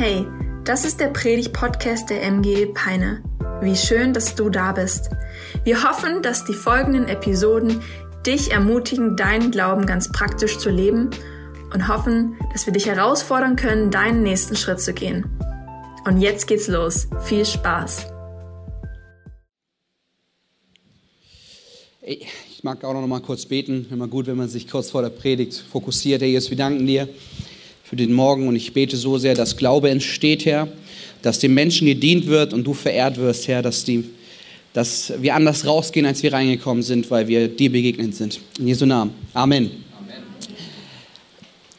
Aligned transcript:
Hey, 0.00 0.28
das 0.64 0.84
ist 0.84 1.00
der 1.00 1.08
Predig-Podcast 1.08 2.08
der 2.08 2.22
MG 2.22 2.66
Peine. 2.66 3.20
Wie 3.60 3.74
schön, 3.74 4.12
dass 4.12 4.36
du 4.36 4.48
da 4.48 4.70
bist. 4.70 5.10
Wir 5.64 5.82
hoffen, 5.82 6.22
dass 6.22 6.44
die 6.44 6.54
folgenden 6.54 7.08
Episoden 7.08 7.82
dich 8.24 8.52
ermutigen, 8.52 9.16
deinen 9.16 9.50
Glauben 9.50 9.86
ganz 9.86 10.12
praktisch 10.12 10.58
zu 10.58 10.70
leben 10.70 11.10
und 11.74 11.88
hoffen, 11.88 12.36
dass 12.52 12.64
wir 12.64 12.72
dich 12.72 12.86
herausfordern 12.86 13.56
können, 13.56 13.90
deinen 13.90 14.22
nächsten 14.22 14.54
Schritt 14.54 14.80
zu 14.80 14.94
gehen. 14.94 15.26
Und 16.06 16.20
jetzt 16.20 16.46
geht's 16.46 16.68
los. 16.68 17.08
Viel 17.24 17.44
Spaß. 17.44 18.06
Ich 22.02 22.62
mag 22.62 22.84
auch 22.84 22.94
noch 22.94 23.04
mal 23.04 23.20
kurz 23.20 23.46
beten. 23.46 23.88
Immer 23.90 24.06
gut, 24.06 24.28
wenn 24.28 24.36
man 24.36 24.48
sich 24.48 24.70
kurz 24.70 24.92
vor 24.92 25.02
der 25.02 25.10
Predigt 25.10 25.54
fokussiert. 25.54 26.20
Herr 26.20 26.28
Jesus, 26.28 26.50
wir 26.50 26.56
danken 26.56 26.86
dir 26.86 27.08
für 27.88 27.96
den 27.96 28.12
Morgen 28.12 28.48
und 28.48 28.56
ich 28.56 28.74
bete 28.74 28.98
so 28.98 29.16
sehr, 29.16 29.34
dass 29.34 29.56
Glaube 29.56 29.88
entsteht, 29.88 30.44
Herr, 30.44 30.68
dass 31.22 31.38
dem 31.38 31.54
Menschen 31.54 31.86
gedient 31.86 32.26
wird 32.26 32.52
und 32.52 32.64
du 32.64 32.74
verehrt 32.74 33.16
wirst, 33.16 33.48
Herr, 33.48 33.62
dass, 33.62 33.82
die, 33.82 34.04
dass 34.74 35.14
wir 35.22 35.34
anders 35.34 35.66
rausgehen, 35.66 36.04
als 36.04 36.22
wir 36.22 36.34
reingekommen 36.34 36.82
sind, 36.82 37.10
weil 37.10 37.28
wir 37.28 37.48
dir 37.48 37.72
begegnet 37.72 38.14
sind. 38.14 38.40
In 38.58 38.68
Jesu 38.68 38.84
Namen. 38.84 39.12
Amen. 39.32 39.70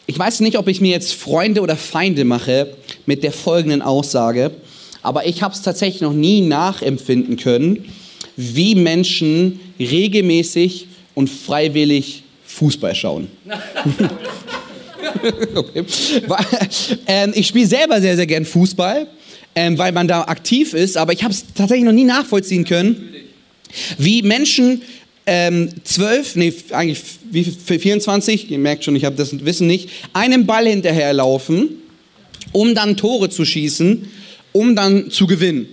Ich 0.08 0.18
weiß 0.18 0.40
nicht, 0.40 0.58
ob 0.58 0.68
ich 0.68 0.82
mir 0.82 0.90
jetzt 0.90 1.14
Freunde 1.14 1.62
oder 1.62 1.76
Feinde 1.76 2.26
mache 2.26 2.76
mit 3.06 3.22
der 3.22 3.32
folgenden 3.32 3.84
Aussage, 3.84 4.50
aber 5.04 5.28
ich 5.28 5.44
habe 5.44 5.54
es 5.54 5.62
tatsächlich 5.62 6.02
noch 6.02 6.14
nie 6.14 6.42
nachempfinden 6.42 7.38
können, 7.38 7.86
wie 8.36 8.74
Menschen 8.74 9.60
regelmäßig 9.80 10.88
und 11.14 11.30
freiwillig 11.30 12.24
Fußball 12.46 12.96
schauen. 12.96 13.28
okay. 15.56 15.84
ähm, 17.08 17.32
ich 17.36 17.48
spiele 17.48 17.68
selber 17.68 18.02
sehr, 18.02 18.16
sehr 18.16 18.28
gern 18.28 18.46
Fußball, 18.46 19.08
ähm, 19.56 19.78
weil 19.78 19.92
man 19.92 20.08
da 20.08 20.22
aktiv 20.24 20.74
ist, 20.74 20.98
aber 20.98 21.14
ich 21.14 21.24
habe 21.24 21.34
es 21.34 21.46
tatsächlich 21.54 21.86
noch 21.86 21.94
nie 21.94 22.04
nachvollziehen 22.04 22.66
können, 22.66 23.14
wie 23.98 24.22
Menschen 24.22 24.82
ähm, 25.26 25.70
zwölf, 25.84 26.36
nee, 26.36 26.54
eigentlich 26.72 27.02
wie 27.30 27.44
24, 27.44 28.50
ihr 28.50 28.58
merkt 28.58 28.84
schon, 28.84 28.96
ich 28.96 29.06
habe 29.06 29.16
das 29.16 29.46
Wissen 29.46 29.68
nicht, 29.68 29.90
einem 30.14 30.46
Ball 30.46 30.68
hinterherlaufen, 30.68 31.70
um 32.52 32.74
dann 32.74 32.98
Tore 32.98 33.30
zu 33.30 33.46
schießen, 33.46 34.10
um 34.54 34.76
dann 34.76 35.12
zu 35.12 35.28
gewinnen. 35.28 35.68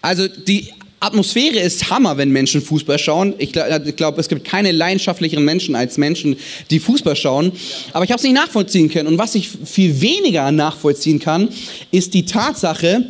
Also 0.00 0.26
die 0.28 0.72
Atmosphäre 1.04 1.58
ist 1.58 1.90
Hammer, 1.90 2.16
wenn 2.16 2.30
Menschen 2.30 2.62
Fußball 2.62 2.98
schauen. 2.98 3.34
Ich 3.36 3.52
glaube, 3.52 3.92
glaub, 3.92 4.18
es 4.18 4.28
gibt 4.28 4.44
keine 4.44 4.72
leidenschaftlicheren 4.72 5.44
Menschen 5.44 5.74
als 5.74 5.98
Menschen, 5.98 6.36
die 6.70 6.80
Fußball 6.80 7.14
schauen. 7.14 7.52
Aber 7.92 8.04
ich 8.04 8.10
habe 8.10 8.18
es 8.18 8.24
nicht 8.24 8.34
nachvollziehen 8.34 8.90
können. 8.90 9.08
Und 9.08 9.18
was 9.18 9.34
ich 9.34 9.50
viel 9.50 10.00
weniger 10.00 10.50
nachvollziehen 10.50 11.20
kann, 11.20 11.50
ist 11.90 12.14
die 12.14 12.24
Tatsache, 12.24 13.04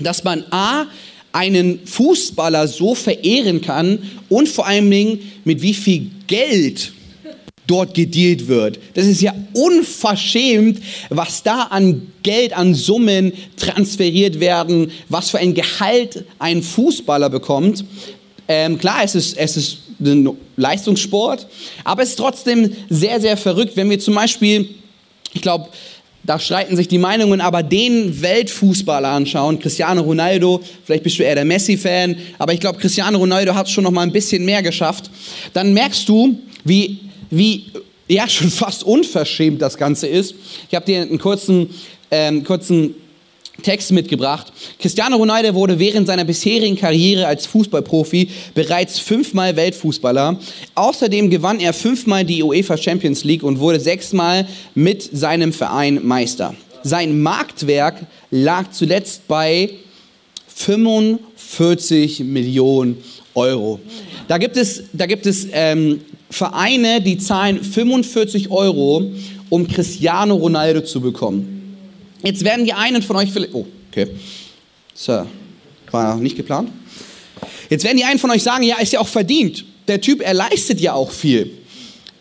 dass 0.00 0.24
man 0.24 0.44
A, 0.50 0.86
einen 1.30 1.86
Fußballer 1.86 2.66
so 2.66 2.94
verehren 2.94 3.60
kann 3.60 3.98
und 4.28 4.48
vor 4.48 4.66
allen 4.66 4.90
Dingen 4.90 5.20
mit 5.44 5.62
wie 5.62 5.74
viel 5.74 6.10
Geld 6.26 6.92
dort 7.66 7.94
gedealt 7.94 8.48
wird. 8.48 8.78
Das 8.94 9.06
ist 9.06 9.22
ja 9.22 9.34
unverschämt, 9.52 10.80
was 11.10 11.42
da 11.42 11.62
an 11.70 12.08
Geld, 12.22 12.52
an 12.52 12.74
Summen 12.74 13.32
transferiert 13.56 14.40
werden, 14.40 14.90
was 15.08 15.30
für 15.30 15.38
ein 15.38 15.54
Gehalt 15.54 16.24
ein 16.38 16.62
Fußballer 16.62 17.30
bekommt. 17.30 17.84
Ähm, 18.48 18.78
klar, 18.78 19.00
es 19.04 19.14
ist, 19.14 19.36
es 19.36 19.56
ist 19.56 19.78
ein 20.00 20.28
Leistungssport, 20.56 21.46
aber 21.84 22.02
es 22.02 22.10
ist 22.10 22.16
trotzdem 22.16 22.74
sehr, 22.88 23.20
sehr 23.20 23.36
verrückt, 23.36 23.76
wenn 23.76 23.88
wir 23.88 24.00
zum 24.00 24.14
Beispiel, 24.14 24.68
ich 25.32 25.42
glaube, 25.42 25.68
da 26.24 26.38
streiten 26.38 26.76
sich 26.76 26.86
die 26.86 26.98
Meinungen, 26.98 27.40
aber 27.40 27.62
den 27.62 28.22
Weltfußballer 28.22 29.08
anschauen, 29.08 29.58
Cristiano 29.58 30.02
Ronaldo, 30.02 30.60
vielleicht 30.84 31.02
bist 31.02 31.18
du 31.18 31.24
eher 31.24 31.34
der 31.34 31.44
Messi-Fan, 31.44 32.16
aber 32.38 32.52
ich 32.52 32.60
glaube, 32.60 32.78
Cristiano 32.78 33.18
Ronaldo 33.18 33.54
hat 33.54 33.68
schon 33.68 33.84
noch 33.84 33.90
mal 33.90 34.02
ein 34.02 34.12
bisschen 34.12 34.44
mehr 34.44 34.62
geschafft, 34.62 35.10
dann 35.52 35.72
merkst 35.72 36.08
du, 36.08 36.38
wie 36.64 37.00
wie 37.32 37.64
ja 38.08 38.28
schon 38.28 38.50
fast 38.50 38.84
unverschämt 38.84 39.60
das 39.60 39.76
Ganze 39.76 40.06
ist. 40.06 40.34
Ich 40.68 40.74
habe 40.74 40.86
dir 40.86 41.00
einen 41.00 41.18
kurzen, 41.18 41.70
ähm, 42.10 42.44
kurzen 42.44 42.94
Text 43.62 43.92
mitgebracht. 43.92 44.52
Cristiano 44.78 45.16
Ronaldo 45.16 45.54
wurde 45.54 45.78
während 45.78 46.06
seiner 46.06 46.24
bisherigen 46.24 46.76
Karriere 46.76 47.26
als 47.26 47.46
Fußballprofi 47.46 48.28
bereits 48.54 48.98
fünfmal 48.98 49.56
Weltfußballer. 49.56 50.38
Außerdem 50.74 51.30
gewann 51.30 51.60
er 51.60 51.72
fünfmal 51.72 52.24
die 52.24 52.42
UEFA 52.42 52.76
Champions 52.76 53.24
League 53.24 53.42
und 53.42 53.60
wurde 53.60 53.78
sechsmal 53.78 54.46
mit 54.74 55.02
seinem 55.02 55.52
Verein 55.52 56.00
Meister. 56.04 56.54
Sein 56.82 57.22
Marktwerk 57.22 58.06
lag 58.30 58.70
zuletzt 58.72 59.28
bei 59.28 59.70
45 60.48 62.20
Millionen 62.20 62.98
Euro. 63.34 63.80
Da 64.28 64.38
gibt 64.38 64.56
es, 64.56 64.84
da 64.92 65.06
gibt 65.06 65.26
es 65.26 65.46
ähm, 65.52 66.00
Vereine, 66.32 67.02
die 67.02 67.18
zahlen 67.18 67.62
45 67.62 68.50
Euro, 68.50 69.12
um 69.50 69.68
Cristiano 69.68 70.34
Ronaldo 70.34 70.80
zu 70.80 71.00
bekommen. 71.00 71.76
Jetzt 72.22 72.42
werden 72.42 72.64
die 72.64 72.72
einen 72.72 73.02
von 73.02 73.16
euch 73.16 73.30
vielleicht. 73.30 73.54
Oh, 73.54 73.66
okay. 73.90 74.08
So, 74.94 75.26
war 75.90 76.16
nicht 76.16 76.36
geplant. 76.36 76.70
Jetzt 77.68 77.84
werden 77.84 77.98
die 77.98 78.04
einen 78.04 78.18
von 78.18 78.30
euch 78.30 78.42
sagen: 78.42 78.62
Ja, 78.62 78.80
ist 78.80 78.92
ja 78.92 79.00
auch 79.00 79.08
verdient. 79.08 79.64
Der 79.88 80.00
Typ, 80.00 80.22
er 80.22 80.32
leistet 80.32 80.80
ja 80.80 80.94
auch 80.94 81.10
viel. 81.10 81.50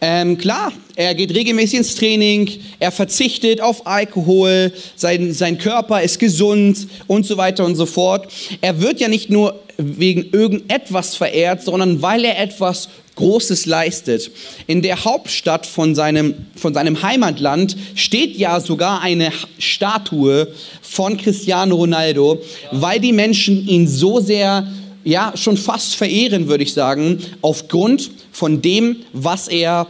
Ähm, 0.03 0.37
klar, 0.37 0.73
er 0.95 1.13
geht 1.13 1.33
regelmäßig 1.33 1.77
ins 1.77 1.95
Training, 1.95 2.49
er 2.79 2.91
verzichtet 2.91 3.61
auf 3.61 3.85
Alkohol, 3.85 4.73
sein, 4.95 5.31
sein 5.31 5.59
Körper 5.59 6.01
ist 6.01 6.17
gesund 6.17 6.87
und 7.05 7.25
so 7.25 7.37
weiter 7.37 7.63
und 7.63 7.75
so 7.75 7.85
fort. 7.85 8.27
Er 8.61 8.81
wird 8.81 8.99
ja 8.99 9.07
nicht 9.07 9.29
nur 9.29 9.61
wegen 9.99 10.29
irgendetwas 10.31 11.15
verehrt, 11.15 11.63
sondern 11.63 12.01
weil 12.01 12.25
er 12.25 12.39
etwas 12.39 12.89
Großes 13.15 13.65
leistet. 13.65 14.31
In 14.67 14.81
der 14.81 15.03
Hauptstadt 15.03 15.65
von 15.65 15.95
seinem, 15.95 16.33
von 16.55 16.73
seinem 16.73 17.01
Heimatland 17.03 17.75
steht 17.95 18.37
ja 18.37 18.59
sogar 18.59 19.01
eine 19.01 19.31
Statue 19.59 20.47
von 20.81 21.17
Cristiano 21.17 21.75
Ronaldo, 21.75 22.41
weil 22.71 22.99
die 22.99 23.11
Menschen 23.11 23.67
ihn 23.67 23.87
so 23.87 24.19
sehr, 24.19 24.67
ja, 25.03 25.33
schon 25.35 25.57
fast 25.57 25.95
verehren, 25.95 26.47
würde 26.47 26.63
ich 26.63 26.73
sagen, 26.73 27.19
aufgrund 27.41 28.11
von 28.31 28.61
dem, 28.61 28.97
was 29.13 29.47
er 29.47 29.87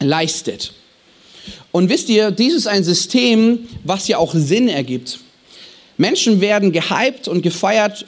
leistet. 0.00 0.72
Und 1.70 1.90
wisst 1.90 2.08
ihr, 2.08 2.30
dies 2.30 2.54
ist 2.54 2.66
ein 2.66 2.82
System, 2.82 3.68
was 3.84 4.08
ja 4.08 4.18
auch 4.18 4.34
Sinn 4.34 4.68
ergibt. 4.68 5.20
Menschen 5.98 6.40
werden 6.40 6.72
gehypt 6.72 7.28
und 7.28 7.42
gefeiert 7.42 8.06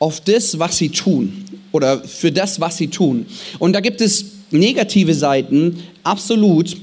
auf 0.00 0.20
das, 0.22 0.58
was 0.58 0.78
sie 0.78 0.88
tun 0.88 1.44
oder 1.70 2.02
für 2.02 2.32
das, 2.32 2.58
was 2.58 2.78
sie 2.78 2.88
tun. 2.88 3.26
Und 3.60 3.74
da 3.74 3.80
gibt 3.80 4.00
es 4.00 4.24
negative 4.50 5.14
Seiten, 5.14 5.84
absolut. 6.02 6.76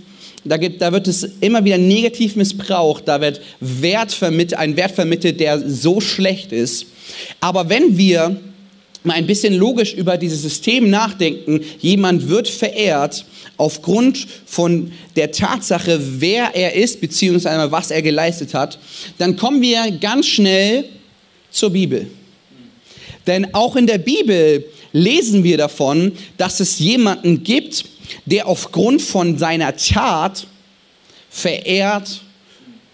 Da, 0.45 0.55
gibt, 0.55 0.81
da 0.81 0.93
wird 0.93 1.09
es 1.09 1.27
immer 1.41 1.65
wieder 1.65 1.77
negativ 1.77 2.37
missbraucht, 2.37 3.05
da 3.05 3.19
wird 3.19 3.41
Wert 3.59 4.13
vermittelt, 4.13 4.57
ein 4.57 4.77
Wert 4.77 4.91
vermittelt, 4.91 5.41
der 5.41 5.69
so 5.69 5.99
schlecht 5.99 6.53
ist. 6.53 6.85
Aber 7.41 7.67
wenn 7.67 7.97
wir 7.97 8.37
mal 9.03 9.15
ein 9.15 9.27
bisschen 9.27 9.55
logisch 9.55 9.93
über 9.93 10.17
dieses 10.17 10.43
System 10.43 10.89
nachdenken, 10.89 11.61
jemand 11.79 12.29
wird 12.29 12.47
verehrt 12.47 13.25
aufgrund 13.57 14.27
von 14.45 14.91
der 15.15 15.31
Tatsache, 15.31 15.99
wer 16.19 16.55
er 16.55 16.75
ist, 16.75 17.01
beziehungsweise 17.01 17.71
was 17.71 17.89
er 17.91 18.01
geleistet 18.01 18.53
hat, 18.53 18.77
dann 19.17 19.35
kommen 19.35 19.61
wir 19.61 19.91
ganz 19.99 20.27
schnell 20.27 20.85
zur 21.49 21.71
Bibel. 21.71 22.07
Denn 23.27 23.53
auch 23.53 23.75
in 23.75 23.85
der 23.85 23.97
Bibel 23.97 24.65
lesen 24.93 25.43
wir 25.43 25.57
davon, 25.57 26.13
dass 26.37 26.59
es 26.59 26.79
jemanden 26.79 27.43
gibt, 27.43 27.85
der 28.25 28.47
aufgrund 28.47 29.01
von 29.01 29.37
seiner 29.37 29.75
Tat 29.75 30.47
verehrt, 31.29 32.21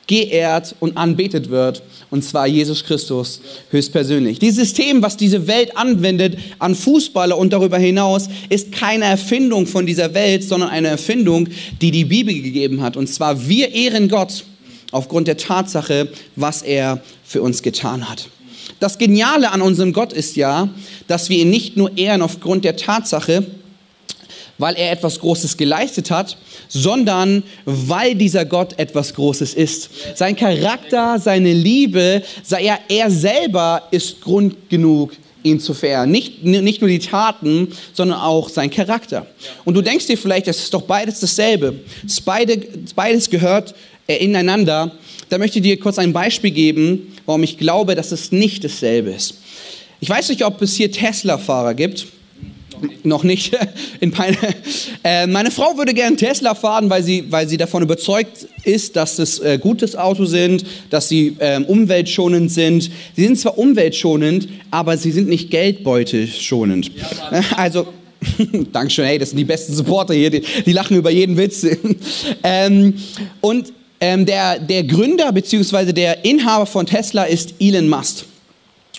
geehrt 0.07 0.75
und 0.79 0.97
anbetet 0.97 1.49
wird. 1.49 1.83
Und 2.09 2.23
zwar 2.23 2.45
Jesus 2.45 2.83
Christus 2.83 3.41
höchstpersönlich. 3.71 4.37
Dieses 4.37 4.67
System, 4.67 5.01
was 5.01 5.17
diese 5.17 5.47
Welt 5.47 5.77
anwendet 5.77 6.37
an 6.59 6.75
Fußballer 6.75 7.37
und 7.37 7.53
darüber 7.53 7.77
hinaus, 7.77 8.27
ist 8.49 8.71
keine 8.71 9.05
Erfindung 9.05 9.65
von 9.65 9.85
dieser 9.85 10.13
Welt, 10.13 10.43
sondern 10.43 10.69
eine 10.69 10.89
Erfindung, 10.89 11.47
die 11.81 11.91
die 11.91 12.05
Bibel 12.05 12.33
gegeben 12.33 12.81
hat. 12.81 12.97
Und 12.97 13.07
zwar 13.07 13.47
wir 13.47 13.73
ehren 13.73 14.09
Gott 14.09 14.43
aufgrund 14.91 15.27
der 15.27 15.37
Tatsache, 15.37 16.09
was 16.35 16.61
er 16.61 17.01
für 17.23 17.41
uns 17.41 17.63
getan 17.63 18.09
hat. 18.09 18.27
Das 18.83 18.97
Geniale 18.97 19.49
an 19.49 19.61
unserem 19.61 19.93
Gott 19.93 20.11
ist 20.11 20.35
ja, 20.35 20.67
dass 21.07 21.29
wir 21.29 21.37
ihn 21.37 21.49
nicht 21.49 21.77
nur 21.77 21.97
ehren 21.97 22.21
aufgrund 22.21 22.65
der 22.65 22.75
Tatsache, 22.75 23.45
weil 24.57 24.75
er 24.75 24.91
etwas 24.91 25.21
Großes 25.21 25.55
geleistet 25.55 26.11
hat, 26.11 26.35
sondern 26.67 27.43
weil 27.63 28.13
dieser 28.15 28.43
Gott 28.43 28.77
etwas 28.77 29.13
Großes 29.13 29.53
ist. 29.53 29.89
Sein 30.15 30.35
Charakter, 30.35 31.17
seine 31.17 31.53
Liebe, 31.53 32.23
er, 32.49 32.79
er 32.89 33.09
selber 33.09 33.83
ist 33.91 34.19
Grund 34.19 34.69
genug, 34.69 35.13
ihn 35.43 35.61
zu 35.61 35.73
verehren. 35.73 36.11
Nicht, 36.11 36.43
nicht 36.43 36.81
nur 36.81 36.89
die 36.89 36.99
Taten, 36.99 37.69
sondern 37.93 38.19
auch 38.19 38.49
sein 38.49 38.69
Charakter. 38.69 39.25
Und 39.63 39.75
du 39.75 39.81
denkst 39.81 40.07
dir 40.07 40.17
vielleicht, 40.17 40.49
es 40.49 40.59
ist 40.59 40.73
doch 40.73 40.81
beides 40.81 41.21
dasselbe. 41.21 41.79
Beide, 42.25 42.57
beides 42.93 43.29
gehört 43.29 43.75
ineinander, 44.07 44.91
da 45.33 45.39
möchte 45.39 45.57
ich 45.57 45.63
dir 45.63 45.79
kurz 45.79 45.97
ein 45.97 46.13
Beispiel 46.13 46.51
geben, 46.51 47.11
warum 47.25 47.41
ich 47.41 47.57
glaube, 47.57 47.95
dass 47.95 48.11
es 48.11 48.31
nicht 48.31 48.63
dasselbe 48.63 49.09
ist. 49.09 49.39
Ich 49.99 50.07
weiß 50.07 50.29
nicht, 50.29 50.45
ob 50.45 50.61
es 50.61 50.75
hier 50.75 50.91
Tesla-Fahrer 50.91 51.73
gibt 51.73 52.05
noch 53.03 53.23
nicht 53.23 53.57
in 53.99 54.11
Peine. 54.11 54.37
Äh, 55.03 55.25
meine 55.25 55.49
Frau 55.49 55.75
würde 55.75 55.93
gerne 55.95 56.17
Tesla 56.17 56.53
fahren, 56.53 56.89
weil 56.89 57.01
sie, 57.01 57.31
weil 57.31 57.47
sie 57.47 57.57
davon 57.57 57.81
überzeugt 57.81 58.45
ist, 58.63 58.95
dass 58.95 59.17
es 59.17 59.39
äh, 59.39 59.57
gutes 59.57 59.95
Auto 59.95 60.25
sind, 60.25 60.65
dass 60.91 61.09
sie 61.09 61.35
äh, 61.39 61.61
umweltschonend 61.61 62.51
sind. 62.51 62.91
Sie 63.15 63.23
sind 63.23 63.39
zwar 63.39 63.57
umweltschonend, 63.57 64.47
aber 64.69 64.97
sie 64.97 65.11
sind 65.11 65.29
nicht 65.29 65.49
geldbeutelschonend. 65.49 66.91
Ja, 67.31 67.41
also 67.57 67.87
Dankeschön, 68.71 69.05
hey, 69.05 69.17
das 69.17 69.29
sind 69.29 69.37
die 69.37 69.45
besten 69.45 69.73
Supporter 69.73 70.13
hier, 70.13 70.29
die, 70.29 70.43
die 70.65 70.73
lachen 70.73 70.95
über 70.95 71.09
jeden 71.09 71.37
Witz. 71.37 71.65
ähm, 72.43 72.93
und 73.41 73.73
ähm, 74.03 74.25
der, 74.25 74.59
der 74.59 74.83
Gründer 74.83 75.31
bzw. 75.31 75.93
der 75.93 76.25
Inhaber 76.25 76.65
von 76.65 76.85
Tesla 76.85 77.23
ist 77.23 77.53
Elon 77.61 77.87
Musk. 77.87 78.25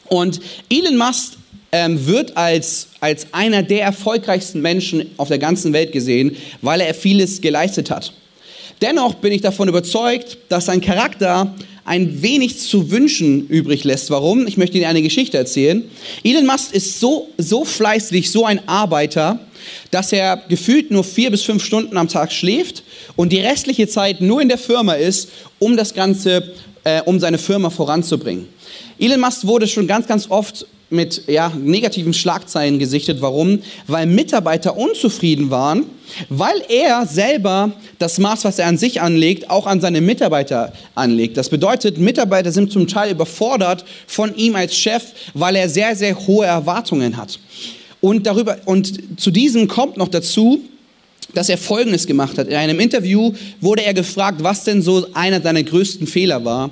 Und 0.06 0.40
Elon 0.70 0.96
Musk 0.96 1.34
ähm, 1.72 2.06
wird 2.06 2.34
als, 2.38 2.88
als 3.00 3.26
einer 3.32 3.62
der 3.62 3.82
erfolgreichsten 3.82 4.62
Menschen 4.62 5.10
auf 5.18 5.28
der 5.28 5.38
ganzen 5.38 5.74
Welt 5.74 5.92
gesehen, 5.92 6.38
weil 6.62 6.80
er 6.80 6.94
vieles 6.94 7.42
geleistet 7.42 7.90
hat. 7.90 8.14
Dennoch 8.84 9.14
bin 9.14 9.32
ich 9.32 9.40
davon 9.40 9.66
überzeugt, 9.68 10.36
dass 10.50 10.66
sein 10.66 10.82
Charakter 10.82 11.54
ein 11.86 12.20
wenig 12.20 12.58
zu 12.58 12.90
wünschen 12.90 13.48
übrig 13.48 13.82
lässt. 13.82 14.10
Warum? 14.10 14.46
Ich 14.46 14.58
möchte 14.58 14.76
Ihnen 14.76 14.86
eine 14.86 15.00
Geschichte 15.00 15.38
erzählen. 15.38 15.82
Elon 16.22 16.44
Musk 16.44 16.74
ist 16.74 17.00
so, 17.00 17.30
so 17.38 17.64
fleißig, 17.64 18.30
so 18.30 18.44
ein 18.44 18.68
Arbeiter, 18.68 19.40
dass 19.90 20.12
er 20.12 20.36
gefühlt 20.50 20.90
nur 20.90 21.02
vier 21.02 21.30
bis 21.30 21.40
fünf 21.40 21.64
Stunden 21.64 21.96
am 21.96 22.08
Tag 22.08 22.30
schläft 22.30 22.82
und 23.16 23.32
die 23.32 23.40
restliche 23.40 23.88
Zeit 23.88 24.20
nur 24.20 24.42
in 24.42 24.50
der 24.50 24.58
Firma 24.58 24.92
ist, 24.92 25.30
um 25.58 25.78
das 25.78 25.94
Ganze, 25.94 26.52
äh, 26.84 27.00
um 27.06 27.18
seine 27.18 27.38
Firma 27.38 27.70
voranzubringen. 27.70 28.48
Elon 28.98 29.20
Musk 29.20 29.46
wurde 29.46 29.66
schon 29.66 29.86
ganz, 29.86 30.06
ganz 30.06 30.30
oft 30.30 30.66
mit 30.94 31.24
ja, 31.26 31.52
negativen 31.56 32.14
Schlagzeilen 32.14 32.78
gesichtet. 32.78 33.20
Warum? 33.20 33.60
Weil 33.86 34.06
Mitarbeiter 34.06 34.76
unzufrieden 34.76 35.50
waren, 35.50 35.84
weil 36.28 36.62
er 36.68 37.06
selber 37.06 37.72
das 37.98 38.18
Maß, 38.18 38.44
was 38.44 38.58
er 38.58 38.66
an 38.66 38.78
sich 38.78 39.00
anlegt, 39.00 39.50
auch 39.50 39.66
an 39.66 39.80
seine 39.80 40.00
Mitarbeiter 40.00 40.72
anlegt. 40.94 41.36
Das 41.36 41.48
bedeutet, 41.48 41.98
Mitarbeiter 41.98 42.52
sind 42.52 42.72
zum 42.72 42.86
Teil 42.86 43.12
überfordert 43.12 43.84
von 44.06 44.34
ihm 44.36 44.56
als 44.56 44.76
Chef, 44.76 45.02
weil 45.34 45.56
er 45.56 45.68
sehr, 45.68 45.96
sehr 45.96 46.26
hohe 46.26 46.46
Erwartungen 46.46 47.16
hat. 47.16 47.38
Und, 48.00 48.26
darüber, 48.26 48.58
und 48.66 49.20
zu 49.20 49.30
diesem 49.30 49.66
kommt 49.66 49.96
noch 49.96 50.08
dazu, 50.08 50.60
dass 51.34 51.48
er 51.48 51.58
Folgendes 51.58 52.06
gemacht 52.06 52.38
hat. 52.38 52.48
In 52.48 52.54
einem 52.54 52.80
Interview 52.80 53.32
wurde 53.60 53.82
er 53.82 53.94
gefragt, 53.94 54.42
was 54.42 54.64
denn 54.64 54.82
so 54.82 55.06
einer 55.14 55.40
seiner 55.40 55.62
größten 55.62 56.06
Fehler 56.06 56.44
war. 56.44 56.70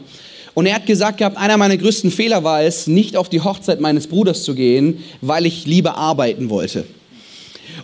Und 0.54 0.66
er 0.66 0.74
hat 0.74 0.86
gesagt 0.86 1.18
gehabt, 1.18 1.36
einer 1.36 1.56
meiner 1.56 1.76
größten 1.76 2.10
Fehler 2.10 2.44
war 2.44 2.62
es, 2.62 2.86
nicht 2.86 3.16
auf 3.16 3.28
die 3.28 3.40
Hochzeit 3.40 3.80
meines 3.80 4.06
Bruders 4.06 4.42
zu 4.42 4.54
gehen, 4.54 5.02
weil 5.20 5.46
ich 5.46 5.66
lieber 5.66 5.96
arbeiten 5.96 6.50
wollte. 6.50 6.84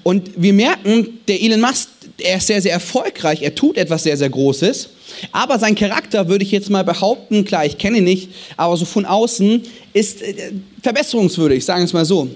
Und 0.03 0.31
wir 0.37 0.53
merken, 0.53 1.21
der 1.29 1.43
Elon 1.43 1.61
Musk, 1.61 1.89
er 2.19 2.39
ist 2.39 2.47
sehr, 2.47 2.61
sehr 2.61 2.73
erfolgreich, 2.73 3.43
er 3.43 3.55
tut 3.55 3.77
etwas 3.77 4.03
sehr, 4.03 4.17
sehr 4.17 4.29
Großes, 4.29 4.89
aber 5.33 5.59
sein 5.59 5.75
Charakter, 5.75 6.29
würde 6.29 6.45
ich 6.45 6.51
jetzt 6.51 6.69
mal 6.69 6.85
behaupten, 6.85 7.45
klar, 7.45 7.65
ich 7.65 7.79
kenne 7.79 7.99
ihn 7.99 8.05
nicht, 8.05 8.31
aber 8.57 8.77
so 8.77 8.85
von 8.85 9.07
außen, 9.07 9.63
ist 9.93 10.23
äh, 10.23 10.53
verbesserungswürdig, 10.83 11.65
sagen 11.65 11.81
wir 11.81 11.87
es 11.87 11.93
mal 11.93 12.05
so. 12.05 12.29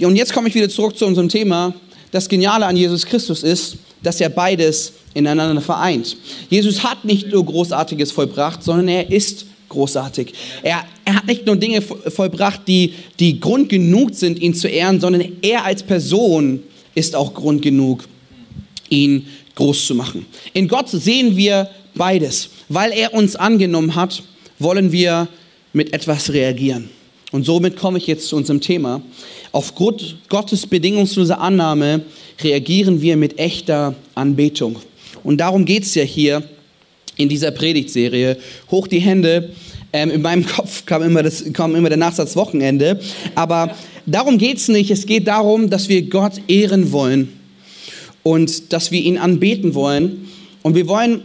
Und 0.00 0.16
jetzt 0.16 0.32
komme 0.32 0.48
ich 0.48 0.54
wieder 0.54 0.68
zurück 0.68 0.96
zu 0.96 1.06
unserem 1.06 1.28
Thema. 1.28 1.74
Das 2.10 2.28
Geniale 2.28 2.66
an 2.66 2.76
Jesus 2.76 3.04
Christus 3.04 3.42
ist, 3.42 3.76
dass 4.02 4.20
er 4.20 4.28
beides 4.28 4.92
ineinander 5.14 5.60
vereint. 5.60 6.16
Jesus 6.48 6.82
hat 6.84 7.04
nicht 7.04 7.28
nur 7.28 7.44
Großartiges 7.44 8.12
vollbracht, 8.12 8.62
sondern 8.62 8.88
er 8.88 9.10
ist 9.10 9.46
großartig. 9.68 10.32
Er, 10.62 10.84
er 11.04 11.16
hat 11.16 11.26
nicht 11.26 11.46
nur 11.46 11.56
Dinge 11.56 11.82
vollbracht, 11.82 12.62
die, 12.66 12.94
die 13.18 13.40
Grund 13.40 13.68
genug 13.68 14.14
sind, 14.14 14.38
ihn 14.40 14.54
zu 14.54 14.68
ehren, 14.68 15.00
sondern 15.00 15.24
er 15.42 15.64
als 15.64 15.82
Person 15.82 16.62
ist 16.94 17.14
auch 17.14 17.34
Grund 17.34 17.62
genug, 17.62 18.04
ihn 18.88 19.26
groß 19.54 19.86
zu 19.86 19.94
machen. 19.94 20.24
In 20.52 20.68
Gott 20.68 20.88
sehen 20.88 21.36
wir 21.36 21.68
beides. 21.94 22.48
Weil 22.68 22.92
er 22.92 23.14
uns 23.14 23.36
angenommen 23.36 23.94
hat, 23.94 24.22
wollen 24.58 24.92
wir 24.92 25.28
mit 25.72 25.92
etwas 25.92 26.32
reagieren. 26.32 26.90
Und 27.30 27.44
somit 27.44 27.76
komme 27.76 27.98
ich 27.98 28.06
jetzt 28.06 28.28
zu 28.28 28.36
unserem 28.36 28.60
Thema. 28.60 29.02
Aufgrund 29.52 30.16
Gottes 30.28 30.66
bedingungsloser 30.66 31.40
Annahme 31.40 32.02
reagieren 32.42 33.02
wir 33.02 33.16
mit 33.16 33.38
echter 33.38 33.94
Anbetung. 34.14 34.76
Und 35.24 35.38
darum 35.38 35.64
geht 35.64 35.82
es 35.82 35.94
ja 35.94 36.04
hier 36.04 36.42
in 37.16 37.28
dieser 37.28 37.50
Predigtserie. 37.50 38.38
Hoch 38.70 38.86
die 38.86 39.00
Hände. 39.00 39.50
Ähm, 39.92 40.10
in 40.10 40.22
meinem 40.22 40.46
Kopf 40.56 40.86
kam 40.86 41.02
immer, 41.02 41.22
das, 41.22 41.44
kam 41.52 41.74
immer 41.74 41.90
der 41.90 41.98
Nachsatz 41.98 42.34
Wochenende. 42.34 43.00
Aber 43.34 43.74
darum 44.06 44.38
geht 44.38 44.56
es 44.56 44.68
nicht. 44.68 44.90
Es 44.90 45.04
geht 45.04 45.26
darum, 45.26 45.68
dass 45.68 45.88
wir 45.88 46.02
Gott 46.08 46.34
ehren 46.48 46.92
wollen 46.92 47.32
und 48.22 48.72
dass 48.72 48.90
wir 48.90 49.02
ihn 49.02 49.18
anbeten 49.18 49.74
wollen. 49.74 50.28
Und 50.62 50.74
wir 50.74 50.88
wollen 50.88 51.22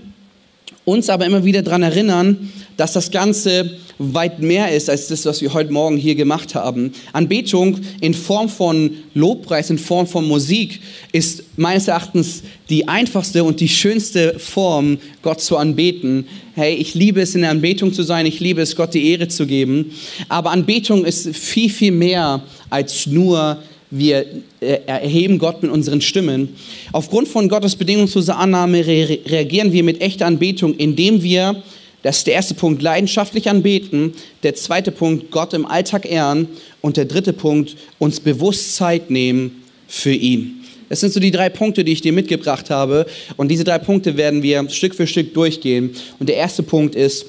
uns 0.85 1.09
aber 1.09 1.25
immer 1.25 1.45
wieder 1.45 1.61
daran 1.61 1.83
erinnern, 1.83 2.51
dass 2.75 2.91
das 2.91 3.11
Ganze 3.11 3.77
weit 3.97 4.39
mehr 4.39 4.71
ist 4.71 4.89
als 4.89 5.07
das, 5.07 5.25
was 5.25 5.41
wir 5.41 5.53
heute 5.53 5.71
Morgen 5.71 5.97
hier 5.97 6.15
gemacht 6.15 6.55
haben. 6.55 6.93
Anbetung 7.11 7.79
in 8.01 8.13
Form 8.13 8.49
von 8.49 8.91
Lobpreis, 9.13 9.69
in 9.69 9.77
Form 9.77 10.07
von 10.07 10.27
Musik 10.27 10.79
ist 11.11 11.43
meines 11.57 11.87
Erachtens 11.87 12.43
die 12.69 12.87
einfachste 12.87 13.43
und 13.43 13.59
die 13.59 13.69
schönste 13.69 14.39
Form, 14.39 14.97
Gott 15.21 15.41
zu 15.41 15.57
anbeten. 15.57 16.25
Hey, 16.55 16.75
ich 16.75 16.95
liebe 16.95 17.21
es, 17.21 17.35
in 17.35 17.41
der 17.41 17.51
Anbetung 17.51 17.93
zu 17.93 18.03
sein, 18.03 18.25
ich 18.25 18.39
liebe 18.39 18.61
es, 18.61 18.75
Gott 18.75 18.93
die 18.93 19.09
Ehre 19.11 19.27
zu 19.27 19.45
geben. 19.45 19.91
Aber 20.29 20.51
Anbetung 20.51 21.05
ist 21.05 21.35
viel, 21.35 21.69
viel 21.69 21.91
mehr 21.91 22.43
als 22.69 23.07
nur 23.07 23.59
wir 23.95 24.25
äh, 24.59 24.79
erheben 24.87 25.37
Gott 25.37 25.61
mit 25.61 25.71
unseren 25.71 26.01
Stimmen. 26.01 26.49
Aufgrund 26.91 27.27
von 27.27 27.47
Gottes 27.47 27.75
bedingungsloser 27.75 28.37
Annahme 28.37 28.85
reagieren 28.85 29.71
wir 29.71 29.83
mit 29.83 30.01
echter 30.01 30.25
Anbetung, 30.25 30.73
indem 30.75 31.21
wir 31.21 31.61
das 32.03 32.17
ist 32.17 32.27
der 32.27 32.35
erste 32.35 32.53
Punkt, 32.53 32.81
leidenschaftlich 32.81 33.49
anbeten. 33.49 34.13
Der 34.43 34.55
zweite 34.55 34.91
Punkt, 34.91 35.31
Gott 35.31 35.53
im 35.53 35.65
Alltag 35.65 36.05
ehren. 36.05 36.49
Und 36.81 36.97
der 36.97 37.05
dritte 37.05 37.33
Punkt, 37.33 37.75
uns 37.97 38.19
bewusst 38.19 38.75
Zeit 38.75 39.09
nehmen 39.09 39.63
für 39.87 40.13
ihn. 40.13 40.63
Das 40.89 40.99
sind 40.99 41.13
so 41.13 41.19
die 41.19 41.31
drei 41.31 41.49
Punkte, 41.49 41.83
die 41.83 41.93
ich 41.93 42.01
dir 42.01 42.11
mitgebracht 42.11 42.69
habe. 42.69 43.05
Und 43.37 43.47
diese 43.47 43.63
drei 43.63 43.79
Punkte 43.79 44.17
werden 44.17 44.43
wir 44.43 44.69
Stück 44.69 44.93
für 44.93 45.07
Stück 45.07 45.33
durchgehen. 45.33 45.95
Und 46.19 46.27
der 46.27 46.35
erste 46.35 46.61
Punkt 46.61 46.93
ist, 46.93 47.25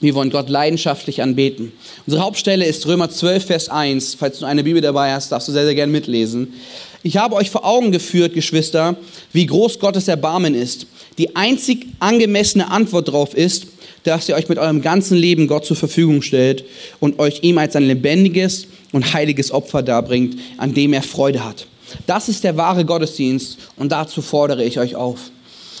wir 0.00 0.14
wollen 0.14 0.30
Gott 0.30 0.48
leidenschaftlich 0.50 1.20
anbeten. 1.20 1.72
Unsere 2.06 2.22
Hauptstelle 2.22 2.64
ist 2.64 2.86
Römer 2.86 3.10
12, 3.10 3.44
Vers 3.44 3.68
1. 3.68 4.14
Falls 4.14 4.38
du 4.38 4.46
eine 4.46 4.62
Bibel 4.62 4.80
dabei 4.80 5.12
hast, 5.12 5.32
darfst 5.32 5.48
du 5.48 5.52
sehr, 5.52 5.64
sehr 5.64 5.74
gerne 5.74 5.90
mitlesen. 5.90 6.54
Ich 7.02 7.16
habe 7.16 7.34
euch 7.34 7.50
vor 7.50 7.64
Augen 7.64 7.92
geführt, 7.92 8.34
Geschwister, 8.34 8.96
wie 9.32 9.46
groß 9.46 9.78
Gottes 9.78 10.06
Erbarmen 10.06 10.54
ist. 10.54 10.86
Die 11.18 11.34
einzig 11.34 11.86
angemessene 11.98 12.70
Antwort 12.70 13.08
darauf 13.08 13.34
ist, 13.34 13.66
dass 14.06 14.28
ihr 14.28 14.34
euch 14.34 14.48
mit 14.48 14.58
eurem 14.58 14.82
ganzen 14.82 15.16
Leben 15.16 15.46
Gott 15.46 15.64
zur 15.64 15.76
Verfügung 15.76 16.22
stellt 16.22 16.64
und 17.00 17.18
euch 17.18 17.42
ihm 17.42 17.58
als 17.58 17.76
ein 17.76 17.84
lebendiges 17.84 18.66
und 18.92 19.12
heiliges 19.12 19.50
Opfer 19.50 19.82
darbringt, 19.82 20.38
an 20.56 20.74
dem 20.74 20.92
er 20.92 21.02
Freude 21.02 21.44
hat. 21.44 21.66
Das 22.06 22.28
ist 22.28 22.44
der 22.44 22.56
wahre 22.56 22.84
Gottesdienst 22.84 23.58
und 23.76 23.92
dazu 23.92 24.22
fordere 24.22 24.64
ich 24.64 24.78
euch 24.78 24.96
auf. 24.96 25.30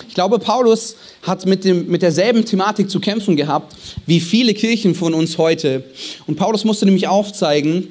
Ich 0.08 0.14
glaube, 0.14 0.38
Paulus 0.38 0.96
hat 1.22 1.46
mit, 1.46 1.64
dem, 1.64 1.88
mit 1.88 2.02
derselben 2.02 2.44
Thematik 2.44 2.90
zu 2.90 3.00
kämpfen 3.00 3.36
gehabt 3.36 3.74
wie 4.06 4.20
viele 4.20 4.54
Kirchen 4.54 4.94
von 4.94 5.14
uns 5.14 5.38
heute. 5.38 5.84
Und 6.26 6.36
Paulus 6.36 6.64
musste 6.64 6.84
nämlich 6.84 7.08
aufzeigen, 7.08 7.88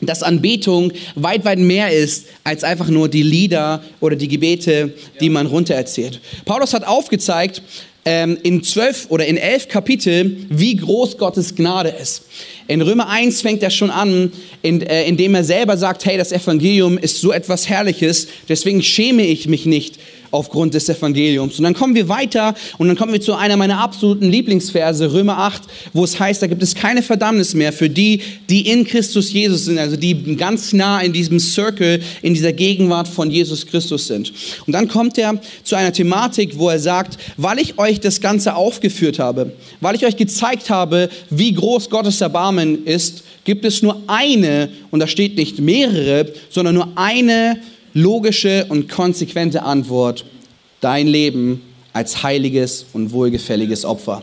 dass 0.00 0.22
Anbetung 0.22 0.92
weit, 1.14 1.44
weit 1.44 1.58
mehr 1.58 1.90
ist 1.92 2.26
als 2.44 2.64
einfach 2.64 2.88
nur 2.88 3.08
die 3.08 3.22
Lieder 3.22 3.82
oder 4.00 4.16
die 4.16 4.28
Gebete, 4.28 4.92
die 5.20 5.30
man 5.30 5.46
runtererzählt. 5.46 6.20
Paulus 6.44 6.74
hat 6.74 6.86
aufgezeigt, 6.86 7.62
ähm, 8.06 8.38
in 8.44 8.62
zwölf 8.62 9.06
oder 9.10 9.26
in 9.26 9.36
elf 9.36 9.68
Kapitel, 9.68 10.46
wie 10.48 10.76
groß 10.76 11.18
Gottes 11.18 11.56
Gnade 11.56 11.90
ist. 11.90 12.22
In 12.68 12.80
Römer 12.80 13.08
1 13.08 13.42
fängt 13.42 13.62
er 13.64 13.70
schon 13.70 13.90
an, 13.90 14.32
in, 14.62 14.80
äh, 14.80 15.04
indem 15.06 15.34
er 15.34 15.44
selber 15.44 15.76
sagt, 15.76 16.06
hey, 16.06 16.16
das 16.16 16.30
Evangelium 16.30 16.98
ist 16.98 17.20
so 17.20 17.32
etwas 17.32 17.68
Herrliches, 17.68 18.28
deswegen 18.48 18.82
schäme 18.82 19.26
ich 19.26 19.48
mich 19.48 19.66
nicht 19.66 19.98
aufgrund 20.30 20.74
des 20.74 20.88
Evangeliums. 20.88 21.58
Und 21.58 21.64
dann 21.64 21.74
kommen 21.74 21.94
wir 21.94 22.08
weiter 22.08 22.54
und 22.78 22.88
dann 22.88 22.96
kommen 22.96 23.12
wir 23.12 23.20
zu 23.20 23.34
einer 23.34 23.56
meiner 23.56 23.78
absoluten 23.78 24.30
Lieblingsverse, 24.30 25.12
Römer 25.12 25.38
8, 25.38 25.62
wo 25.92 26.04
es 26.04 26.18
heißt, 26.18 26.42
da 26.42 26.46
gibt 26.46 26.62
es 26.62 26.74
keine 26.74 27.02
Verdammnis 27.02 27.54
mehr 27.54 27.72
für 27.72 27.90
die, 27.90 28.20
die 28.48 28.68
in 28.68 28.84
Christus 28.84 29.32
Jesus 29.32 29.64
sind, 29.66 29.78
also 29.78 29.96
die 29.96 30.36
ganz 30.36 30.72
nah 30.72 31.00
in 31.00 31.12
diesem 31.12 31.38
Circle, 31.38 32.00
in 32.22 32.34
dieser 32.34 32.52
Gegenwart 32.52 33.08
von 33.08 33.30
Jesus 33.30 33.66
Christus 33.66 34.06
sind. 34.06 34.32
Und 34.66 34.72
dann 34.72 34.88
kommt 34.88 35.18
er 35.18 35.40
zu 35.64 35.76
einer 35.76 35.92
Thematik, 35.92 36.58
wo 36.58 36.68
er 36.68 36.78
sagt, 36.78 37.18
weil 37.36 37.58
ich 37.58 37.78
euch 37.78 38.00
das 38.00 38.20
Ganze 38.20 38.54
aufgeführt 38.54 39.18
habe, 39.18 39.52
weil 39.80 39.96
ich 39.96 40.06
euch 40.06 40.16
gezeigt 40.16 40.70
habe, 40.70 41.08
wie 41.30 41.52
groß 41.52 41.90
Gottes 41.90 42.20
Erbarmen 42.20 42.84
ist, 42.84 43.22
gibt 43.44 43.64
es 43.64 43.80
nur 43.80 44.02
eine, 44.08 44.68
und 44.90 45.00
da 45.00 45.06
steht 45.06 45.36
nicht 45.36 45.60
mehrere, 45.60 46.32
sondern 46.50 46.74
nur 46.74 46.88
eine 46.96 47.58
logische 47.96 48.66
und 48.68 48.90
konsequente 48.90 49.62
Antwort, 49.62 50.26
dein 50.82 51.06
Leben 51.06 51.62
als 51.94 52.22
heiliges 52.22 52.84
und 52.92 53.10
wohlgefälliges 53.10 53.86
Opfer. 53.86 54.22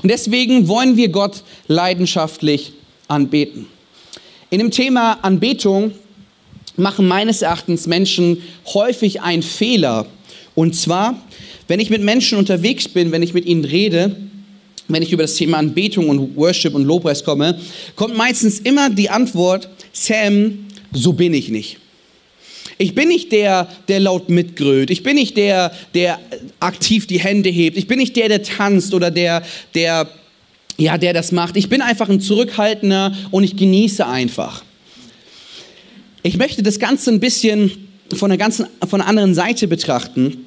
Und 0.00 0.10
deswegen 0.10 0.68
wollen 0.68 0.96
wir 0.96 1.08
Gott 1.08 1.42
leidenschaftlich 1.66 2.72
anbeten. 3.08 3.66
In 4.50 4.60
dem 4.60 4.70
Thema 4.70 5.18
Anbetung 5.22 5.90
machen 6.76 7.08
meines 7.08 7.42
Erachtens 7.42 7.88
Menschen 7.88 8.42
häufig 8.72 9.22
einen 9.22 9.42
Fehler. 9.42 10.06
Und 10.54 10.76
zwar, 10.76 11.20
wenn 11.66 11.80
ich 11.80 11.90
mit 11.90 12.02
Menschen 12.02 12.38
unterwegs 12.38 12.86
bin, 12.86 13.10
wenn 13.10 13.24
ich 13.24 13.34
mit 13.34 13.44
ihnen 13.44 13.64
rede, 13.64 14.14
wenn 14.86 15.02
ich 15.02 15.12
über 15.12 15.24
das 15.24 15.34
Thema 15.34 15.58
Anbetung 15.58 16.08
und 16.08 16.36
Worship 16.36 16.76
und 16.76 16.84
Lobpreis 16.84 17.24
komme, 17.24 17.58
kommt 17.96 18.16
meistens 18.16 18.60
immer 18.60 18.88
die 18.88 19.10
Antwort, 19.10 19.68
Sam, 19.92 20.66
so 20.92 21.12
bin 21.12 21.34
ich 21.34 21.48
nicht. 21.48 21.78
Ich 22.78 22.94
bin 22.94 23.08
nicht 23.08 23.32
der, 23.32 23.68
der 23.88 23.98
laut 23.98 24.28
mitgrölt. 24.28 24.90
Ich 24.90 25.02
bin 25.02 25.16
nicht 25.16 25.36
der, 25.36 25.72
der 25.94 26.20
aktiv 26.60 27.08
die 27.08 27.18
Hände 27.18 27.50
hebt. 27.50 27.76
Ich 27.76 27.88
bin 27.88 27.98
nicht 27.98 28.14
der, 28.14 28.28
der 28.28 28.44
tanzt 28.44 28.94
oder 28.94 29.10
der, 29.10 29.42
der, 29.74 30.08
ja, 30.76 30.96
der 30.96 31.12
das 31.12 31.32
macht. 31.32 31.56
Ich 31.56 31.68
bin 31.68 31.82
einfach 31.82 32.08
ein 32.08 32.20
Zurückhaltender 32.20 33.16
und 33.32 33.42
ich 33.42 33.56
genieße 33.56 34.06
einfach. 34.06 34.62
Ich 36.22 36.36
möchte 36.36 36.62
das 36.62 36.78
Ganze 36.78 37.10
ein 37.10 37.20
bisschen 37.20 37.88
von 38.14 38.30
einer, 38.30 38.38
ganzen, 38.38 38.66
von 38.88 39.00
einer 39.00 39.10
anderen 39.10 39.34
Seite 39.34 39.66
betrachten, 39.66 40.46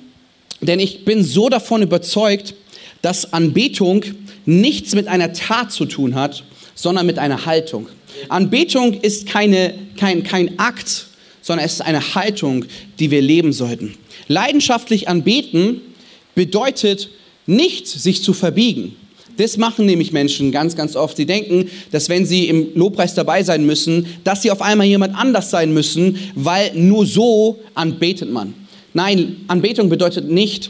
denn 0.62 0.80
ich 0.80 1.04
bin 1.06 1.24
so 1.24 1.50
davon 1.50 1.82
überzeugt, 1.82 2.56
dass 3.02 3.34
Anbetung 3.34 4.06
nichts 4.46 4.96
mit 4.96 5.08
einer 5.08 5.34
Tat 5.34 5.72
zu 5.72 5.86
tun 5.86 6.16
hat, 6.16 6.44
sondern 6.76 7.06
mit 7.06 7.20
einer 7.20 7.46
Haltung. 7.46 7.90
Anbetung 8.30 8.94
ist 8.94 9.28
keine, 9.28 9.74
kein, 9.98 10.24
kein 10.24 10.58
Akt, 10.60 11.08
sondern 11.42 11.66
es 11.66 11.74
ist 11.74 11.82
eine 11.82 12.16
Haltung, 12.16 12.66
die 13.00 13.12
wir 13.12 13.22
leben 13.22 13.54
sollten. 13.54 13.96
Leidenschaftlich 14.28 15.08
anbeten 15.08 15.82
bedeutet 16.36 17.10
nicht, 17.46 17.88
sich 17.88 18.24
zu 18.24 18.34
verbiegen. 18.34 18.96
Das 19.38 19.58
machen 19.58 19.86
nämlich 19.86 20.12
Menschen 20.12 20.52
ganz, 20.52 20.76
ganz 20.76 20.96
oft. 20.96 21.18
Sie 21.18 21.26
denken, 21.26 21.70
dass 21.92 22.10
wenn 22.10 22.26
sie 22.26 22.48
im 22.48 22.76
Lobpreis 22.76 23.16
dabei 23.16 23.44
sein 23.44 23.66
müssen, 23.66 24.06
dass 24.24 24.42
sie 24.42 24.52
auf 24.52 24.62
einmal 24.62 24.88
jemand 24.88 25.16
anders 25.16 25.50
sein 25.50 25.74
müssen, 25.74 26.18
weil 26.36 26.72
nur 26.76 27.06
so 27.06 27.60
anbetet 27.74 28.32
man. 28.32 28.54
Nein, 28.94 29.38
Anbetung 29.48 29.90
bedeutet 29.90 30.30
nicht, 30.30 30.70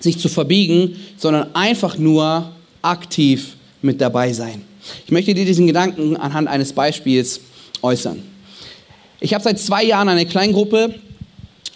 sich 0.00 0.18
zu 0.18 0.28
verbiegen, 0.28 0.96
sondern 1.16 1.54
einfach 1.54 1.98
nur 1.98 2.52
aktiv 2.82 3.56
mit 3.82 4.00
dabei 4.00 4.32
sein. 4.32 4.62
Ich 5.06 5.12
möchte 5.12 5.34
dir 5.34 5.44
diesen 5.44 5.66
Gedanken 5.66 6.16
anhand 6.16 6.48
eines 6.48 6.72
Beispiels 6.72 7.40
äußern. 7.82 8.22
Ich 9.24 9.32
habe 9.32 9.42
seit 9.42 9.58
zwei 9.58 9.82
Jahren 9.82 10.10
eine 10.10 10.26
Kleingruppe. 10.26 10.96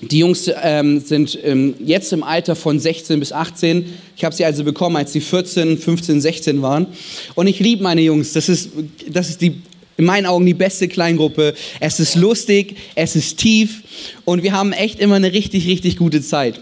Die 0.03 0.19
Jungs 0.19 0.51
ähm, 0.63 1.01
sind 1.01 1.39
ähm, 1.43 1.77
jetzt 1.83 2.13
im 2.13 2.23
Alter 2.23 2.55
von 2.55 2.79
16 2.79 3.19
bis 3.19 3.33
18. 3.33 3.87
Ich 4.19 4.23
habe 4.23 4.35
sie 4.35 4.45
also 4.45 4.65
bekommen, 4.65 4.97
als 4.97 5.15
sie 5.15 5.23
14, 5.23 5.79
15, 5.79 6.21
16 6.21 6.61
waren. 6.61 6.89
Und 7.37 7.47
ich 7.47 7.59
liebe 7.59 7.83
meine 7.83 8.03
Jungs. 8.03 8.35
Das 8.35 8.51
ist, 8.51 8.69
das 9.09 9.31
ist 9.31 9.41
die, 9.41 9.63
in 9.97 10.05
meinen 10.05 10.27
Augen 10.27 10.45
die 10.45 10.53
beste 10.53 10.89
Kleingruppe. 10.89 11.55
Es 11.81 11.99
ist 12.01 12.17
lustig, 12.17 12.77
es 12.95 13.17
ist 13.17 13.39
tief 13.39 13.83
und 14.27 14.43
wir 14.43 14.53
haben 14.53 14.73
echt 14.73 15.01
immer 15.01 15.15
eine 15.15 15.33
richtig, 15.33 15.67
richtig 15.67 15.97
gute 15.97 16.21
Zeit. 16.21 16.61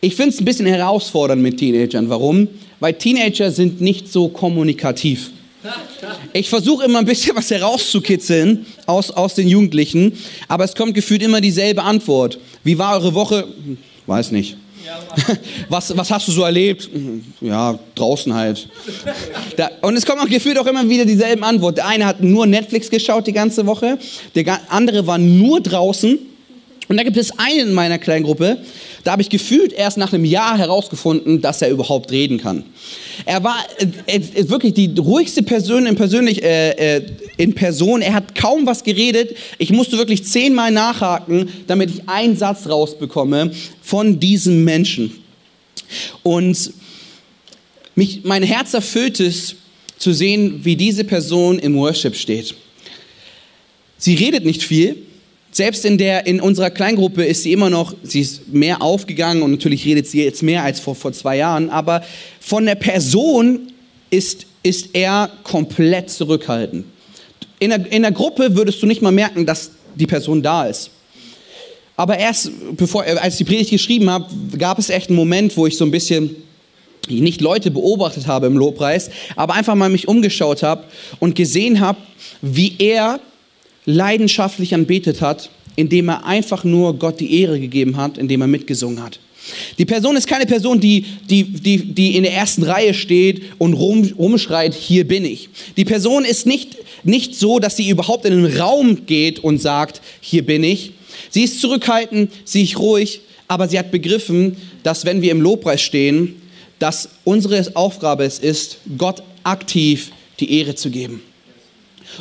Ich 0.00 0.16
finde 0.16 0.30
es 0.30 0.40
ein 0.40 0.46
bisschen 0.46 0.64
herausfordernd 0.64 1.42
mit 1.42 1.58
Teenagern. 1.58 2.08
Warum? 2.08 2.48
Weil 2.80 2.94
Teenager 2.94 3.50
sind 3.50 3.82
nicht 3.82 4.10
so 4.10 4.28
kommunikativ. 4.28 5.32
Ich 6.34 6.48
versuche 6.48 6.84
immer 6.84 7.00
ein 7.00 7.04
bisschen 7.04 7.36
was 7.36 7.50
herauszukitzeln 7.50 8.64
aus, 8.86 9.10
aus 9.10 9.34
den 9.34 9.48
Jugendlichen, 9.48 10.12
aber 10.48 10.64
es 10.64 10.74
kommt 10.74 10.94
gefühlt 10.94 11.22
immer 11.22 11.40
dieselbe 11.40 11.82
Antwort. 11.82 12.38
Wie 12.64 12.78
war 12.78 12.94
eure 12.94 13.14
Woche? 13.14 13.46
Weiß 14.06 14.30
nicht. 14.30 14.56
Was, 15.68 15.96
was 15.96 16.10
hast 16.10 16.26
du 16.26 16.32
so 16.32 16.42
erlebt? 16.42 16.90
Ja, 17.40 17.78
draußen 17.94 18.34
halt. 18.34 18.68
Da, 19.56 19.70
und 19.80 19.96
es 19.96 20.04
kommt 20.04 20.20
auch 20.20 20.28
gefühlt 20.28 20.58
auch 20.58 20.66
immer 20.66 20.88
wieder 20.88 21.04
dieselben 21.04 21.44
Antworten. 21.44 21.76
Der 21.76 21.86
eine 21.86 22.04
hat 22.04 22.20
nur 22.20 22.46
Netflix 22.46 22.90
geschaut 22.90 23.26
die 23.26 23.32
ganze 23.32 23.64
Woche, 23.64 23.98
der 24.34 24.60
andere 24.68 25.06
war 25.06 25.18
nur 25.18 25.60
draußen. 25.60 26.18
Und 26.88 26.96
da 26.96 27.04
gibt 27.04 27.16
es 27.16 27.38
einen 27.38 27.68
in 27.68 27.74
meiner 27.74 27.98
kleinen 27.98 28.24
Gruppe, 28.24 28.58
da 29.04 29.12
habe 29.12 29.22
ich 29.22 29.28
gefühlt 29.28 29.72
erst 29.72 29.98
nach 29.98 30.12
einem 30.12 30.24
Jahr 30.24 30.58
herausgefunden, 30.58 31.40
dass 31.40 31.62
er 31.62 31.70
überhaupt 31.70 32.10
reden 32.10 32.38
kann. 32.38 32.64
Er 33.24 33.42
war 33.42 33.56
äh, 34.06 34.20
wirklich 34.48 34.74
die 34.74 34.92
ruhigste 34.98 35.42
Person 35.42 35.86
in, 35.86 35.96
persönlich, 35.96 36.42
äh, 36.42 36.96
äh, 36.96 37.06
in 37.36 37.54
Person. 37.54 38.02
Er 38.02 38.14
hat 38.14 38.34
kaum 38.34 38.66
was 38.66 38.84
geredet. 38.84 39.36
Ich 39.58 39.70
musste 39.70 39.96
wirklich 39.98 40.24
zehnmal 40.24 40.70
nachhaken, 40.70 41.48
damit 41.66 41.90
ich 41.90 42.08
einen 42.08 42.36
Satz 42.36 42.68
rausbekomme 42.68 43.52
von 43.82 44.20
diesem 44.20 44.64
Menschen. 44.64 45.12
Und 46.22 46.72
mich, 47.94 48.20
mein 48.24 48.42
Herz 48.42 48.74
erfüllt 48.74 49.20
es, 49.20 49.56
zu 49.98 50.12
sehen, 50.12 50.64
wie 50.64 50.74
diese 50.74 51.04
Person 51.04 51.60
im 51.60 51.76
Worship 51.76 52.16
steht. 52.16 52.56
Sie 53.98 54.14
redet 54.14 54.44
nicht 54.44 54.64
viel, 54.64 54.96
selbst 55.52 55.84
in, 55.84 55.98
der, 55.98 56.26
in 56.26 56.40
unserer 56.40 56.70
Kleingruppe 56.70 57.24
ist 57.24 57.42
sie 57.42 57.52
immer 57.52 57.68
noch, 57.68 57.94
sie 58.02 58.20
ist 58.20 58.48
mehr 58.48 58.80
aufgegangen 58.80 59.42
und 59.42 59.50
natürlich 59.50 59.84
redet 59.84 60.08
sie 60.08 60.24
jetzt 60.24 60.42
mehr 60.42 60.64
als 60.64 60.80
vor, 60.80 60.94
vor 60.94 61.12
zwei 61.12 61.36
Jahren, 61.36 61.68
aber 61.68 62.02
von 62.40 62.64
der 62.64 62.74
Person 62.74 63.70
ist, 64.10 64.46
ist 64.62 64.88
er 64.94 65.30
komplett 65.44 66.10
zurückhaltend. 66.10 66.86
In 67.58 67.70
der, 67.70 67.92
in 67.92 68.02
der 68.02 68.12
Gruppe 68.12 68.56
würdest 68.56 68.82
du 68.82 68.86
nicht 68.86 69.02
mal 69.02 69.12
merken, 69.12 69.44
dass 69.44 69.70
die 69.94 70.06
Person 70.06 70.42
da 70.42 70.64
ist. 70.64 70.90
Aber 71.96 72.18
erst 72.18 72.50
bevor, 72.76 73.04
als 73.04 73.34
ich 73.34 73.38
die 73.38 73.44
Predigt 73.44 73.70
geschrieben 73.70 74.08
habe, 74.08 74.26
gab 74.58 74.78
es 74.78 74.88
echt 74.88 75.10
einen 75.10 75.16
Moment, 75.16 75.54
wo 75.58 75.66
ich 75.66 75.76
so 75.76 75.84
ein 75.84 75.90
bisschen 75.90 76.34
nicht 77.08 77.42
Leute 77.42 77.70
beobachtet 77.70 78.26
habe 78.26 78.46
im 78.46 78.56
Lobpreis, 78.56 79.10
aber 79.36 79.54
einfach 79.54 79.74
mal 79.74 79.90
mich 79.90 80.08
umgeschaut 80.08 80.62
habe 80.62 80.84
und 81.20 81.34
gesehen 81.34 81.80
habe, 81.80 81.98
wie 82.40 82.74
er 82.78 83.20
leidenschaftlich 83.84 84.74
anbetet 84.74 85.20
hat, 85.20 85.50
indem 85.76 86.08
er 86.08 86.24
einfach 86.24 86.64
nur 86.64 86.98
Gott 86.98 87.20
die 87.20 87.40
Ehre 87.40 87.58
gegeben 87.58 87.96
hat, 87.96 88.18
indem 88.18 88.42
er 88.42 88.46
mitgesungen 88.46 89.02
hat. 89.02 89.18
Die 89.78 89.84
Person 89.84 90.16
ist 90.16 90.26
keine 90.26 90.46
Person, 90.46 90.78
die, 90.78 91.04
die, 91.28 91.44
die, 91.44 91.78
die 91.78 92.16
in 92.16 92.22
der 92.22 92.32
ersten 92.32 92.62
Reihe 92.62 92.94
steht 92.94 93.42
und 93.58 93.74
rum, 93.74 94.08
rumschreit, 94.16 94.74
hier 94.74 95.06
bin 95.06 95.24
ich. 95.24 95.48
Die 95.76 95.84
Person 95.84 96.24
ist 96.24 96.46
nicht, 96.46 96.76
nicht 97.02 97.34
so, 97.34 97.58
dass 97.58 97.76
sie 97.76 97.88
überhaupt 97.88 98.24
in 98.24 98.42
den 98.44 98.58
Raum 98.58 99.04
geht 99.06 99.40
und 99.40 99.60
sagt, 99.60 100.00
hier 100.20 100.46
bin 100.46 100.62
ich. 100.62 100.92
Sie 101.30 101.42
ist 101.42 101.60
zurückhaltend, 101.60 102.30
sie 102.44 102.62
ist 102.62 102.78
ruhig, 102.78 103.20
aber 103.48 103.68
sie 103.68 103.78
hat 103.78 103.90
begriffen, 103.90 104.56
dass 104.82 105.04
wenn 105.04 105.22
wir 105.22 105.32
im 105.32 105.40
Lobpreis 105.40 105.82
stehen, 105.82 106.40
dass 106.78 107.08
unsere 107.24 107.64
Aufgabe 107.74 108.24
es 108.24 108.38
ist, 108.38 108.78
Gott 108.96 109.22
aktiv 109.42 110.12
die 110.40 110.58
Ehre 110.58 110.74
zu 110.74 110.90
geben. 110.90 111.22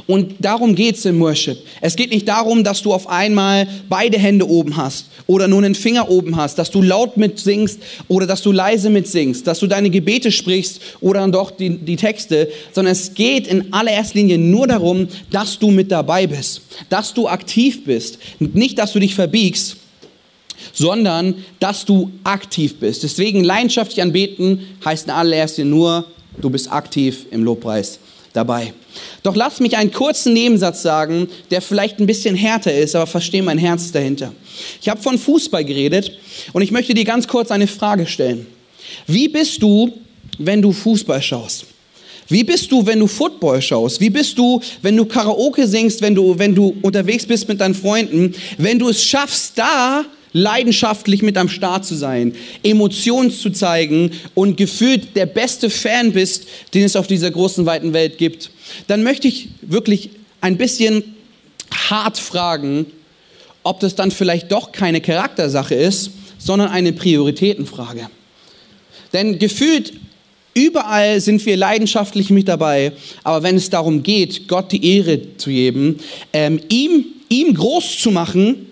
Und 0.07 0.36
darum 0.39 0.75
geht 0.75 0.95
es 0.95 1.05
im 1.05 1.19
Worship. 1.19 1.57
Es 1.81 1.95
geht 1.95 2.12
nicht 2.12 2.27
darum, 2.27 2.63
dass 2.63 2.81
du 2.81 2.93
auf 2.93 3.07
einmal 3.07 3.67
beide 3.89 4.17
Hände 4.17 4.48
oben 4.48 4.77
hast 4.77 5.07
oder 5.27 5.48
nur 5.48 5.60
einen 5.60 5.75
Finger 5.75 6.10
oben 6.10 6.36
hast, 6.36 6.57
dass 6.57 6.71
du 6.71 6.81
laut 6.81 7.17
mitsingst 7.17 7.79
oder 8.07 8.25
dass 8.25 8.41
du 8.41 8.51
leise 8.51 8.89
mitsingst, 8.89 9.45
dass 9.45 9.60
du 9.60 9.67
deine 9.67 9.89
Gebete 9.89 10.31
sprichst 10.31 10.81
oder 11.01 11.21
dann 11.21 11.31
doch 11.31 11.51
die, 11.51 11.69
die 11.69 11.95
Texte, 11.95 12.50
sondern 12.71 12.91
es 12.93 13.13
geht 13.13 13.48
in 13.48 13.74
allererster 13.74 14.15
Linie 14.15 14.38
nur 14.38 14.67
darum, 14.67 15.07
dass 15.29 15.60
du 15.60 15.71
mit 15.71 15.91
dabei 15.91 16.27
bist, 16.27 16.62
dass 16.89 17.13
du 17.13 17.27
aktiv 17.27 17.83
bist. 17.83 18.19
Nicht, 18.39 18.77
dass 18.77 18.93
du 18.93 19.00
dich 19.00 19.15
verbiegst, 19.15 19.77
sondern 20.74 21.36
dass 21.60 21.86
du 21.86 22.12
aktiv 22.24 22.79
bist. 22.79 23.03
Deswegen 23.03 23.43
leidenschaftlich 23.43 24.01
anbeten 24.01 24.62
heißt 24.83 25.05
in 25.05 25.12
allererster 25.12 25.63
Linie 25.63 25.75
nur, 25.75 26.05
du 26.39 26.50
bist 26.50 26.71
aktiv 26.71 27.25
im 27.31 27.43
Lobpreis 27.43 28.00
dabei. 28.33 28.74
Doch 29.24 29.36
lass 29.36 29.60
mich 29.60 29.77
einen 29.77 29.91
kurzen 29.91 30.33
Nebensatz 30.33 30.81
sagen, 30.81 31.29
der 31.50 31.62
vielleicht 31.62 32.00
ein 32.00 32.07
bisschen 32.07 32.36
härter 32.36 32.74
ist, 32.74 32.95
aber 32.95 33.07
verstehe 33.07 33.43
mein 33.43 33.57
Herz 33.57 33.91
dahinter. 33.91 34.33
Ich 34.81 34.89
habe 34.89 35.01
von 35.01 35.17
Fußball 35.17 35.63
geredet 35.63 36.12
und 36.53 36.62
ich 36.62 36.71
möchte 36.71 36.93
dir 36.93 37.05
ganz 37.05 37.27
kurz 37.27 37.51
eine 37.51 37.67
Frage 37.67 38.07
stellen. 38.07 38.48
Wie 39.07 39.27
bist 39.27 39.62
du, 39.62 39.91
wenn 40.38 40.62
du 40.62 40.71
Fußball 40.71 41.21
schaust? 41.21 41.65
Wie 42.27 42.43
bist 42.45 42.71
du, 42.71 42.86
wenn 42.86 43.00
du 43.00 43.07
Football 43.07 43.62
schaust? 43.62 44.00
Wie 44.00 44.10
bist 44.10 44.38
du, 44.38 44.62
wenn 44.81 44.95
du 44.95 45.05
Karaoke 45.05 45.67
singst, 45.67 46.01
wenn 46.01 46.15
du, 46.15 46.39
wenn 46.39 46.55
du 46.55 46.74
unterwegs 46.81 47.25
bist 47.25 47.48
mit 47.50 47.60
deinen 47.60 47.75
Freunden? 47.75 48.33
Wenn 48.57 48.79
du 48.79 48.88
es 48.88 49.03
schaffst, 49.03 49.57
da 49.57 50.05
leidenschaftlich 50.33 51.21
mit 51.21 51.38
am 51.38 51.50
Start 51.50 51.85
zu 51.85 51.95
sein, 51.95 52.33
Emotionen 52.63 53.31
zu 53.31 53.50
zeigen 53.50 54.11
und 54.33 54.57
gefühlt 54.57 55.15
der 55.15 55.25
beste 55.25 55.69
Fan 55.69 56.13
bist, 56.13 56.47
den 56.73 56.83
es 56.83 56.95
auf 56.95 57.07
dieser 57.07 57.31
großen, 57.31 57.65
weiten 57.65 57.93
Welt 57.93 58.17
gibt, 58.17 58.50
dann 58.88 59.03
möchte 59.03 59.27
ich 59.27 59.50
wirklich 59.61 60.11
ein 60.39 60.57
bisschen 60.57 61.03
hart 61.89 62.17
fragen, 62.17 62.85
ob 63.63 63.79
das 63.79 63.95
dann 63.95 64.11
vielleicht 64.11 64.51
doch 64.51 64.71
keine 64.71 65.01
Charaktersache 65.01 65.75
ist, 65.75 66.11
sondern 66.38 66.69
eine 66.69 66.93
Prioritätenfrage. 66.93 68.09
Denn 69.13 69.38
gefühlt 69.38 69.93
überall 70.53 71.21
sind 71.21 71.45
wir 71.45 71.57
leidenschaftlich 71.57 72.29
mit 72.29 72.47
dabei, 72.47 72.93
aber 73.23 73.43
wenn 73.43 73.55
es 73.55 73.69
darum 73.69 74.03
geht, 74.03 74.47
Gott 74.47 74.71
die 74.71 74.95
Ehre 74.95 75.38
zu 75.38 75.50
geben, 75.50 76.00
ähm, 76.33 76.59
ihm, 76.69 77.05
ihm 77.29 77.53
groß 77.53 78.00
zu 78.00 78.11
machen, 78.11 78.70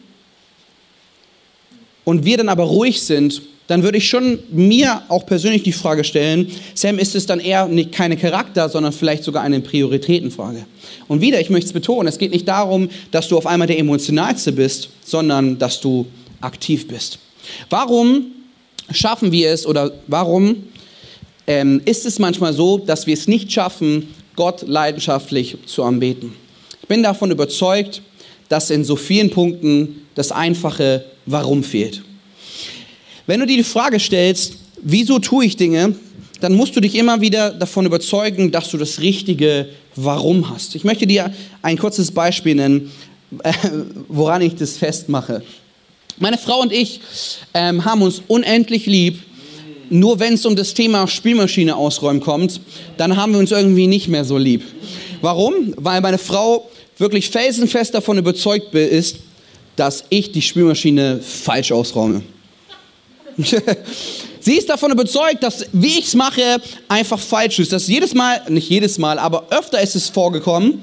und 2.09 2.25
wir 2.25 2.37
dann 2.37 2.49
aber 2.49 2.63
ruhig 2.63 3.03
sind, 3.03 3.43
dann 3.67 3.83
würde 3.83 3.99
ich 3.99 4.09
schon 4.09 4.39
mir 4.49 5.03
auch 5.09 5.27
persönlich 5.27 5.61
die 5.61 5.71
Frage 5.71 6.03
stellen, 6.03 6.51
Sam, 6.73 6.97
ist 6.97 7.13
es 7.13 7.27
dann 7.27 7.39
eher 7.39 7.67
nicht 7.67 7.91
keine 7.91 8.17
Charakter, 8.17 8.67
sondern 8.67 8.93
vielleicht 8.93 9.23
sogar 9.23 9.43
eine 9.43 9.59
Prioritätenfrage? 9.59 10.65
Und 11.07 11.21
wieder, 11.21 11.39
ich 11.39 11.51
möchte 11.51 11.67
es 11.67 11.73
betonen, 11.73 12.07
es 12.07 12.17
geht 12.17 12.31
nicht 12.31 12.47
darum, 12.47 12.89
dass 13.11 13.27
du 13.27 13.37
auf 13.37 13.45
einmal 13.45 13.67
der 13.67 13.77
emotionalste 13.77 14.53
bist, 14.53 14.89
sondern 15.05 15.59
dass 15.59 15.81
du 15.81 16.07
aktiv 16.41 16.87
bist. 16.87 17.19
Warum 17.69 18.25
schaffen 18.91 19.31
wir 19.31 19.51
es 19.51 19.67
oder 19.67 19.91
warum 20.07 20.63
ähm, 21.45 21.79
ist 21.85 22.07
es 22.07 22.17
manchmal 22.17 22.53
so, 22.53 22.79
dass 22.79 23.05
wir 23.05 23.13
es 23.13 23.27
nicht 23.27 23.51
schaffen, 23.51 24.07
Gott 24.35 24.63
leidenschaftlich 24.67 25.57
zu 25.67 25.83
anbeten? 25.83 26.33
Ich 26.81 26.87
bin 26.87 27.03
davon 27.03 27.29
überzeugt, 27.29 28.01
dass 28.49 28.69
in 28.69 28.83
so 28.83 28.95
vielen 28.95 29.29
Punkten 29.29 30.07
das 30.15 30.31
einfache 30.31 31.05
Warum 31.25 31.63
fehlt. 31.63 32.01
Wenn 33.27 33.39
du 33.39 33.45
dir 33.45 33.57
die 33.57 33.63
Frage 33.63 33.99
stellst, 33.99 34.55
wieso 34.81 35.19
tue 35.19 35.45
ich 35.45 35.55
Dinge, 35.55 35.95
dann 36.41 36.55
musst 36.55 36.75
du 36.75 36.79
dich 36.79 36.95
immer 36.95 37.21
wieder 37.21 37.51
davon 37.51 37.85
überzeugen, 37.85 38.51
dass 38.51 38.69
du 38.69 38.77
das 38.77 39.01
richtige 39.01 39.69
Warum 39.95 40.49
hast. 40.49 40.75
Ich 40.75 40.83
möchte 40.83 41.05
dir 41.05 41.33
ein 41.61 41.77
kurzes 41.77 42.11
Beispiel 42.11 42.55
nennen, 42.55 42.91
äh, 43.43 43.53
woran 44.07 44.41
ich 44.41 44.55
das 44.55 44.77
festmache. 44.77 45.43
Meine 46.17 46.37
Frau 46.37 46.61
und 46.61 46.71
ich 46.73 47.01
ähm, 47.53 47.85
haben 47.85 48.01
uns 48.01 48.21
unendlich 48.27 48.85
lieb. 48.85 49.19
Nur 49.89 50.19
wenn 50.19 50.33
es 50.35 50.45
um 50.45 50.55
das 50.55 50.73
Thema 50.73 51.07
Spielmaschine 51.07 51.75
ausräumen 51.75 52.21
kommt, 52.21 52.61
dann 52.97 53.15
haben 53.15 53.33
wir 53.33 53.39
uns 53.39 53.51
irgendwie 53.51 53.87
nicht 53.87 54.07
mehr 54.07 54.23
so 54.23 54.37
lieb. 54.37 54.63
Warum? 55.21 55.73
Weil 55.77 56.01
meine 56.01 56.17
Frau 56.17 56.69
wirklich 56.99 57.29
felsenfest 57.29 57.93
davon 57.93 58.17
überzeugt 58.17 58.73
ist, 58.75 59.17
dass 59.75 60.03
ich 60.09 60.31
die 60.31 60.41
Spülmaschine 60.41 61.21
falsch 61.21 61.71
ausräume. 61.71 62.21
Sie 64.41 64.53
ist 64.53 64.69
davon 64.69 64.91
überzeugt, 64.91 65.43
dass 65.43 65.65
wie 65.73 65.99
ich 65.99 66.05
es 66.05 66.15
mache, 66.15 66.61
einfach 66.87 67.19
falsch 67.19 67.59
ist. 67.59 67.71
Dass 67.71 67.87
jedes 67.87 68.13
Mal, 68.13 68.41
nicht 68.49 68.69
jedes 68.69 68.97
Mal, 68.97 69.19
aber 69.19 69.47
öfter 69.51 69.81
ist 69.81 69.95
es 69.95 70.09
vorgekommen, 70.09 70.81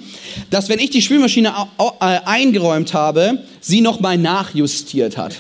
dass 0.51 0.69
wenn 0.69 0.79
ich 0.79 0.91
die 0.91 1.03
Spülmaschine 1.03 1.53
äh, 1.79 2.05
eingeräumt 2.25 2.95
habe, 2.95 3.43
sie 3.61 3.81
nochmal 3.81 4.19
nachjustiert 4.19 5.17
hat. 5.17 5.37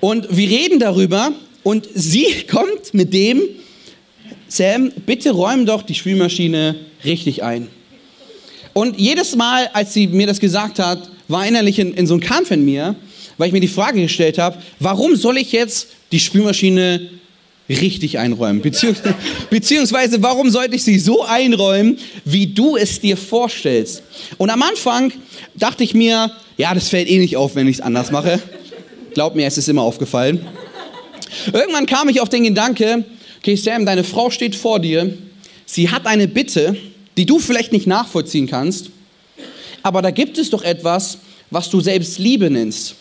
Und 0.00 0.36
wir 0.36 0.48
reden 0.48 0.78
darüber 0.78 1.32
und 1.62 1.88
sie 1.94 2.26
kommt 2.50 2.92
mit 2.92 3.12
dem, 3.14 3.42
Sam, 4.48 4.92
bitte 5.06 5.30
räum 5.30 5.66
doch 5.66 5.82
die 5.82 5.94
Spülmaschine 5.94 6.76
richtig 7.04 7.42
ein. 7.42 7.68
Und 8.74 8.98
jedes 8.98 9.36
Mal, 9.36 9.70
als 9.72 9.94
sie 9.94 10.08
mir 10.08 10.26
das 10.26 10.40
gesagt 10.40 10.78
hat, 10.78 11.08
war 11.28 11.46
innerlich 11.46 11.78
in, 11.78 11.94
in 11.94 12.06
so 12.06 12.14
ein 12.14 12.20
Kampf 12.20 12.50
in 12.50 12.64
mir, 12.64 12.96
weil 13.38 13.46
ich 13.46 13.52
mir 13.52 13.60
die 13.60 13.68
Frage 13.68 14.02
gestellt 14.02 14.36
habe, 14.36 14.58
warum 14.80 15.16
soll 15.16 15.38
ich 15.38 15.52
jetzt 15.52 15.88
die 16.12 16.20
Spülmaschine 16.20 17.08
richtig 17.68 18.18
einräumen? 18.18 18.60
Beziehungs 18.60 19.00
beziehungsweise, 19.50 20.22
warum 20.22 20.50
sollte 20.50 20.74
ich 20.74 20.84
sie 20.84 20.98
so 20.98 21.24
einräumen, 21.24 21.98
wie 22.24 22.48
du 22.48 22.76
es 22.76 23.00
dir 23.00 23.16
vorstellst? 23.16 24.02
Und 24.38 24.50
am 24.50 24.62
Anfang 24.62 25.12
dachte 25.54 25.84
ich 25.84 25.94
mir, 25.94 26.32
ja, 26.56 26.74
das 26.74 26.88
fällt 26.88 27.08
eh 27.08 27.18
nicht 27.18 27.36
auf, 27.36 27.54
wenn 27.54 27.68
ich 27.68 27.76
es 27.76 27.80
anders 27.80 28.10
mache. 28.10 28.40
Glaub 29.14 29.36
mir, 29.36 29.46
es 29.46 29.56
ist 29.56 29.68
immer 29.68 29.82
aufgefallen. 29.82 30.44
Irgendwann 31.52 31.86
kam 31.86 32.08
ich 32.08 32.20
auf 32.20 32.28
den 32.28 32.42
Gedanke, 32.42 33.04
okay, 33.38 33.54
Sam, 33.54 33.86
deine 33.86 34.04
Frau 34.04 34.30
steht 34.30 34.56
vor 34.56 34.80
dir, 34.80 35.16
sie 35.64 35.90
hat 35.90 36.06
eine 36.06 36.28
Bitte, 36.28 36.76
die 37.16 37.26
du 37.26 37.38
vielleicht 37.38 37.72
nicht 37.72 37.86
nachvollziehen 37.86 38.46
kannst, 38.46 38.90
aber 39.82 40.02
da 40.02 40.10
gibt 40.10 40.38
es 40.38 40.50
doch 40.50 40.62
etwas, 40.62 41.18
was 41.50 41.70
du 41.70 41.80
selbst 41.80 42.18
Liebe 42.18 42.50
nennst. 42.50 42.94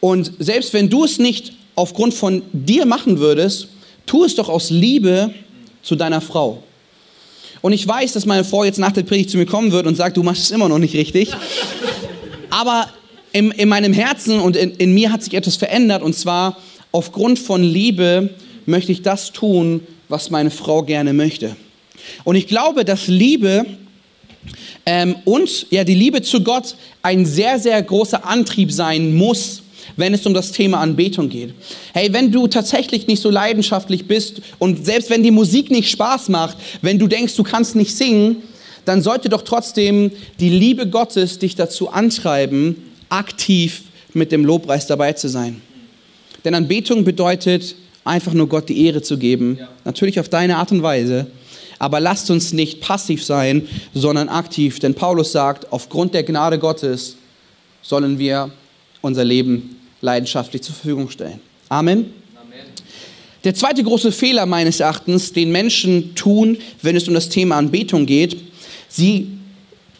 Und 0.00 0.32
selbst 0.40 0.72
wenn 0.72 0.90
du 0.90 1.04
es 1.04 1.18
nicht 1.18 1.52
aufgrund 1.76 2.12
von 2.12 2.42
dir 2.52 2.86
machen 2.86 3.20
würdest, 3.20 3.68
tu 4.04 4.24
es 4.24 4.34
doch 4.34 4.48
aus 4.48 4.70
Liebe 4.70 5.32
zu 5.82 5.94
deiner 5.94 6.20
Frau. 6.20 6.62
Und 7.60 7.72
ich 7.72 7.86
weiß, 7.86 8.12
dass 8.12 8.26
meine 8.26 8.44
Frau 8.44 8.64
jetzt 8.64 8.78
nach 8.78 8.92
der 8.92 9.04
Predigt 9.04 9.30
zu 9.30 9.36
mir 9.36 9.46
kommen 9.46 9.70
wird 9.70 9.86
und 9.86 9.94
sagt, 9.94 10.16
du 10.16 10.24
machst 10.24 10.42
es 10.42 10.50
immer 10.50 10.68
noch 10.68 10.78
nicht 10.78 10.94
richtig. 10.94 11.30
Aber 12.50 12.88
in, 13.32 13.52
in 13.52 13.68
meinem 13.68 13.92
Herzen 13.92 14.40
und 14.40 14.56
in, 14.56 14.72
in 14.72 14.92
mir 14.92 15.12
hat 15.12 15.22
sich 15.22 15.34
etwas 15.34 15.56
verändert. 15.56 16.02
Und 16.02 16.14
zwar 16.14 16.58
aufgrund 16.90 17.38
von 17.38 17.62
Liebe 17.62 18.30
möchte 18.66 18.92
ich 18.92 19.02
das 19.02 19.32
tun, 19.32 19.86
was 20.08 20.30
meine 20.30 20.50
Frau 20.50 20.82
gerne 20.82 21.12
möchte. 21.12 21.56
Und 22.24 22.36
ich 22.36 22.46
glaube, 22.46 22.84
dass 22.84 23.06
Liebe 23.06 23.66
ähm, 24.86 25.16
und 25.24 25.66
ja, 25.70 25.84
die 25.84 25.94
Liebe 25.94 26.22
zu 26.22 26.42
Gott 26.42 26.74
ein 27.02 27.26
sehr, 27.26 27.58
sehr 27.58 27.80
großer 27.82 28.26
Antrieb 28.26 28.72
sein 28.72 29.14
muss, 29.14 29.62
wenn 29.96 30.14
es 30.14 30.26
um 30.26 30.34
das 30.34 30.52
Thema 30.52 30.80
Anbetung 30.80 31.28
geht. 31.28 31.54
Hey, 31.92 32.12
wenn 32.12 32.32
du 32.32 32.46
tatsächlich 32.46 33.06
nicht 33.06 33.20
so 33.20 33.30
leidenschaftlich 33.30 34.06
bist 34.06 34.40
und 34.58 34.84
selbst 34.84 35.10
wenn 35.10 35.22
die 35.22 35.30
Musik 35.30 35.70
nicht 35.70 35.90
Spaß 35.90 36.28
macht, 36.28 36.56
wenn 36.80 36.98
du 36.98 37.06
denkst, 37.06 37.36
du 37.36 37.42
kannst 37.42 37.76
nicht 37.76 37.94
singen, 37.94 38.36
dann 38.84 39.02
sollte 39.02 39.28
doch 39.28 39.42
trotzdem 39.42 40.10
die 40.40 40.48
Liebe 40.48 40.88
Gottes 40.88 41.38
dich 41.38 41.54
dazu 41.54 41.90
antreiben, 41.90 42.76
aktiv 43.08 43.82
mit 44.12 44.32
dem 44.32 44.44
Lobpreis 44.44 44.86
dabei 44.86 45.12
zu 45.12 45.28
sein. 45.28 45.60
Denn 46.44 46.54
Anbetung 46.54 47.04
bedeutet 47.04 47.76
einfach 48.04 48.32
nur 48.32 48.48
Gott 48.48 48.68
die 48.68 48.84
Ehre 48.84 49.02
zu 49.02 49.16
geben, 49.16 49.58
ja. 49.60 49.68
natürlich 49.84 50.18
auf 50.18 50.28
deine 50.28 50.56
Art 50.56 50.72
und 50.72 50.82
Weise, 50.82 51.28
aber 51.82 51.98
lasst 51.98 52.30
uns 52.30 52.52
nicht 52.52 52.80
passiv 52.80 53.24
sein, 53.24 53.66
sondern 53.92 54.28
aktiv. 54.28 54.78
Denn 54.78 54.94
Paulus 54.94 55.32
sagt, 55.32 55.72
aufgrund 55.72 56.14
der 56.14 56.22
Gnade 56.22 56.60
Gottes 56.60 57.16
sollen 57.82 58.20
wir 58.20 58.52
unser 59.00 59.24
Leben 59.24 59.80
leidenschaftlich 60.00 60.62
zur 60.62 60.76
Verfügung 60.76 61.10
stellen. 61.10 61.40
Amen. 61.68 62.12
Der 63.42 63.56
zweite 63.56 63.82
große 63.82 64.12
Fehler 64.12 64.46
meines 64.46 64.78
Erachtens, 64.78 65.32
den 65.32 65.50
Menschen 65.50 66.14
tun, 66.14 66.56
wenn 66.82 66.94
es 66.94 67.08
um 67.08 67.14
das 67.14 67.28
Thema 67.28 67.56
Anbetung 67.56 68.06
geht, 68.06 68.36
sie, 68.88 69.32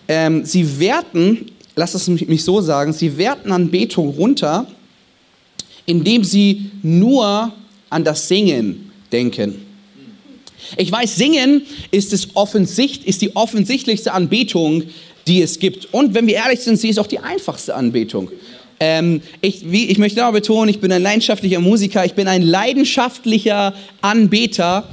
ähm, 0.07 0.45
sie 0.45 0.79
werten, 0.79 1.47
lass 1.75 1.95
es 1.95 2.07
mich 2.07 2.45
so 2.45 2.61
sagen, 2.61 2.92
sie 2.92 3.18
werten 3.18 3.51
Anbetung 3.51 4.11
runter, 4.11 4.68
indem 5.87 6.23
sie 6.23 6.71
nur 6.85 7.53
an 7.90 8.05
das 8.05 8.29
Singen 8.29 8.92
denken. 9.11 9.62
Ich 10.77 10.90
weiß, 10.90 11.16
Singen 11.16 11.62
ist, 11.90 12.12
es 12.12 12.29
offensicht, 12.35 13.05
ist 13.05 13.22
die 13.22 13.35
offensichtlichste 13.37 14.12
Anbetung, 14.12 14.85
die 15.27 15.42
es 15.42 15.59
gibt. 15.59 15.88
Und 15.92 16.14
wenn 16.14 16.27
wir 16.27 16.35
ehrlich 16.35 16.61
sind, 16.61 16.79
sie 16.79 16.88
ist 16.88 16.98
auch 16.98 17.07
die 17.07 17.18
einfachste 17.18 17.75
Anbetung. 17.75 18.31
Ähm, 18.81 19.22
ich, 19.40 19.70
wie, 19.70 19.87
ich 19.87 19.98
möchte 19.98 20.25
aber 20.25 20.40
betonen, 20.40 20.68
ich 20.68 20.81
bin 20.81 20.90
ein 20.90 21.03
leidenschaftlicher 21.03 21.61
Musiker, 21.61 22.05
ich 22.05 22.14
bin 22.14 22.27
ein 22.27 22.42
leidenschaftlicher 22.42 23.75
Anbeter. 24.01 24.88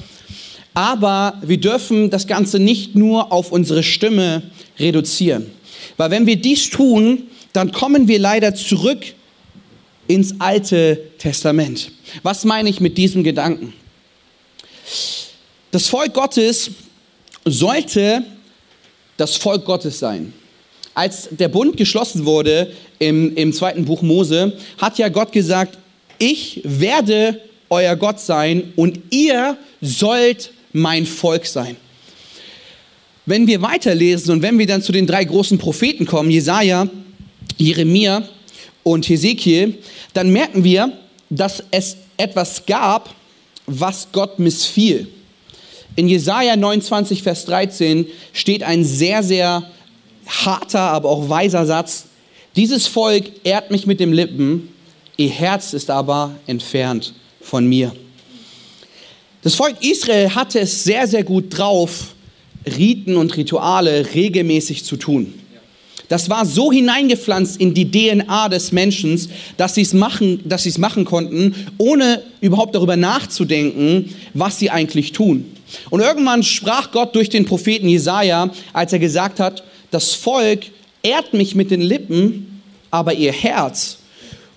Aber 0.73 1.41
wir 1.41 1.57
dürfen 1.57 2.09
das 2.09 2.27
Ganze 2.27 2.59
nicht 2.59 2.95
nur 2.95 3.31
auf 3.31 3.51
unsere 3.51 3.83
Stimme 3.83 4.43
reduzieren. 4.79 5.47
Weil 5.97 6.11
wenn 6.11 6.27
wir 6.27 6.35
dies 6.35 6.69
tun, 6.69 7.23
dann 7.53 7.71
kommen 7.71 8.07
wir 8.07 8.19
leider 8.19 8.53
zurück 8.53 8.99
ins 10.07 10.39
Alte 10.39 10.99
Testament. 11.17 11.91
Was 12.23 12.45
meine 12.45 12.69
ich 12.69 12.79
mit 12.79 12.97
diesem 12.97 13.23
Gedanken? 13.23 13.73
Das 15.71 15.87
Volk 15.87 16.13
Gottes 16.13 16.71
sollte 17.45 18.23
das 19.17 19.35
Volk 19.35 19.65
Gottes 19.65 19.99
sein. 19.99 20.33
Als 20.95 21.29
der 21.31 21.47
Bund 21.47 21.77
geschlossen 21.77 22.25
wurde 22.25 22.73
im, 22.97 23.35
im 23.35 23.53
zweiten 23.53 23.85
Buch 23.85 24.01
Mose, 24.01 24.57
hat 24.79 24.97
ja 24.97 25.09
Gott 25.09 25.31
gesagt, 25.31 25.77
ich 26.17 26.61
werde 26.63 27.39
euer 27.69 27.95
Gott 27.95 28.19
sein 28.19 28.73
und 28.75 28.99
ihr 29.11 29.57
sollt 29.79 30.51
mein 30.73 31.05
Volk 31.05 31.45
sein. 31.45 31.77
Wenn 33.25 33.45
wir 33.45 33.61
weiterlesen 33.61 34.31
und 34.31 34.41
wenn 34.41 34.57
wir 34.57 34.65
dann 34.65 34.81
zu 34.81 34.91
den 34.91 35.05
drei 35.05 35.23
großen 35.23 35.59
Propheten 35.59 36.07
kommen, 36.07 36.31
Jesaja, 36.31 36.87
Jeremia 37.57 38.27
und 38.81 39.07
Hesekiel, 39.07 39.77
dann 40.13 40.31
merken 40.31 40.63
wir, 40.63 40.91
dass 41.29 41.63
es 41.69 41.97
etwas 42.17 42.65
gab, 42.65 43.13
was 43.67 44.07
Gott 44.11 44.39
missfiel. 44.39 45.07
In 45.99 46.07
Jesaja 46.07 46.55
29, 46.55 47.23
Vers 47.23 47.43
13 47.43 48.07
steht 48.31 48.63
ein 48.63 48.85
sehr, 48.85 49.21
sehr 49.21 49.69
harter, 50.27 50.79
aber 50.79 51.09
auch 51.09 51.27
weiser 51.27 51.65
Satz. 51.65 52.05
Dieses 52.55 52.87
Volk 52.87 53.25
ehrt 53.43 53.69
mich 53.69 53.85
mit 53.85 53.99
den 53.99 54.13
Lippen, 54.13 54.69
ihr 55.17 55.27
Herz 55.27 55.73
ist 55.73 55.89
aber 55.89 56.31
entfernt 56.47 57.13
von 57.41 57.67
mir. 57.67 57.93
Das 59.41 59.55
Volk 59.55 59.75
Israel 59.81 60.33
hatte 60.33 60.61
es 60.61 60.85
sehr, 60.85 61.05
sehr 61.05 61.25
gut 61.25 61.47
drauf, 61.49 62.15
Riten 62.65 63.17
und 63.17 63.35
Rituale 63.35 64.07
regelmäßig 64.15 64.85
zu 64.85 64.95
tun. 64.95 65.33
Das 66.07 66.29
war 66.29 66.45
so 66.45 66.71
hineingepflanzt 66.71 67.59
in 67.59 67.73
die 67.73 67.91
DNA 67.91 68.47
des 68.47 68.71
Menschen, 68.71 69.19
dass 69.57 69.75
sie 69.75 69.81
es 69.81 69.93
machen, 69.93 70.39
dass 70.45 70.63
sie 70.63 70.69
es 70.69 70.77
machen 70.77 71.03
konnten, 71.03 71.53
ohne 71.77 72.23
überhaupt 72.39 72.73
darüber 72.73 72.95
nachzudenken, 72.95 74.15
was 74.33 74.59
sie 74.59 74.69
eigentlich 74.69 75.11
tun. 75.11 75.57
Und 75.89 76.01
irgendwann 76.01 76.43
sprach 76.43 76.91
Gott 76.91 77.15
durch 77.15 77.29
den 77.29 77.45
Propheten 77.45 77.87
Jesaja, 77.87 78.49
als 78.73 78.93
er 78.93 78.99
gesagt 78.99 79.39
hat, 79.39 79.63
das 79.91 80.13
Volk 80.13 80.65
ehrt 81.03 81.33
mich 81.33 81.55
mit 81.55 81.71
den 81.71 81.81
Lippen, 81.81 82.61
aber 82.91 83.13
ihr 83.13 83.31
Herz 83.31 83.99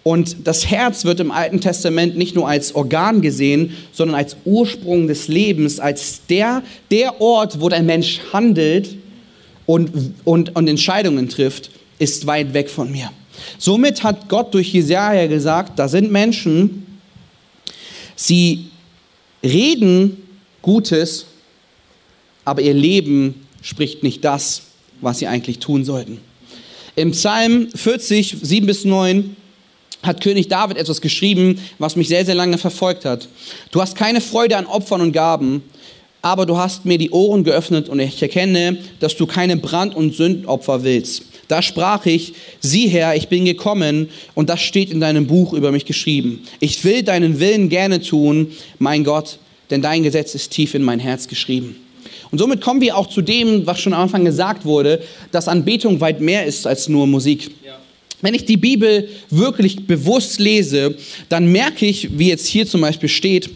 Und 0.04 0.48
das 0.48 0.66
Herz 0.66 1.04
wird 1.04 1.20
im 1.20 1.30
Alten 1.30 1.60
Testament 1.60 2.16
nicht 2.16 2.34
nur 2.34 2.48
als 2.48 2.74
Organ 2.74 3.22
gesehen, 3.22 3.76
sondern 3.92 4.16
als 4.16 4.36
Ursprung 4.44 5.06
des 5.06 5.28
Lebens, 5.28 5.78
als 5.78 6.22
der, 6.28 6.62
der 6.90 7.20
Ort, 7.20 7.60
wo 7.60 7.68
der 7.68 7.82
Mensch 7.82 8.20
handelt 8.32 8.96
und, 9.66 10.14
und, 10.24 10.56
und 10.56 10.68
Entscheidungen 10.68 11.28
trifft, 11.28 11.70
ist 11.98 12.26
weit 12.26 12.52
weg 12.52 12.68
von 12.68 12.90
mir. 12.90 13.10
Somit 13.58 14.02
hat 14.02 14.28
Gott 14.28 14.52
durch 14.54 14.72
Jesaja 14.72 15.28
gesagt, 15.28 15.78
da 15.78 15.86
sind 15.86 16.10
Menschen, 16.10 16.86
sie 18.16 18.66
reden 19.44 20.21
Gutes, 20.62 21.26
aber 22.44 22.62
ihr 22.62 22.74
Leben 22.74 23.46
spricht 23.60 24.02
nicht 24.02 24.24
das, 24.24 24.62
was 25.00 25.18
sie 25.18 25.26
eigentlich 25.26 25.58
tun 25.58 25.84
sollten. 25.84 26.18
Im 26.96 27.12
Psalm 27.12 27.68
40, 27.74 28.36
7 28.42 28.66
bis 28.66 28.84
9 28.84 29.36
hat 30.02 30.20
König 30.20 30.48
David 30.48 30.76
etwas 30.76 31.00
geschrieben, 31.00 31.60
was 31.78 31.96
mich 31.96 32.08
sehr, 32.08 32.24
sehr 32.24 32.34
lange 32.34 32.58
verfolgt 32.58 33.04
hat. 33.04 33.28
Du 33.70 33.80
hast 33.80 33.96
keine 33.96 34.20
Freude 34.20 34.56
an 34.56 34.66
Opfern 34.66 35.00
und 35.00 35.12
Gaben, 35.12 35.62
aber 36.22 36.46
du 36.46 36.56
hast 36.56 36.84
mir 36.84 36.98
die 36.98 37.10
Ohren 37.10 37.44
geöffnet 37.44 37.88
und 37.88 37.98
ich 37.98 38.22
erkenne, 38.22 38.78
dass 39.00 39.16
du 39.16 39.26
keine 39.26 39.56
Brand- 39.56 39.94
und 39.94 40.14
Sündopfer 40.14 40.84
willst. 40.84 41.22
Da 41.48 41.62
sprach 41.62 42.06
ich, 42.06 42.34
sieh 42.60 42.88
her, 42.88 43.14
ich 43.16 43.28
bin 43.28 43.44
gekommen 43.44 44.08
und 44.34 44.48
das 44.48 44.62
steht 44.62 44.90
in 44.90 45.00
deinem 45.00 45.26
Buch 45.26 45.52
über 45.52 45.72
mich 45.72 45.84
geschrieben. 45.84 46.44
Ich 46.60 46.82
will 46.84 47.02
deinen 47.02 47.40
Willen 47.40 47.68
gerne 47.68 48.00
tun, 48.00 48.52
mein 48.78 49.04
Gott, 49.04 49.38
denn 49.72 49.82
dein 49.82 50.02
Gesetz 50.02 50.34
ist 50.34 50.50
tief 50.52 50.74
in 50.74 50.82
mein 50.82 51.00
Herz 51.00 51.26
geschrieben. 51.26 51.76
Und 52.30 52.38
somit 52.38 52.60
kommen 52.60 52.80
wir 52.80 52.96
auch 52.96 53.08
zu 53.08 53.22
dem, 53.22 53.66
was 53.66 53.80
schon 53.80 53.94
am 53.94 54.02
Anfang 54.02 54.24
gesagt 54.24 54.64
wurde, 54.64 55.02
dass 55.32 55.48
Anbetung 55.48 56.00
weit 56.00 56.20
mehr 56.20 56.46
ist 56.46 56.66
als 56.66 56.88
nur 56.88 57.06
Musik. 57.06 57.50
Ja. 57.64 57.78
Wenn 58.20 58.34
ich 58.34 58.44
die 58.44 58.56
Bibel 58.56 59.08
wirklich 59.30 59.86
bewusst 59.86 60.38
lese, 60.38 60.94
dann 61.28 61.50
merke 61.50 61.86
ich, 61.86 62.18
wie 62.18 62.28
jetzt 62.28 62.46
hier 62.46 62.66
zum 62.66 62.82
Beispiel 62.82 63.08
steht, 63.08 63.50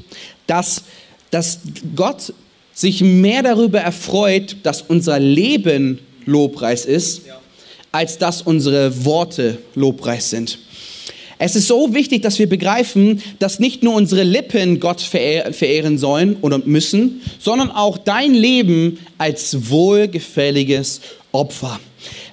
dass, 0.46 0.84
dass 1.30 1.60
Gott 1.94 2.32
sich 2.72 3.02
mehr 3.02 3.42
darüber 3.42 3.80
erfreut, 3.80 4.56
dass 4.62 4.82
unser 4.82 5.18
Leben 5.18 5.98
Lobpreis 6.24 6.84
ist, 6.84 7.22
als 7.92 8.18
dass 8.18 8.42
unsere 8.42 9.04
Worte 9.04 9.58
Lobpreis 9.74 10.30
sind. 10.30 10.58
Es 11.38 11.54
ist 11.54 11.68
so 11.68 11.92
wichtig, 11.92 12.22
dass 12.22 12.38
wir 12.38 12.48
begreifen, 12.48 13.22
dass 13.38 13.58
nicht 13.58 13.82
nur 13.82 13.94
unsere 13.94 14.22
Lippen 14.22 14.80
Gott 14.80 15.02
verehren 15.02 15.98
sollen 15.98 16.36
oder 16.40 16.58
müssen, 16.58 17.20
sondern 17.38 17.70
auch 17.70 17.98
dein 17.98 18.32
Leben 18.32 18.98
als 19.18 19.70
wohlgefälliges 19.70 21.02
Opfer. 21.32 21.78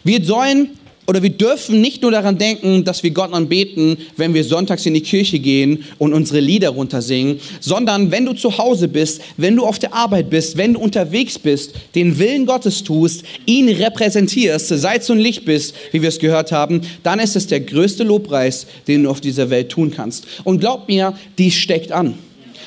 Wir 0.05 0.23
sollen 0.23 0.69
oder 1.05 1.21
wir 1.21 1.31
dürfen 1.31 1.81
nicht 1.81 2.01
nur 2.01 2.11
daran 2.11 2.37
denken, 2.37 2.83
dass 2.85 3.03
wir 3.03 3.11
Gott 3.11 3.33
anbeten, 3.33 3.97
wenn 4.15 4.33
wir 4.33 4.43
sonntags 4.43 4.85
in 4.85 4.93
die 4.93 5.01
Kirche 5.01 5.39
gehen 5.39 5.83
und 5.97 6.13
unsere 6.13 6.39
Lieder 6.39 6.69
runtersingen, 6.69 7.39
sondern 7.59 8.11
wenn 8.11 8.25
du 8.25 8.33
zu 8.33 8.57
Hause 8.57 8.87
bist, 8.87 9.21
wenn 9.35 9.55
du 9.55 9.65
auf 9.65 9.79
der 9.79 9.93
Arbeit 9.93 10.29
bist, 10.29 10.57
wenn 10.57 10.73
du 10.73 10.79
unterwegs 10.79 11.37
bist, 11.37 11.73
den 11.95 12.19
Willen 12.19 12.45
Gottes 12.45 12.83
tust, 12.83 13.23
ihn 13.45 13.67
repräsentierst, 13.67 14.69
Salz 14.69 15.09
und 15.09 15.19
Licht 15.19 15.43
bist, 15.45 15.75
wie 15.91 16.01
wir 16.01 16.09
es 16.09 16.19
gehört 16.19 16.51
haben, 16.51 16.81
dann 17.03 17.19
ist 17.19 17.35
es 17.35 17.47
der 17.47 17.59
größte 17.59 18.03
Lobpreis, 18.03 18.65
den 18.87 19.03
du 19.03 19.09
auf 19.09 19.19
dieser 19.19 19.49
Welt 19.49 19.69
tun 19.69 19.91
kannst. 19.91 20.25
Und 20.45 20.59
glaub 20.59 20.87
mir, 20.87 21.13
die 21.37 21.51
steckt 21.51 21.91
an. 21.91 22.15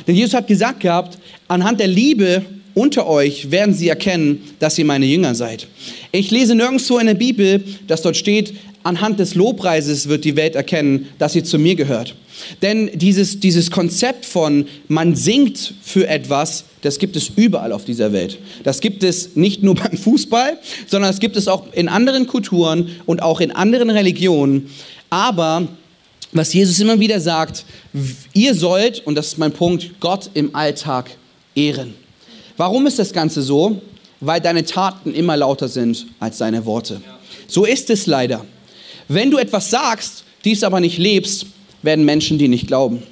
Denn 0.06 0.14
Jesus 0.14 0.34
hat 0.34 0.46
gesagt 0.46 0.80
gehabt, 0.80 1.18
anhand 1.48 1.80
der 1.80 1.88
Liebe 1.88 2.44
unter 2.76 3.06
euch 3.06 3.50
werden 3.50 3.74
sie 3.74 3.88
erkennen, 3.88 4.42
dass 4.58 4.78
ihr 4.78 4.84
meine 4.84 5.06
Jünger 5.06 5.34
seid. 5.34 5.66
Ich 6.12 6.30
lese 6.30 6.54
nirgendwo 6.54 6.98
in 6.98 7.06
der 7.06 7.14
Bibel, 7.14 7.64
dass 7.86 8.02
dort 8.02 8.18
steht, 8.18 8.52
anhand 8.82 9.18
des 9.18 9.34
Lobpreises 9.34 10.08
wird 10.08 10.26
die 10.26 10.36
Welt 10.36 10.54
erkennen, 10.54 11.08
dass 11.18 11.32
sie 11.32 11.42
zu 11.42 11.58
mir 11.58 11.74
gehört. 11.74 12.14
Denn 12.60 12.90
dieses, 12.92 13.40
dieses 13.40 13.70
Konzept 13.70 14.26
von 14.26 14.66
man 14.88 15.16
singt 15.16 15.72
für 15.82 16.06
etwas, 16.06 16.64
das 16.82 16.98
gibt 16.98 17.16
es 17.16 17.30
überall 17.34 17.72
auf 17.72 17.86
dieser 17.86 18.12
Welt. 18.12 18.38
Das 18.62 18.80
gibt 18.80 19.02
es 19.02 19.36
nicht 19.36 19.62
nur 19.62 19.74
beim 19.82 19.96
Fußball, 19.96 20.58
sondern 20.86 21.10
das 21.10 21.18
gibt 21.18 21.36
es 21.36 21.48
auch 21.48 21.72
in 21.72 21.88
anderen 21.88 22.26
Kulturen 22.26 22.90
und 23.06 23.22
auch 23.22 23.40
in 23.40 23.52
anderen 23.52 23.88
Religionen. 23.88 24.68
Aber 25.08 25.66
was 26.32 26.52
Jesus 26.52 26.78
immer 26.78 27.00
wieder 27.00 27.20
sagt, 27.20 27.64
ihr 28.34 28.54
sollt, 28.54 29.06
und 29.06 29.14
das 29.14 29.28
ist 29.28 29.38
mein 29.38 29.52
Punkt, 29.52 29.98
Gott 29.98 30.28
im 30.34 30.54
Alltag 30.54 31.10
ehren. 31.54 31.94
Warum 32.56 32.86
ist 32.86 32.98
das 32.98 33.12
Ganze 33.12 33.42
so? 33.42 33.80
Weil 34.20 34.40
deine 34.40 34.64
Taten 34.64 35.14
immer 35.14 35.36
lauter 35.36 35.68
sind 35.68 36.06
als 36.20 36.38
deine 36.38 36.64
Worte. 36.64 37.02
So 37.46 37.64
ist 37.64 37.90
es 37.90 38.06
leider. 38.06 38.44
Wenn 39.08 39.30
du 39.30 39.38
etwas 39.38 39.70
sagst, 39.70 40.24
dies 40.44 40.64
aber 40.64 40.80
nicht 40.80 40.98
lebst, 40.98 41.46
werden 41.82 42.04
Menschen 42.04 42.38
dir 42.38 42.48
nicht 42.48 42.66
glauben. 42.66 43.02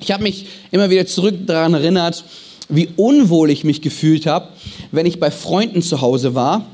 Ich 0.00 0.10
habe 0.10 0.24
mich 0.24 0.46
immer 0.70 0.90
wieder 0.90 1.06
zurück 1.06 1.46
daran 1.46 1.74
erinnert, 1.74 2.24
wie 2.68 2.88
unwohl 2.96 3.50
ich 3.50 3.64
mich 3.64 3.80
gefühlt 3.80 4.26
habe, 4.26 4.48
wenn 4.90 5.06
ich 5.06 5.20
bei 5.20 5.30
Freunden 5.30 5.82
zu 5.82 6.00
Hause 6.00 6.34
war 6.34 6.66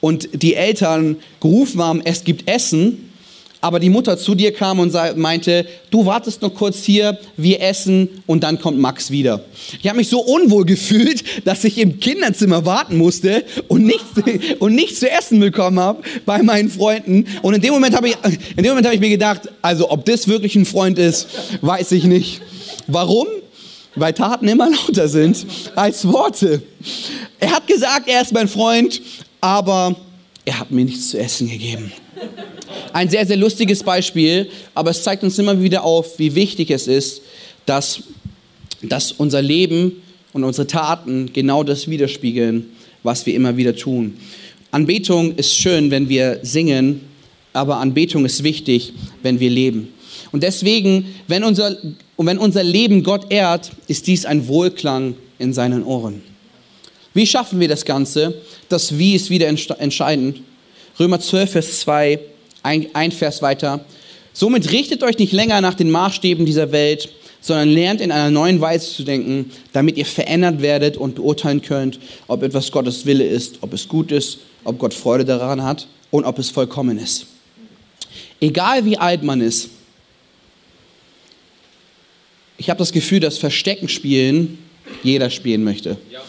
und 0.00 0.28
die 0.32 0.54
Eltern 0.54 1.16
gerufen 1.40 1.82
haben, 1.82 2.00
es 2.04 2.24
gibt 2.24 2.48
Essen 2.48 3.12
aber 3.64 3.80
die 3.80 3.88
Mutter 3.88 4.18
zu 4.18 4.34
dir 4.34 4.52
kam 4.52 4.78
und 4.78 4.94
meinte, 5.16 5.64
du 5.90 6.04
wartest 6.04 6.42
noch 6.42 6.54
kurz 6.54 6.84
hier, 6.84 7.18
wir 7.38 7.62
essen 7.62 8.10
und 8.26 8.44
dann 8.44 8.60
kommt 8.60 8.78
Max 8.78 9.10
wieder. 9.10 9.42
Ich 9.80 9.88
habe 9.88 9.96
mich 9.96 10.10
so 10.10 10.20
unwohl 10.20 10.66
gefühlt, 10.66 11.46
dass 11.46 11.64
ich 11.64 11.78
im 11.78 11.98
Kinderzimmer 11.98 12.66
warten 12.66 12.98
musste 12.98 13.42
und 13.68 13.86
nichts, 13.86 14.04
und 14.58 14.74
nichts 14.74 15.00
zu 15.00 15.10
essen 15.10 15.40
bekommen 15.40 15.80
habe 15.80 16.02
bei 16.26 16.42
meinen 16.42 16.68
Freunden. 16.68 17.24
Und 17.40 17.54
in 17.54 17.62
dem 17.62 17.72
Moment 17.72 17.96
habe 17.96 18.08
ich, 18.08 18.16
hab 18.22 18.92
ich 18.92 19.00
mir 19.00 19.08
gedacht, 19.08 19.48
also 19.62 19.90
ob 19.90 20.04
das 20.04 20.28
wirklich 20.28 20.56
ein 20.56 20.66
Freund 20.66 20.98
ist, 20.98 21.28
weiß 21.62 21.92
ich 21.92 22.04
nicht. 22.04 22.42
Warum? 22.86 23.28
Weil 23.94 24.12
Taten 24.12 24.46
immer 24.46 24.68
lauter 24.86 25.08
sind 25.08 25.46
als 25.74 26.06
Worte. 26.06 26.62
Er 27.40 27.52
hat 27.52 27.66
gesagt, 27.66 28.10
er 28.10 28.20
ist 28.20 28.34
mein 28.34 28.46
Freund, 28.46 29.00
aber 29.40 29.96
er 30.44 30.60
hat 30.60 30.70
mir 30.70 30.84
nichts 30.84 31.08
zu 31.08 31.18
essen 31.18 31.48
gegeben. 31.48 31.90
Ein 32.92 33.08
sehr, 33.08 33.26
sehr 33.26 33.36
lustiges 33.36 33.82
Beispiel, 33.82 34.48
aber 34.74 34.90
es 34.90 35.02
zeigt 35.02 35.22
uns 35.22 35.38
immer 35.38 35.60
wieder 35.60 35.84
auf, 35.84 36.18
wie 36.18 36.34
wichtig 36.34 36.70
es 36.70 36.86
ist, 36.86 37.22
dass, 37.66 38.02
dass 38.82 39.12
unser 39.12 39.42
Leben 39.42 40.02
und 40.32 40.44
unsere 40.44 40.66
Taten 40.66 41.32
genau 41.32 41.62
das 41.64 41.88
widerspiegeln, 41.88 42.66
was 43.02 43.26
wir 43.26 43.34
immer 43.34 43.56
wieder 43.56 43.74
tun. 43.74 44.16
Anbetung 44.70 45.36
ist 45.36 45.54
schön, 45.54 45.90
wenn 45.90 46.08
wir 46.08 46.40
singen, 46.42 47.00
aber 47.52 47.78
Anbetung 47.78 48.24
ist 48.24 48.42
wichtig, 48.42 48.92
wenn 49.22 49.40
wir 49.40 49.50
leben. 49.50 49.88
Und 50.32 50.42
deswegen, 50.42 51.14
wenn 51.28 51.44
unser, 51.44 51.76
wenn 52.16 52.38
unser 52.38 52.64
Leben 52.64 53.02
Gott 53.04 53.30
ehrt, 53.30 53.70
ist 53.86 54.06
dies 54.08 54.26
ein 54.26 54.48
Wohlklang 54.48 55.14
in 55.38 55.52
seinen 55.52 55.84
Ohren. 55.84 56.22
Wie 57.14 57.26
schaffen 57.26 57.60
wir 57.60 57.68
das 57.68 57.84
Ganze? 57.84 58.42
Das 58.68 58.98
Wie 58.98 59.14
ist 59.14 59.30
wieder 59.30 59.46
entscheidend. 59.46 60.40
Römer 60.98 61.20
12, 61.20 61.50
Vers 61.50 61.80
2 61.80 62.20
ein, 62.62 62.86
ein 62.94 63.12
Vers 63.12 63.42
weiter. 63.42 63.84
Somit 64.32 64.72
richtet 64.72 65.02
euch 65.02 65.18
nicht 65.18 65.32
länger 65.32 65.60
nach 65.60 65.74
den 65.74 65.90
Maßstäben 65.90 66.46
dieser 66.46 66.72
Welt, 66.72 67.08
sondern 67.40 67.68
lernt 67.68 68.00
in 68.00 68.10
einer 68.10 68.30
neuen 68.30 68.60
Weise 68.60 68.90
zu 68.90 69.04
denken, 69.04 69.52
damit 69.72 69.96
ihr 69.98 70.06
verändert 70.06 70.62
werdet 70.62 70.96
und 70.96 71.14
beurteilen 71.14 71.60
könnt, 71.60 72.00
ob 72.26 72.42
etwas 72.42 72.72
Gottes 72.72 73.04
Wille 73.06 73.24
ist, 73.24 73.58
ob 73.60 73.72
es 73.74 73.86
gut 73.86 74.10
ist, 74.10 74.38
ob 74.64 74.78
Gott 74.78 74.94
Freude 74.94 75.24
daran 75.24 75.62
hat 75.62 75.86
und 76.10 76.24
ob 76.24 76.38
es 76.38 76.50
vollkommen 76.50 76.98
ist. 76.98 77.26
Egal 78.40 78.84
wie 78.86 78.96
alt 78.96 79.22
man 79.22 79.40
ist, 79.40 79.68
ich 82.56 82.70
habe 82.70 82.78
das 82.78 82.92
Gefühl, 82.92 83.20
dass 83.20 83.36
Verstecken 83.36 83.88
spielen 83.88 84.58
jeder 85.02 85.30
spielen 85.30 85.64
möchte. 85.64 85.96
Ja. 86.10 86.22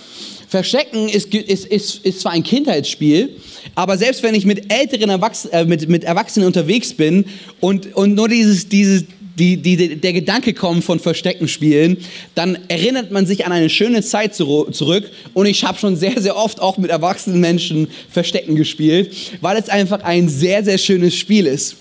Verstecken 0.47 1.09
ist, 1.09 1.33
ist, 1.33 1.65
ist, 1.65 2.05
ist 2.05 2.19
zwar 2.21 2.33
ein 2.33 2.43
Kindheitsspiel, 2.43 3.29
aber 3.73 3.97
selbst 3.97 4.23
wenn 4.23 4.35
ich 4.35 4.45
mit 4.45 4.71
älteren 4.71 5.09
Erwachs 5.09 5.45
äh, 5.45 5.65
mit, 5.65 5.89
mit 5.89 6.03
Erwachsenen 6.03 6.47
unterwegs 6.47 6.93
bin 6.93 7.25
und, 7.59 7.95
und 7.95 8.15
nur 8.15 8.29
dieses, 8.29 8.69
dieses, 8.69 9.05
die, 9.37 9.57
die, 9.57 9.95
der 9.97 10.13
Gedanke 10.13 10.53
kommt 10.53 10.83
von 10.83 10.99
Verstecken 10.99 11.47
spielen, 11.47 11.97
dann 12.35 12.57
erinnert 12.67 13.11
man 13.11 13.25
sich 13.25 13.45
an 13.45 13.51
eine 13.51 13.69
schöne 13.69 14.01
Zeit 14.01 14.33
zu, 14.33 14.65
zurück. 14.71 15.09
Und 15.33 15.45
ich 15.45 15.63
habe 15.63 15.77
schon 15.77 15.95
sehr, 15.97 16.21
sehr 16.21 16.37
oft 16.37 16.61
auch 16.61 16.77
mit 16.77 16.89
erwachsenen 16.89 17.41
Menschen 17.41 17.87
Verstecken 18.09 18.55
gespielt, 18.55 19.13
weil 19.41 19.57
es 19.57 19.69
einfach 19.69 20.01
ein 20.03 20.29
sehr, 20.29 20.63
sehr 20.63 20.77
schönes 20.77 21.15
Spiel 21.15 21.47
ist. 21.47 21.75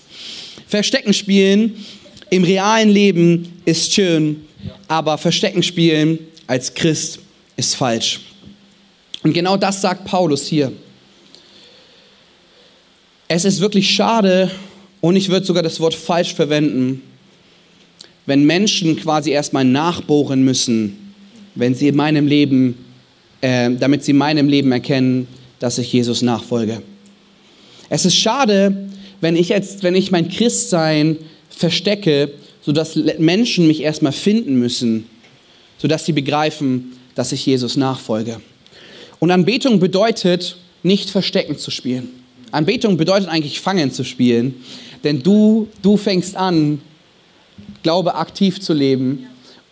Verstecken 0.67 1.13
spielen 1.13 1.85
im 2.29 2.43
realen 2.43 2.89
Leben 2.89 3.53
ist 3.65 3.93
schön, 3.93 4.41
aber 4.87 5.17
Verstecken 5.17 5.63
spielen 5.63 6.19
als 6.47 6.73
Christ 6.73 7.19
ist 7.55 7.75
falsch. 7.75 8.19
Und 9.25 9.33
genau 9.33 9.57
das 9.57 9.81
sagt 9.81 10.05
Paulus 10.05 10.45
hier. 10.45 10.71
Es 13.27 13.43
ist 13.43 13.59
wirklich 13.59 13.89
schade 13.89 14.51
und 15.01 15.15
ich 15.15 15.29
würde 15.29 15.43
sogar 15.43 15.63
das 15.63 15.79
Wort 15.79 15.95
falsch 15.95 16.35
verwenden, 16.35 17.01
wenn 18.27 18.43
Menschen 18.43 18.95
quasi 18.97 19.31
erstmal 19.31 19.65
nachbohren 19.65 20.43
müssen, 20.43 21.15
wenn 21.55 21.73
sie 21.73 21.87
in 21.87 21.95
meinem 21.95 22.27
Leben, 22.27 22.85
äh, 23.41 23.71
damit 23.71 24.03
sie 24.03 24.11
in 24.11 24.19
meinem 24.19 24.47
Leben 24.47 24.71
erkennen, 24.71 25.27
dass 25.57 25.79
ich 25.79 25.91
Jesus 25.91 26.21
nachfolge. 26.21 26.83
Es 27.89 28.05
ist 28.05 28.17
schade, 28.17 28.89
wenn 29.21 29.35
ich 29.35 29.49
jetzt, 29.49 29.81
wenn 29.81 29.95
ich 29.95 30.11
mein 30.11 30.29
Christsein 30.29 31.17
verstecke, 31.49 32.31
sodass 32.61 32.95
Menschen 33.17 33.65
mich 33.65 33.81
erstmal 33.81 34.11
finden 34.11 34.59
müssen, 34.59 35.07
sodass 35.79 36.05
sie 36.05 36.13
begreifen, 36.13 36.91
dass 37.15 37.31
ich 37.31 37.43
Jesus 37.43 37.75
nachfolge. 37.75 38.39
Und 39.25 39.31
Anbetung 39.31 39.79
bedeutet, 39.79 40.55
nicht 40.83 41.09
verstecken 41.09 41.57
zu 41.57 41.71
spielen. 41.71 42.09
Anbetung 42.51 42.95
bedeutet 42.95 43.27
eigentlich 43.27 43.59
fangen 43.59 43.91
zu 43.91 44.03
spielen, 44.03 44.53
denn 45.03 45.23
du, 45.23 45.67
du 45.81 45.97
fängst 45.97 46.35
an, 46.35 46.79
Glaube 47.81 48.13
aktiv 48.13 48.61
zu 48.61 48.71
leben 48.71 49.25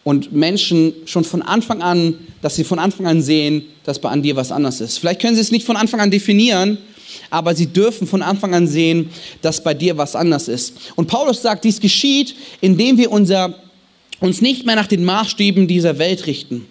und 0.04 0.32
Menschen 0.32 0.94
schon 1.06 1.24
von 1.24 1.44
Anfang 1.44 1.84
an, 1.84 2.16
dass 2.42 2.56
sie 2.56 2.64
von 2.64 2.80
Anfang 2.80 3.06
an 3.06 3.22
sehen, 3.22 3.66
dass 3.84 4.00
bei 4.00 4.10
an 4.10 4.24
dir 4.24 4.36
was 4.36 4.52
anders 4.52 4.82
ist. 4.82 4.98
Vielleicht 4.98 5.22
können 5.22 5.36
sie 5.36 5.42
es 5.42 5.52
nicht 5.52 5.68
von 5.68 5.78
Anfang 5.78 6.00
an 6.00 6.10
definieren, 6.10 6.80
aber 7.30 7.54
sie 7.54 7.68
dürfen 7.68 8.08
von 8.08 8.24
Anfang 8.24 8.56
an 8.56 8.66
sehen, 8.66 9.12
dass 9.44 9.64
bei 9.64 9.76
dir 9.76 9.96
was 9.98 10.16
anders 10.16 10.48
ist. 10.48 10.74
Und 10.96 11.06
Paulus 11.06 11.44
sagt, 11.44 11.64
dies 11.64 11.80
geschieht, 11.80 12.34
indem 12.60 12.98
wir 12.98 13.12
unser, 13.12 13.54
uns 14.20 14.42
nicht 14.42 14.66
mehr 14.66 14.76
nach 14.76 14.88
den 14.88 15.06
Maßstäben 15.06 15.68
dieser 15.68 16.00
Welt 16.00 16.26
richten. 16.26 16.66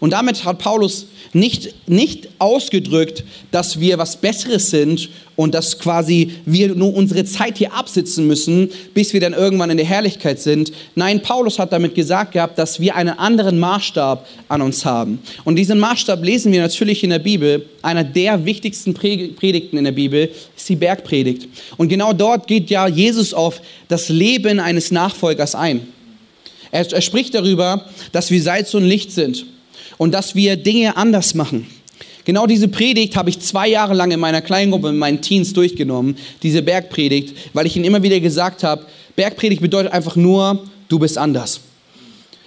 Und 0.00 0.12
damit 0.12 0.44
hat 0.44 0.58
Paulus 0.58 1.06
nicht, 1.32 1.74
nicht 1.86 2.28
ausgedrückt, 2.38 3.24
dass 3.50 3.78
wir 3.78 3.98
was 3.98 4.16
Besseres 4.16 4.70
sind 4.70 5.10
und 5.36 5.54
dass 5.54 5.78
quasi 5.78 6.32
wir 6.46 6.74
nur 6.74 6.94
unsere 6.94 7.24
Zeit 7.24 7.58
hier 7.58 7.74
absitzen 7.74 8.26
müssen, 8.26 8.70
bis 8.94 9.12
wir 9.12 9.20
dann 9.20 9.34
irgendwann 9.34 9.70
in 9.70 9.76
der 9.76 9.86
Herrlichkeit 9.86 10.40
sind. 10.40 10.72
Nein, 10.94 11.20
Paulus 11.20 11.58
hat 11.58 11.72
damit 11.72 11.94
gesagt 11.94 12.32
gehabt, 12.32 12.58
dass 12.58 12.80
wir 12.80 12.96
einen 12.96 13.18
anderen 13.18 13.58
Maßstab 13.58 14.26
an 14.48 14.62
uns 14.62 14.84
haben. 14.84 15.20
Und 15.44 15.56
diesen 15.56 15.78
Maßstab 15.78 16.24
lesen 16.24 16.52
wir 16.52 16.62
natürlich 16.62 17.04
in 17.04 17.10
der 17.10 17.18
Bibel. 17.18 17.66
Einer 17.82 18.02
der 18.02 18.44
wichtigsten 18.46 18.94
Predigten 18.94 19.76
in 19.76 19.84
der 19.84 19.92
Bibel 19.92 20.30
ist 20.56 20.68
die 20.68 20.76
Bergpredigt. 20.76 21.48
Und 21.76 21.88
genau 21.88 22.14
dort 22.14 22.46
geht 22.46 22.70
ja 22.70 22.88
Jesus 22.88 23.34
auf 23.34 23.60
das 23.88 24.08
Leben 24.08 24.58
eines 24.58 24.90
Nachfolgers 24.90 25.54
ein. 25.54 25.86
Er, 26.70 26.90
er 26.90 27.02
spricht 27.02 27.34
darüber, 27.34 27.84
dass 28.12 28.30
wir 28.30 28.42
Salz 28.42 28.72
und 28.74 28.84
Licht 28.84 29.12
sind 29.12 29.44
und 29.98 30.12
dass 30.12 30.34
wir 30.34 30.56
Dinge 30.56 30.96
anders 30.96 31.34
machen. 31.34 31.66
Genau 32.24 32.46
diese 32.46 32.66
Predigt 32.66 33.16
habe 33.16 33.30
ich 33.30 33.38
zwei 33.38 33.68
Jahre 33.68 33.94
lang 33.94 34.10
in 34.10 34.18
meiner 34.18 34.42
Kleingruppe, 34.42 34.88
in 34.88 34.98
meinen 34.98 35.22
Teens 35.22 35.52
durchgenommen, 35.52 36.16
diese 36.42 36.60
Bergpredigt, 36.60 37.36
weil 37.52 37.66
ich 37.66 37.76
ihnen 37.76 37.84
immer 37.84 38.02
wieder 38.02 38.18
gesagt 38.18 38.64
habe, 38.64 38.84
Bergpredigt 39.14 39.62
bedeutet 39.62 39.92
einfach 39.92 40.16
nur, 40.16 40.64
du 40.88 40.98
bist 40.98 41.18
anders. 41.18 41.60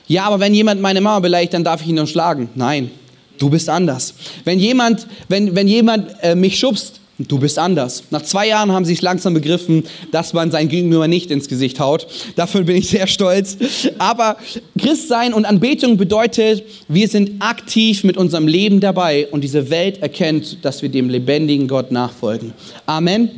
Ja, 0.08 0.26
aber 0.26 0.40
wenn 0.40 0.54
jemand 0.54 0.82
meine 0.82 1.02
Mama 1.02 1.20
beleidigt, 1.20 1.54
dann 1.54 1.64
darf 1.64 1.82
ich 1.82 1.88
ihn 1.88 1.96
noch 1.96 2.08
schlagen. 2.08 2.50
Nein, 2.56 2.92
du 3.38 3.50
bist 3.50 3.70
anders. 3.70 4.14
Wenn 4.44 4.60
jemand, 4.60 5.08
wenn, 5.30 5.56
wenn 5.56 5.68
jemand 5.68 6.12
äh, 6.22 6.36
mich 6.36 6.60
schubst, 6.60 6.99
Du 7.28 7.38
bist 7.38 7.60
anders. 7.60 8.04
Nach 8.12 8.22
zwei 8.22 8.48
Jahren 8.48 8.72
haben 8.72 8.86
sie 8.86 8.94
es 8.94 9.02
langsam 9.02 9.34
begriffen, 9.34 9.84
dass 10.12 10.32
man 10.32 10.52
sein 10.52 10.70
Gegenüber 10.70 11.10
nicht 11.10 11.32
ins 11.32 11.50
Gesicht 11.50 11.82
haut. 11.82 12.08
Dafür 12.38 12.64
bin 12.64 12.78
ich 12.78 12.88
sehr 12.88 13.08
stolz. 13.08 13.58
Aber 13.98 14.38
Christsein 14.78 15.34
und 15.34 15.44
Anbetung 15.44 15.98
bedeutet, 15.98 16.64
wir 16.88 17.10
sind 17.10 17.42
aktiv 17.42 18.06
mit 18.06 18.16
unserem 18.16 18.48
Leben 18.48 18.80
dabei 18.80 19.28
und 19.32 19.44
diese 19.44 19.70
Welt 19.70 20.02
erkennt, 20.02 20.64
dass 20.64 20.82
wir 20.82 20.88
dem 20.88 21.10
lebendigen 21.10 21.68
Gott 21.68 21.92
nachfolgen. 21.92 22.54
Amen. 22.86 23.30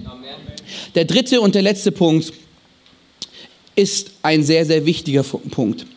Der 0.94 1.06
dritte 1.06 1.42
und 1.42 1.56
der 1.56 1.64
letzte 1.64 1.92
Punkt 1.92 2.34
ist 3.76 4.12
ein 4.22 4.44
sehr, 4.44 4.64
sehr 4.68 4.86
wichtiger 4.86 5.24
Punkt. 5.24 5.88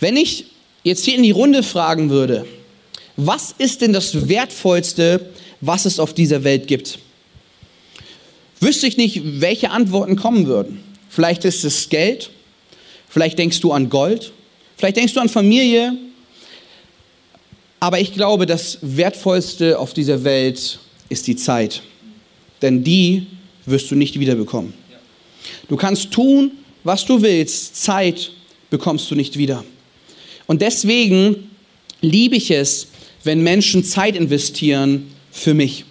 Wenn 0.00 0.18
ich 0.18 0.44
jetzt 0.82 1.06
hier 1.06 1.16
in 1.16 1.22
die 1.22 1.30
Runde 1.30 1.62
fragen 1.62 2.10
würde, 2.10 2.44
was 3.16 3.54
ist 3.56 3.80
denn 3.80 3.94
das 3.94 4.28
Wertvollste, 4.28 5.30
was 5.62 5.86
es 5.86 5.98
auf 5.98 6.12
dieser 6.12 6.44
Welt 6.44 6.66
gibt? 6.66 6.98
Wüsste 8.62 8.86
ich 8.86 8.96
nicht, 8.96 9.40
welche 9.40 9.70
Antworten 9.70 10.16
kommen 10.16 10.46
würden. 10.46 10.82
Vielleicht 11.08 11.44
ist 11.44 11.64
es 11.64 11.88
Geld, 11.88 12.30
vielleicht 13.08 13.38
denkst 13.38 13.60
du 13.60 13.72
an 13.72 13.90
Gold, 13.90 14.32
vielleicht 14.76 14.96
denkst 14.96 15.14
du 15.14 15.20
an 15.20 15.28
Familie, 15.28 15.92
aber 17.80 18.00
ich 18.00 18.14
glaube, 18.14 18.46
das 18.46 18.78
Wertvollste 18.80 19.78
auf 19.78 19.92
dieser 19.92 20.24
Welt 20.24 20.78
ist 21.08 21.26
die 21.26 21.36
Zeit, 21.36 21.82
denn 22.62 22.84
die 22.84 23.26
wirst 23.66 23.90
du 23.90 23.96
nicht 23.96 24.18
wiederbekommen. 24.18 24.72
Du 25.68 25.76
kannst 25.76 26.12
tun, 26.12 26.52
was 26.84 27.04
du 27.04 27.20
willst, 27.20 27.76
Zeit 27.76 28.30
bekommst 28.70 29.10
du 29.10 29.14
nicht 29.14 29.36
wieder. 29.36 29.64
Und 30.46 30.62
deswegen 30.62 31.50
liebe 32.00 32.36
ich 32.36 32.50
es, 32.50 32.88
wenn 33.24 33.42
Menschen 33.42 33.84
Zeit 33.84 34.16
investieren 34.16 35.12
für 35.30 35.54
mich. 35.54 35.84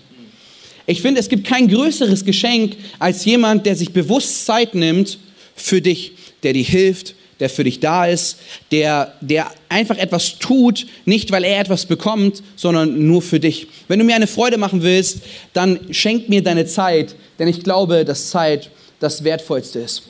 Ich 0.92 1.02
finde, 1.02 1.22
es 1.22 1.30
gibt 1.30 1.48
kein 1.48 1.70
größeres 1.70 2.26
Geschenk 2.26 2.76
als 3.00 3.24
jemand, 3.24 3.66
der 3.66 3.78
sich 3.78 3.94
bewusst 3.94 4.46
Zeit 4.46 4.76
nimmt 4.76 5.20
für 5.56 5.82
dich, 5.82 6.12
der 6.44 6.52
dir 6.52 6.66
hilft, 6.66 7.16
der 7.40 7.50
für 7.50 7.64
dich 7.64 7.80
da 7.80 8.08
ist, 8.08 8.38
der, 8.72 9.14
der 9.22 9.50
einfach 9.70 9.98
etwas 9.98 10.38
tut, 10.38 10.86
nicht 11.06 11.32
weil 11.32 11.46
er 11.46 11.62
etwas 11.62 11.86
bekommt, 11.86 12.44
sondern 12.58 13.08
nur 13.08 13.22
für 13.22 13.40
dich. 13.40 13.68
Wenn 13.88 14.00
du 14.00 14.06
mir 14.06 14.16
eine 14.16 14.28
Freude 14.28 14.58
machen 14.58 14.84
willst, 14.84 15.20
dann 15.54 15.80
schenk 15.92 16.28
mir 16.28 16.44
deine 16.44 16.66
Zeit, 16.66 17.16
denn 17.40 17.48
ich 17.48 17.64
glaube, 17.64 18.04
dass 18.04 18.30
Zeit 18.30 18.70
das 19.00 19.24
Wertvollste 19.24 19.80
ist. 19.80 20.04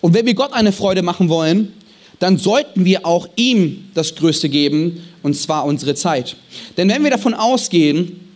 Und 0.00 0.14
wenn 0.14 0.26
wir 0.26 0.34
Gott 0.34 0.52
eine 0.52 0.70
Freude 0.70 1.02
machen 1.02 1.28
wollen, 1.28 1.72
dann 2.20 2.38
sollten 2.38 2.84
wir 2.84 3.04
auch 3.04 3.28
ihm 3.34 3.90
das 3.94 4.14
Größte 4.14 4.48
geben, 4.48 5.02
und 5.24 5.34
zwar 5.34 5.64
unsere 5.64 5.96
Zeit. 5.96 6.36
Denn 6.76 6.88
wenn 6.88 7.02
wir 7.02 7.10
davon 7.10 7.34
ausgehen, 7.34 8.29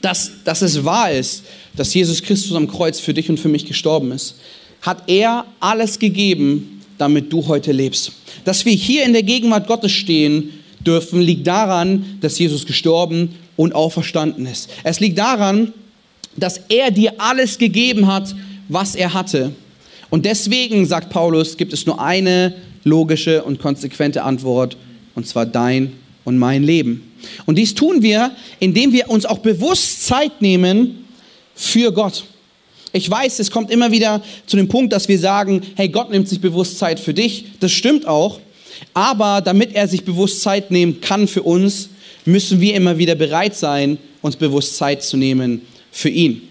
dass, 0.00 0.32
dass 0.44 0.62
es 0.62 0.84
wahr 0.84 1.10
ist, 1.10 1.44
dass 1.76 1.94
Jesus 1.94 2.22
Christus 2.22 2.54
am 2.56 2.68
Kreuz 2.68 3.00
für 3.00 3.14
dich 3.14 3.28
und 3.30 3.38
für 3.38 3.48
mich 3.48 3.66
gestorben 3.66 4.12
ist, 4.12 4.36
hat 4.82 5.04
er 5.08 5.44
alles 5.60 5.98
gegeben, 5.98 6.82
damit 6.98 7.32
du 7.32 7.46
heute 7.46 7.72
lebst. 7.72 8.12
Dass 8.44 8.64
wir 8.64 8.72
hier 8.72 9.04
in 9.04 9.12
der 9.12 9.22
Gegenwart 9.22 9.66
Gottes 9.66 9.92
stehen 9.92 10.52
dürfen, 10.80 11.20
liegt 11.20 11.46
daran, 11.46 12.18
dass 12.20 12.38
Jesus 12.38 12.66
gestorben 12.66 13.34
und 13.56 13.74
auferstanden 13.74 14.46
ist. 14.46 14.70
Es 14.84 15.00
liegt 15.00 15.18
daran, 15.18 15.72
dass 16.36 16.60
er 16.68 16.90
dir 16.90 17.14
alles 17.18 17.58
gegeben 17.58 18.06
hat, 18.06 18.34
was 18.68 18.94
er 18.94 19.14
hatte. 19.14 19.52
Und 20.10 20.24
deswegen, 20.24 20.86
sagt 20.86 21.10
Paulus, 21.10 21.56
gibt 21.56 21.72
es 21.72 21.86
nur 21.86 22.00
eine 22.00 22.54
logische 22.84 23.42
und 23.42 23.58
konsequente 23.58 24.22
Antwort, 24.22 24.76
und 25.14 25.26
zwar 25.26 25.46
dein 25.46 25.92
und 26.28 26.36
mein 26.36 26.62
Leben. 26.62 27.10
Und 27.46 27.56
dies 27.56 27.74
tun 27.74 28.02
wir, 28.02 28.32
indem 28.60 28.92
wir 28.92 29.08
uns 29.08 29.24
auch 29.24 29.38
bewusst 29.38 30.04
Zeit 30.04 30.42
nehmen 30.42 31.06
für 31.54 31.90
Gott. 31.90 32.24
Ich 32.92 33.10
weiß, 33.10 33.38
es 33.38 33.50
kommt 33.50 33.70
immer 33.70 33.90
wieder 33.90 34.22
zu 34.46 34.58
dem 34.58 34.68
Punkt, 34.68 34.92
dass 34.92 35.08
wir 35.08 35.18
sagen, 35.18 35.62
hey, 35.74 35.88
Gott 35.88 36.10
nimmt 36.10 36.28
sich 36.28 36.40
bewusst 36.40 36.78
Zeit 36.78 37.00
für 37.00 37.14
dich. 37.14 37.46
Das 37.60 37.72
stimmt 37.72 38.06
auch. 38.06 38.40
Aber 38.92 39.40
damit 39.40 39.74
er 39.74 39.88
sich 39.88 40.04
bewusst 40.04 40.42
Zeit 40.42 40.70
nehmen 40.70 41.00
kann 41.00 41.28
für 41.28 41.42
uns, 41.42 41.88
müssen 42.26 42.60
wir 42.60 42.74
immer 42.74 42.98
wieder 42.98 43.14
bereit 43.14 43.56
sein, 43.56 43.96
uns 44.20 44.36
bewusst 44.36 44.76
Zeit 44.76 45.02
zu 45.02 45.16
nehmen 45.16 45.62
für 45.90 46.10
ihn. 46.10 46.47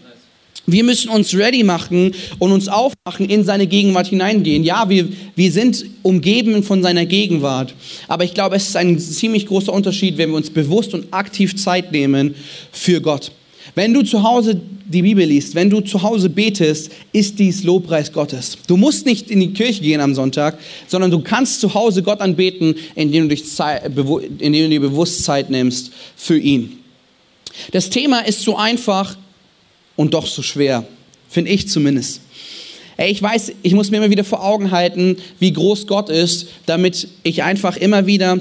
Wir 0.69 0.83
müssen 0.83 1.09
uns 1.09 1.33
ready 1.33 1.63
machen 1.63 2.13
und 2.39 2.51
uns 2.51 2.67
aufmachen, 2.67 3.29
in 3.29 3.45
seine 3.45 3.67
Gegenwart 3.67 4.07
hineingehen. 4.07 4.65
Ja, 4.65 4.89
wir, 4.89 5.07
wir 5.33 5.51
sind 5.51 5.85
umgeben 6.03 6.61
von 6.61 6.83
seiner 6.83 7.05
Gegenwart. 7.05 7.73
Aber 8.09 8.25
ich 8.25 8.33
glaube, 8.33 8.57
es 8.57 8.67
ist 8.67 8.75
ein 8.75 8.99
ziemlich 8.99 9.47
großer 9.47 9.71
Unterschied, 9.71 10.17
wenn 10.17 10.29
wir 10.31 10.35
uns 10.35 10.49
bewusst 10.49 10.93
und 10.93 11.13
aktiv 11.13 11.55
Zeit 11.55 11.93
nehmen 11.93 12.35
für 12.73 12.99
Gott. 12.99 13.31
Wenn 13.75 13.93
du 13.93 14.03
zu 14.03 14.23
Hause 14.23 14.59
die 14.85 15.01
Bibel 15.01 15.25
liest, 15.25 15.55
wenn 15.55 15.69
du 15.69 15.79
zu 15.81 16.01
Hause 16.01 16.29
betest, 16.29 16.91
ist 17.13 17.39
dies 17.39 17.63
Lobpreis 17.63 18.11
Gottes. 18.11 18.57
Du 18.67 18.75
musst 18.75 19.05
nicht 19.05 19.31
in 19.31 19.39
die 19.39 19.53
Kirche 19.53 19.81
gehen 19.81 20.01
am 20.01 20.15
Sonntag, 20.15 20.57
sondern 20.87 21.11
du 21.11 21.19
kannst 21.19 21.61
zu 21.61 21.73
Hause 21.73 22.03
Gott 22.03 22.19
anbeten, 22.19 22.75
indem 22.95 23.23
du, 23.23 23.35
dich 23.35 23.49
Zeit, 23.49 23.85
indem 23.85 24.51
du 24.51 24.69
dir 24.69 24.81
bewusst 24.81 25.23
Zeit 25.23 25.49
nimmst 25.49 25.91
für 26.17 26.37
ihn. 26.37 26.79
Das 27.71 27.89
Thema 27.89 28.19
ist 28.21 28.41
so 28.41 28.57
einfach, 28.57 29.15
und 29.97 30.13
doch 30.13 30.25
so 30.25 30.41
schwer. 30.41 30.87
Finde 31.29 31.51
ich 31.51 31.67
zumindest. 31.67 32.21
Ey, 32.95 33.11
ich 33.11 33.21
weiß, 33.21 33.51
ich 33.61 33.73
muss 33.73 33.91
mir 33.91 33.97
immer 33.97 34.09
wieder 34.09 34.23
vor 34.23 34.43
Augen 34.43 34.71
halten, 34.71 35.17
wie 35.39 35.51
groß 35.51 35.85
Gott 35.85 36.09
ist, 36.09 36.47
damit 36.65 37.09
ich 37.23 37.43
einfach 37.43 37.75
immer 37.75 38.07
wieder 38.07 38.39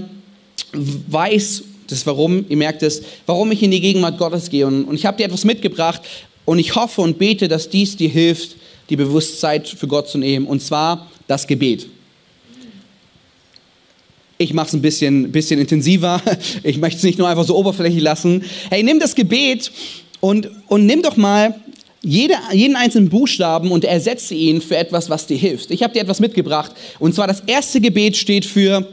weiß, 0.73 1.65
das 1.89 2.07
warum, 2.07 2.47
ihr 2.49 2.57
merkt 2.57 2.83
es, 2.83 3.03
warum 3.27 3.53
ich 3.53 3.63
in 3.63 3.71
die 3.71 3.81
Gegenwart 3.81 4.19
Gottes 4.19 4.51
gehe. 4.51 4.67
Und, 4.67 4.85
und 4.85 4.95
ich 4.95 5.05
habe 5.07 5.17
dir 5.17 5.25
etwas 5.25 5.45
mitgebracht 5.45 6.03
und 6.45 6.59
ich 6.59 6.75
hoffe 6.75 7.03
und 7.03 7.19
bete, 7.19 7.49
dass 7.49 7.69
dies 7.69 7.97
dir 7.97 8.09
hilft, 8.09 8.57
die 8.89 8.97
Bewusstsein 8.97 9.65
für 9.65 9.87
Gott 9.87 10.09
zu 10.09 10.19
nehmen. 10.19 10.47
Und 10.47 10.63
zwar 10.63 11.11
das 11.27 11.47
Gebet. 11.47 11.87
Ich 14.39 14.53
mache 14.53 14.69
es 14.69 14.73
ein 14.75 14.83
bisschen, 14.83 15.33
bisschen 15.33 15.61
intensiver. 15.61 16.21
Ich 16.63 16.79
möchte 16.79 16.99
es 16.99 17.05
nicht 17.05 17.19
nur 17.19 17.29
einfach 17.29 17.45
so 17.45 17.57
oberflächlich 17.57 18.03
lassen. 18.03 18.45
Hey, 18.71 18.83
nimm 18.83 19.01
das 19.01 19.15
Gebet 19.15 19.71
und, 20.27 20.51
und 20.67 20.87
nimm 20.87 21.03
doch 21.03 21.17
mal 21.17 21.55
jede, 22.03 22.35
jeden 22.53 22.75
einzelnen 22.75 23.09
Buchstaben 23.09 23.71
und 23.71 23.85
ersetze 23.85 24.35
ihn 24.35 24.61
für 24.61 24.77
etwas, 24.77 25.09
was 25.09 25.29
dir 25.29 25.37
hilft. 25.37 25.71
Ich 25.71 25.85
habe 25.85 25.93
dir 25.93 26.03
etwas 26.03 26.19
mitgebracht. 26.19 26.73
Und 26.99 27.15
zwar 27.15 27.29
das 27.29 27.43
erste 27.47 27.81
Gebet 27.81 28.17
steht 28.17 28.45
für 28.45 28.89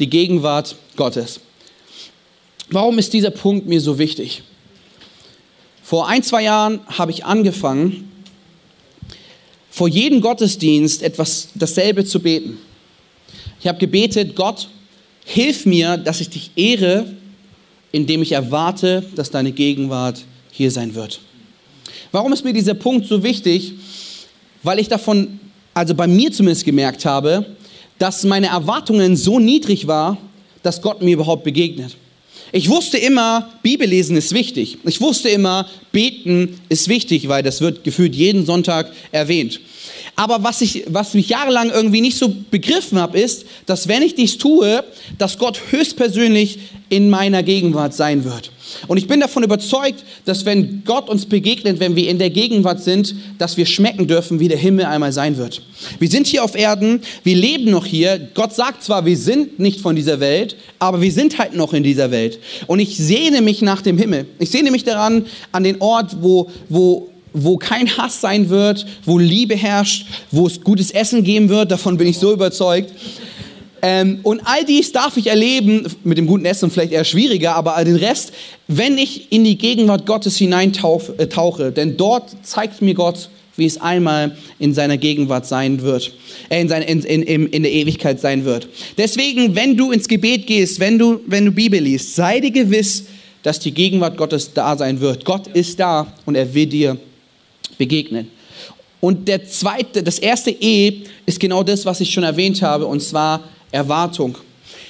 die 0.00 0.10
Gegenwart 0.10 0.74
Gottes. 0.96 1.38
Warum 2.68 2.98
ist 2.98 3.12
dieser 3.12 3.30
Punkt 3.30 3.68
mir 3.68 3.80
so 3.80 4.00
wichtig? 4.00 4.42
Vor 5.84 6.08
ein, 6.08 6.24
zwei 6.24 6.42
Jahren 6.42 6.80
habe 6.86 7.12
ich 7.12 7.24
angefangen, 7.24 8.10
vor 9.70 9.86
jedem 9.86 10.20
Gottesdienst 10.20 11.02
etwas 11.02 11.50
dasselbe 11.54 12.04
zu 12.04 12.18
beten. 12.18 12.58
Ich 13.60 13.68
habe 13.68 13.78
gebetet, 13.78 14.34
Gott, 14.34 14.68
hilf 15.24 15.64
mir, 15.64 15.96
dass 15.96 16.20
ich 16.20 16.28
dich 16.28 16.50
ehre, 16.56 17.06
indem 17.92 18.22
ich 18.22 18.32
erwarte, 18.32 19.04
dass 19.14 19.30
deine 19.30 19.52
Gegenwart 19.52 20.24
hier 20.52 20.70
sein 20.70 20.94
wird. 20.94 21.20
Warum 22.12 22.32
ist 22.32 22.44
mir 22.44 22.52
dieser 22.52 22.74
Punkt 22.74 23.06
so 23.06 23.24
wichtig? 23.24 23.72
Weil 24.62 24.78
ich 24.78 24.88
davon, 24.88 25.40
also 25.74 25.94
bei 25.94 26.06
mir 26.06 26.30
zumindest 26.30 26.64
gemerkt 26.64 27.04
habe, 27.04 27.44
dass 27.98 28.22
meine 28.22 28.48
Erwartungen 28.48 29.16
so 29.16 29.40
niedrig 29.40 29.86
waren, 29.86 30.18
dass 30.62 30.80
Gott 30.80 31.02
mir 31.02 31.14
überhaupt 31.14 31.42
begegnet. 31.42 31.96
Ich 32.52 32.68
wusste 32.68 32.98
immer, 32.98 33.50
Bibellesen 33.62 34.16
ist 34.16 34.34
wichtig. 34.34 34.78
Ich 34.84 35.00
wusste 35.00 35.30
immer, 35.30 35.66
beten 35.90 36.60
ist 36.68 36.88
wichtig, 36.88 37.28
weil 37.28 37.42
das 37.42 37.62
wird 37.62 37.82
gefühlt 37.82 38.14
jeden 38.14 38.44
Sonntag 38.44 38.92
erwähnt. 39.10 39.60
Aber 40.14 40.42
was 40.44 40.60
ich, 40.60 40.84
was 40.88 41.14
mich 41.14 41.30
jahrelang 41.30 41.70
irgendwie 41.70 42.02
nicht 42.02 42.18
so 42.18 42.34
begriffen 42.50 42.98
habe, 42.98 43.18
ist, 43.18 43.46
dass 43.66 43.88
wenn 43.88 44.02
ich 44.02 44.14
dies 44.14 44.36
tue, 44.36 44.84
dass 45.18 45.38
Gott 45.38 45.58
höchstpersönlich 45.70 46.58
in 46.90 47.08
meiner 47.08 47.42
Gegenwart 47.42 47.94
sein 47.94 48.24
wird. 48.24 48.52
Und 48.86 48.98
ich 48.98 49.06
bin 49.06 49.20
davon 49.20 49.42
überzeugt, 49.42 50.04
dass 50.26 50.44
wenn 50.44 50.82
Gott 50.84 51.08
uns 51.08 51.26
begegnet, 51.26 51.80
wenn 51.80 51.96
wir 51.96 52.08
in 52.08 52.18
der 52.18 52.30
Gegenwart 52.30 52.82
sind, 52.82 53.14
dass 53.38 53.56
wir 53.56 53.64
schmecken 53.64 54.06
dürfen, 54.06 54.40
wie 54.40 54.48
der 54.48 54.58
Himmel 54.58 54.84
einmal 54.84 55.12
sein 55.12 55.38
wird. 55.38 55.62
Wir 55.98 56.08
sind 56.08 56.26
hier 56.26 56.44
auf 56.44 56.54
Erden, 56.54 57.00
wir 57.24 57.34
leben 57.34 57.70
noch 57.70 57.86
hier. 57.86 58.18
Gott 58.34 58.54
sagt 58.54 58.84
zwar, 58.84 59.06
wir 59.06 59.16
sind 59.16 59.58
nicht 59.58 59.80
von 59.80 59.96
dieser 59.96 60.20
Welt, 60.20 60.56
aber 60.78 61.00
wir 61.00 61.12
sind 61.12 61.38
halt 61.38 61.54
noch 61.54 61.72
in 61.72 61.82
dieser 61.82 62.10
Welt. 62.10 62.38
Und 62.66 62.78
ich 62.78 62.96
sehne 62.96 63.40
mich 63.40 63.62
nach 63.62 63.80
dem 63.80 63.96
Himmel. 63.96 64.26
Ich 64.38 64.50
sehne 64.50 64.70
mich 64.70 64.84
daran, 64.84 65.26
an 65.50 65.64
den 65.64 65.80
Ort, 65.80 66.16
wo, 66.20 66.50
wo 66.68 67.11
wo 67.32 67.56
kein 67.56 67.96
Hass 67.96 68.20
sein 68.20 68.48
wird, 68.48 68.86
wo 69.04 69.18
Liebe 69.18 69.56
herrscht, 69.56 70.06
wo 70.30 70.46
es 70.46 70.60
gutes 70.60 70.90
Essen 70.90 71.24
geben 71.24 71.48
wird, 71.48 71.70
davon 71.70 71.96
bin 71.96 72.06
ich 72.06 72.18
so 72.18 72.32
überzeugt. 72.32 72.92
Ähm, 73.84 74.20
und 74.22 74.40
all 74.44 74.64
dies 74.64 74.92
darf 74.92 75.16
ich 75.16 75.26
erleben, 75.26 75.86
mit 76.04 76.16
dem 76.16 76.28
guten 76.28 76.44
Essen 76.44 76.70
vielleicht 76.70 76.92
eher 76.92 77.04
schwieriger, 77.04 77.56
aber 77.56 77.74
all 77.74 77.84
den 77.84 77.96
Rest, 77.96 78.32
wenn 78.68 78.96
ich 78.96 79.32
in 79.32 79.42
die 79.42 79.58
Gegenwart 79.58 80.06
Gottes 80.06 80.36
hineintauche, 80.36 81.16
äh, 81.18 81.72
denn 81.72 81.96
dort 81.96 82.30
zeigt 82.42 82.80
mir 82.80 82.94
Gott, 82.94 83.28
wie 83.56 83.66
es 83.66 83.80
einmal 83.80 84.36
in 84.60 84.72
seiner 84.72 84.98
Gegenwart 84.98 85.46
sein 85.46 85.82
wird, 85.82 86.12
äh, 86.48 86.60
in, 86.60 86.68
seine, 86.68 86.84
in, 86.84 87.02
in, 87.02 87.46
in 87.48 87.62
der 87.64 87.72
Ewigkeit 87.72 88.20
sein 88.20 88.44
wird. 88.44 88.68
Deswegen, 88.96 89.56
wenn 89.56 89.76
du 89.76 89.90
ins 89.90 90.06
Gebet 90.06 90.46
gehst, 90.46 90.78
wenn 90.78 90.96
du, 90.96 91.20
wenn 91.26 91.46
du 91.46 91.50
Bibel 91.50 91.80
liest, 91.80 92.14
sei 92.14 92.38
dir 92.38 92.52
gewiss, 92.52 93.06
dass 93.42 93.58
die 93.58 93.72
Gegenwart 93.72 94.16
Gottes 94.16 94.54
da 94.54 94.76
sein 94.76 95.00
wird. 95.00 95.24
Gott 95.24 95.48
ist 95.48 95.80
da 95.80 96.06
und 96.24 96.36
er 96.36 96.54
will 96.54 96.66
dir 96.66 96.96
begegnen. 97.82 98.28
Und 99.00 99.26
der 99.26 99.44
zweite, 99.44 100.04
das 100.04 100.20
erste 100.20 100.52
E 100.52 101.02
ist 101.26 101.40
genau 101.40 101.64
das, 101.64 101.84
was 101.84 102.00
ich 102.00 102.12
schon 102.12 102.22
erwähnt 102.22 102.62
habe, 102.62 102.86
und 102.86 103.00
zwar 103.02 103.40
Erwartung. 103.72 104.38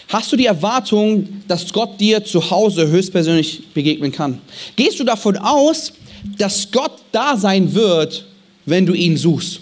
Hast 0.09 0.31
du 0.31 0.37
die 0.37 0.45
Erwartung, 0.45 1.27
dass 1.49 1.73
Gott 1.73 1.99
dir 1.99 2.23
zu 2.23 2.51
Hause 2.51 2.87
höchstpersönlich 2.87 3.63
begegnen 3.73 4.13
kann? 4.13 4.43
Gehst 4.77 5.01
du 5.01 5.05
davon 5.05 5.39
aus, 5.39 5.95
dass 6.37 6.71
Gott 6.71 6.99
da 7.13 7.39
sein 7.39 7.73
wird, 7.73 8.27
wenn 8.67 8.85
du 8.85 8.93
ihn 8.93 9.17
suchst? 9.17 9.61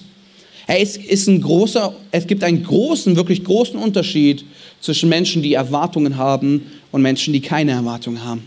Es, 0.67 0.97
ist 0.97 1.29
ein 1.29 1.41
großer, 1.41 1.95
es 2.11 2.27
gibt 2.27 2.43
einen 2.43 2.65
großen, 2.65 3.15
wirklich 3.15 3.45
großen 3.45 3.79
Unterschied 3.79 4.45
zwischen 4.81 5.09
Menschen, 5.09 5.41
die 5.41 5.55
Erwartungen 5.55 6.17
haben 6.17 6.67
und 6.91 7.03
Menschen, 7.03 7.33
die 7.33 7.41
keine 7.41 7.71
Erwartungen 7.71 8.25
haben. 8.25 8.43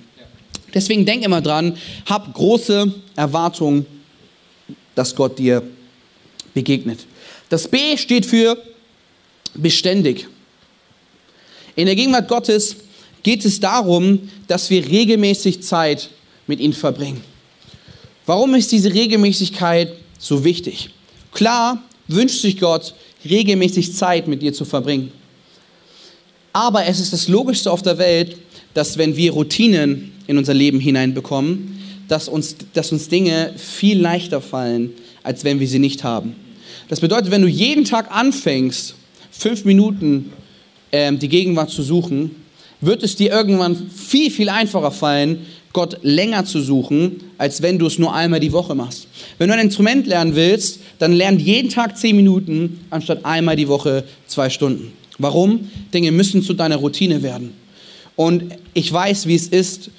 Deswegen 0.73 1.05
denk 1.05 1.23
immer 1.23 1.39
dran, 1.39 1.77
hab 2.05 2.33
große 2.33 2.93
Erwartungen, 3.15 3.85
dass 4.95 5.15
Gott 5.15 5.39
dir 5.39 5.63
begegnet. 6.53 6.99
Das 7.49 7.67
B 7.67 7.97
steht 7.97 8.25
für 8.25 8.57
beständig. 9.53 10.27
In 11.75 11.85
der 11.85 11.95
Gegenwart 11.95 12.27
Gottes 12.27 12.75
geht 13.23 13.45
es 13.45 13.59
darum, 13.59 14.29
dass 14.47 14.69
wir 14.69 14.87
regelmäßig 14.87 15.63
Zeit 15.63 16.09
mit 16.47 16.59
ihm 16.59 16.73
verbringen. 16.73 17.23
Warum 18.25 18.55
ist 18.55 18.71
diese 18.71 18.93
Regelmäßigkeit 18.93 19.93
so 20.19 20.43
wichtig? 20.43 20.89
Klar 21.31 21.81
wünscht 22.07 22.41
sich 22.41 22.59
Gott, 22.59 22.93
regelmäßig 23.25 23.95
Zeit 23.95 24.27
mit 24.27 24.41
dir 24.41 24.53
zu 24.53 24.65
verbringen. 24.65 25.11
Aber 26.51 26.85
es 26.85 26.99
ist 26.99 27.13
das 27.13 27.27
Logischste 27.27 27.71
auf 27.71 27.81
der 27.81 27.97
Welt, 27.97 28.37
dass 28.73 28.97
wenn 28.97 29.15
wir 29.15 29.31
Routinen 29.31 30.11
in 30.27 30.37
unser 30.37 30.53
Leben 30.53 30.79
hineinbekommen, 30.79 31.82
dass 32.07 32.27
uns, 32.27 32.55
dass 32.73 32.91
uns 32.91 33.09
Dinge 33.09 33.53
viel 33.57 33.99
leichter 33.99 34.41
fallen, 34.41 34.91
als 35.23 35.43
wenn 35.43 35.59
wir 35.59 35.67
sie 35.67 35.79
nicht 35.79 36.03
haben. 36.03 36.35
Das 36.89 36.99
bedeutet, 36.99 37.31
wenn 37.31 37.41
du 37.41 37.47
jeden 37.47 37.85
Tag 37.85 38.11
anfängst, 38.11 38.95
fünf 39.31 39.65
Minuten 39.65 40.31
ähm, 40.91 41.19
die 41.19 41.29
Gegenwart 41.29 41.69
zu 41.69 41.81
suchen, 41.81 42.35
wird 42.81 43.03
es 43.03 43.15
dir 43.15 43.31
irgendwann 43.31 43.89
viel, 43.89 44.29
viel 44.29 44.49
einfacher 44.49 44.91
fallen, 44.91 45.45
Gott 45.71 45.97
länger 46.03 46.45
zu 46.45 46.61
suchen, 46.61 47.21
als 47.39 47.63
wenn 47.63 47.79
du 47.79 47.87
es 47.87 47.97
nur 47.97 48.13
einmal 48.13 48.39
die 48.39 48.51
Woche 48.51 48.75
machst. 48.75 49.07
Wenn 49.39 49.47
du 49.47 49.55
ein 49.55 49.59
Instrument 49.59 50.05
lernen 50.05 50.35
willst, 50.35 50.79
dann 50.99 51.13
lern 51.13 51.39
jeden 51.39 51.69
Tag 51.69 51.97
zehn 51.97 52.15
Minuten, 52.15 52.81
anstatt 52.91 53.25
einmal 53.25 53.55
die 53.55 53.67
Woche 53.67 54.03
zwei 54.27 54.51
Stunden. 54.51 54.93
Warum? 55.17 55.71
Dinge 55.93 56.11
müssen 56.11 56.43
zu 56.43 56.53
deiner 56.53 56.75
Routine 56.75 57.23
werden. 57.23 57.53
Und 58.15 58.43
ich 58.75 58.93
weiß, 58.93 59.25
wie 59.27 59.35
es 59.35 59.47
ist, 59.47 59.89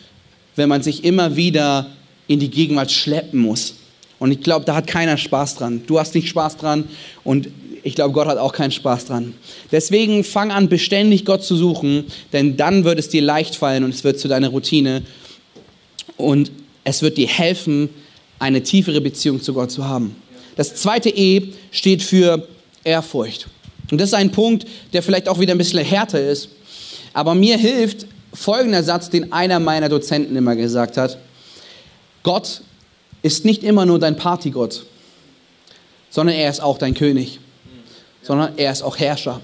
wenn 0.56 0.68
man 0.68 0.82
sich 0.82 1.04
immer 1.04 1.36
wieder 1.36 1.86
in 2.26 2.40
die 2.40 2.50
Gegenwart 2.50 2.90
schleppen 2.90 3.40
muss. 3.40 3.74
Und 4.18 4.32
ich 4.32 4.40
glaube, 4.40 4.64
da 4.64 4.74
hat 4.74 4.86
keiner 4.86 5.16
Spaß 5.16 5.56
dran. 5.56 5.82
Du 5.86 5.98
hast 5.98 6.14
nicht 6.14 6.28
Spaß 6.28 6.56
dran 6.56 6.84
und 7.24 7.48
ich 7.82 7.94
glaube, 7.94 8.14
Gott 8.14 8.26
hat 8.26 8.38
auch 8.38 8.52
keinen 8.52 8.70
Spaß 8.70 9.06
dran. 9.06 9.34
Deswegen 9.70 10.24
fang 10.24 10.50
an, 10.50 10.68
beständig 10.68 11.26
Gott 11.26 11.44
zu 11.44 11.54
suchen, 11.54 12.04
denn 12.32 12.56
dann 12.56 12.84
wird 12.84 12.98
es 12.98 13.10
dir 13.10 13.20
leicht 13.20 13.56
fallen 13.56 13.84
und 13.84 13.90
es 13.90 14.04
wird 14.04 14.18
zu 14.18 14.26
deiner 14.26 14.48
Routine. 14.48 15.02
Und 16.16 16.50
es 16.84 17.02
wird 17.02 17.18
dir 17.18 17.28
helfen, 17.28 17.90
eine 18.38 18.62
tiefere 18.62 19.00
Beziehung 19.00 19.42
zu 19.42 19.52
Gott 19.52 19.70
zu 19.70 19.84
haben. 19.86 20.16
Das 20.56 20.74
zweite 20.76 21.10
E 21.10 21.50
steht 21.72 22.02
für 22.02 22.48
Ehrfurcht. 22.84 23.48
Und 23.90 24.00
das 24.00 24.10
ist 24.10 24.14
ein 24.14 24.32
Punkt, 24.32 24.66
der 24.92 25.02
vielleicht 25.02 25.28
auch 25.28 25.38
wieder 25.38 25.54
ein 25.54 25.58
bisschen 25.58 25.84
härter 25.84 26.20
ist. 26.20 26.48
Aber 27.12 27.34
mir 27.34 27.58
hilft 27.58 28.06
folgender 28.34 28.82
Satz, 28.82 29.08
den 29.08 29.32
einer 29.32 29.60
meiner 29.60 29.88
Dozenten 29.88 30.36
immer 30.36 30.56
gesagt 30.56 30.96
hat. 30.96 31.18
Gott 32.22 32.62
ist 33.22 33.44
nicht 33.44 33.64
immer 33.64 33.86
nur 33.86 33.98
dein 33.98 34.16
Partygott, 34.16 34.84
sondern 36.10 36.36
er 36.36 36.50
ist 36.50 36.60
auch 36.60 36.78
dein 36.78 36.94
König 36.94 37.40
sondern 38.24 38.54
er 38.56 38.72
ist 38.72 38.82
auch 38.82 38.98
Herrscher. 38.98 39.40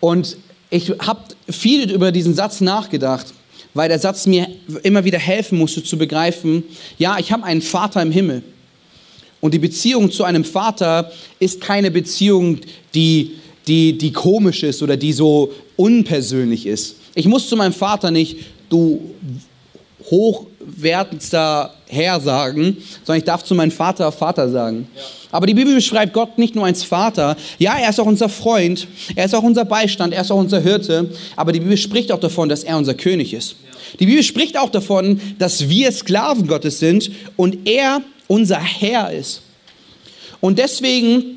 Und 0.00 0.36
ich 0.68 0.90
habe 0.98 1.20
viel 1.48 1.90
über 1.90 2.12
diesen 2.12 2.34
Satz 2.34 2.60
nachgedacht, 2.60 3.32
weil 3.72 3.88
der 3.88 3.98
Satz 3.98 4.26
mir 4.26 4.48
immer 4.82 5.04
wieder 5.04 5.18
helfen 5.18 5.58
musste 5.58 5.82
zu 5.82 5.96
begreifen, 5.96 6.64
ja, 6.98 7.18
ich 7.18 7.32
habe 7.32 7.44
einen 7.44 7.62
Vater 7.62 8.02
im 8.02 8.10
Himmel. 8.10 8.42
Und 9.40 9.54
die 9.54 9.58
Beziehung 9.58 10.10
zu 10.10 10.24
einem 10.24 10.44
Vater 10.44 11.12
ist 11.38 11.60
keine 11.60 11.90
Beziehung, 11.90 12.58
die, 12.94 13.36
die, 13.66 13.96
die 13.96 14.12
komisch 14.12 14.62
ist 14.62 14.82
oder 14.82 14.96
die 14.96 15.12
so 15.12 15.52
unpersönlich 15.76 16.66
ist. 16.66 16.96
Ich 17.16 17.26
muss 17.26 17.48
zu 17.48 17.56
meinem 17.56 17.72
Vater 17.72 18.10
nicht, 18.10 18.36
du 18.68 19.00
hochwertendster 20.10 21.74
Herr 21.88 22.20
sagen, 22.20 22.76
sondern 23.04 23.18
ich 23.18 23.24
darf 23.24 23.42
zu 23.42 23.54
meinem 23.54 23.70
Vater 23.70 24.12
Vater 24.12 24.50
sagen. 24.50 24.86
Ja. 24.94 25.02
Aber 25.32 25.46
die 25.46 25.54
Bibel 25.54 25.74
beschreibt 25.74 26.12
Gott 26.12 26.36
nicht 26.36 26.54
nur 26.54 26.66
als 26.66 26.84
Vater. 26.84 27.36
Ja, 27.58 27.78
er 27.78 27.88
ist 27.88 27.98
auch 27.98 28.06
unser 28.06 28.28
Freund, 28.28 28.86
er 29.14 29.24
ist 29.24 29.34
auch 29.34 29.42
unser 29.42 29.64
Beistand, 29.64 30.12
er 30.12 30.20
ist 30.20 30.30
auch 30.30 30.38
unser 30.38 30.60
Hirte. 30.60 31.10
Aber 31.36 31.52
die 31.52 31.60
Bibel 31.60 31.78
spricht 31.78 32.12
auch 32.12 32.20
davon, 32.20 32.50
dass 32.50 32.64
er 32.64 32.76
unser 32.76 32.94
König 32.94 33.32
ist. 33.32 33.56
Die 33.98 34.04
Bibel 34.04 34.22
spricht 34.22 34.58
auch 34.58 34.70
davon, 34.70 35.18
dass 35.38 35.70
wir 35.70 35.90
Sklaven 35.92 36.46
Gottes 36.46 36.78
sind 36.80 37.10
und 37.36 37.66
er 37.66 38.02
unser 38.28 38.60
Herr 38.60 39.10
ist. 39.10 39.40
Und 40.42 40.58
deswegen 40.58 41.35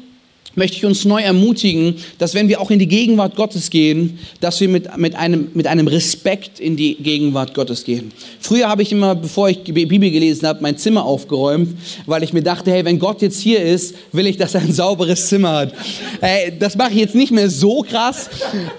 möchte 0.55 0.77
ich 0.77 0.85
uns 0.85 1.05
neu 1.05 1.21
ermutigen, 1.21 1.95
dass 2.17 2.33
wenn 2.33 2.47
wir 2.47 2.61
auch 2.61 2.71
in 2.71 2.79
die 2.79 2.87
Gegenwart 2.87 3.35
Gottes 3.35 3.69
gehen, 3.69 4.19
dass 4.39 4.59
wir 4.59 4.69
mit, 4.69 4.97
mit, 4.97 5.15
einem, 5.15 5.49
mit 5.53 5.67
einem 5.67 5.87
Respekt 5.87 6.59
in 6.59 6.75
die 6.75 6.95
Gegenwart 6.95 7.53
Gottes 7.53 7.83
gehen. 7.83 8.11
Früher 8.39 8.67
habe 8.67 8.81
ich 8.81 8.91
immer, 8.91 9.15
bevor 9.15 9.49
ich 9.49 9.63
Bibel 9.63 10.11
gelesen 10.11 10.47
habe, 10.47 10.61
mein 10.61 10.77
Zimmer 10.77 11.05
aufgeräumt, 11.05 11.75
weil 12.05 12.23
ich 12.23 12.33
mir 12.33 12.43
dachte, 12.43 12.71
hey, 12.71 12.83
wenn 12.85 12.99
Gott 12.99 13.21
jetzt 13.21 13.39
hier 13.39 13.61
ist, 13.61 13.95
will 14.11 14.27
ich, 14.27 14.37
dass 14.37 14.55
er 14.55 14.61
ein 14.61 14.73
sauberes 14.73 15.27
Zimmer 15.27 15.51
hat. 15.51 15.73
Hey, 16.21 16.53
das 16.57 16.75
mache 16.75 16.91
ich 16.91 16.97
jetzt 16.97 17.15
nicht 17.15 17.31
mehr 17.31 17.49
so 17.49 17.81
krass, 17.81 18.29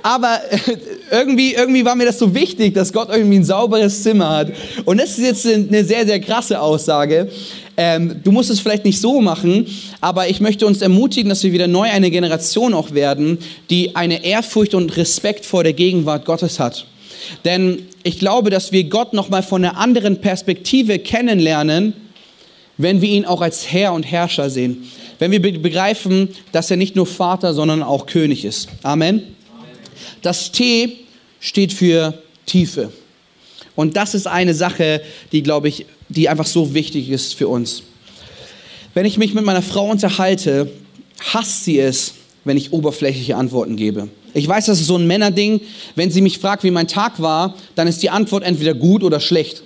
aber 0.02 0.40
irgendwie, 1.10 1.54
irgendwie 1.54 1.84
war 1.84 1.94
mir 1.94 2.06
das 2.06 2.18
so 2.18 2.34
wichtig, 2.34 2.74
dass 2.74 2.92
Gott 2.92 3.08
irgendwie 3.10 3.38
ein 3.38 3.44
sauberes 3.44 4.02
Zimmer 4.02 4.28
hat. 4.30 4.52
Und 4.84 5.00
das 5.00 5.18
ist 5.18 5.24
jetzt 5.24 5.46
eine 5.46 5.84
sehr, 5.84 6.06
sehr 6.06 6.20
krasse 6.20 6.60
Aussage. 6.60 7.28
Ähm, 7.82 8.20
du 8.22 8.30
musst 8.30 8.50
es 8.50 8.60
vielleicht 8.60 8.84
nicht 8.84 9.00
so 9.00 9.22
machen, 9.22 9.66
aber 10.02 10.28
ich 10.28 10.42
möchte 10.42 10.66
uns 10.66 10.82
ermutigen, 10.82 11.30
dass 11.30 11.42
wir 11.42 11.54
wieder 11.54 11.66
neu 11.66 11.88
eine 11.88 12.10
Generation 12.10 12.74
auch 12.74 12.90
werden, 12.90 13.38
die 13.70 13.96
eine 13.96 14.22
Ehrfurcht 14.22 14.74
und 14.74 14.98
Respekt 14.98 15.46
vor 15.46 15.64
der 15.64 15.72
Gegenwart 15.72 16.26
Gottes 16.26 16.60
hat. 16.60 16.84
Denn 17.46 17.86
ich 18.02 18.18
glaube, 18.18 18.50
dass 18.50 18.70
wir 18.70 18.84
Gott 18.84 19.14
nochmal 19.14 19.42
von 19.42 19.64
einer 19.64 19.78
anderen 19.78 20.20
Perspektive 20.20 20.98
kennenlernen, 20.98 21.94
wenn 22.76 23.00
wir 23.00 23.08
ihn 23.08 23.24
auch 23.24 23.40
als 23.40 23.72
Herr 23.72 23.94
und 23.94 24.02
Herrscher 24.02 24.50
sehen. 24.50 24.84
wenn 25.18 25.30
wir 25.30 25.40
begreifen, 25.40 26.28
dass 26.52 26.70
er 26.70 26.76
nicht 26.76 26.96
nur 26.96 27.06
Vater, 27.06 27.54
sondern 27.54 27.82
auch 27.82 28.04
König 28.04 28.44
ist. 28.44 28.68
Amen. 28.82 29.22
Das 30.20 30.52
T 30.52 30.98
steht 31.40 31.72
für 31.72 32.12
Tiefe. 32.44 32.92
Und 33.74 33.96
das 33.96 34.14
ist 34.14 34.26
eine 34.26 34.52
Sache, 34.52 35.00
die, 35.32 35.42
glaube 35.42 35.68
ich, 35.68 35.86
die 36.10 36.28
einfach 36.28 36.46
so 36.46 36.74
wichtig 36.74 37.08
ist 37.08 37.34
für 37.34 37.48
uns. 37.48 37.82
Wenn 38.92 39.06
ich 39.06 39.16
mich 39.16 39.32
mit 39.34 39.44
meiner 39.44 39.62
Frau 39.62 39.88
unterhalte, 39.88 40.70
hasst 41.32 41.64
sie 41.64 41.78
es, 41.78 42.14
wenn 42.44 42.56
ich 42.56 42.72
oberflächliche 42.72 43.36
Antworten 43.36 43.76
gebe. 43.76 44.08
Ich 44.34 44.46
weiß, 44.46 44.66
das 44.66 44.80
ist 44.80 44.86
so 44.86 44.96
ein 44.96 45.06
Männerding. 45.06 45.60
Wenn 45.94 46.10
sie 46.10 46.20
mich 46.20 46.38
fragt, 46.38 46.64
wie 46.64 46.70
mein 46.70 46.88
Tag 46.88 47.20
war, 47.20 47.54
dann 47.74 47.88
ist 47.88 48.02
die 48.02 48.10
Antwort 48.10 48.44
entweder 48.44 48.74
gut 48.74 49.02
oder 49.02 49.20
schlecht 49.20 49.62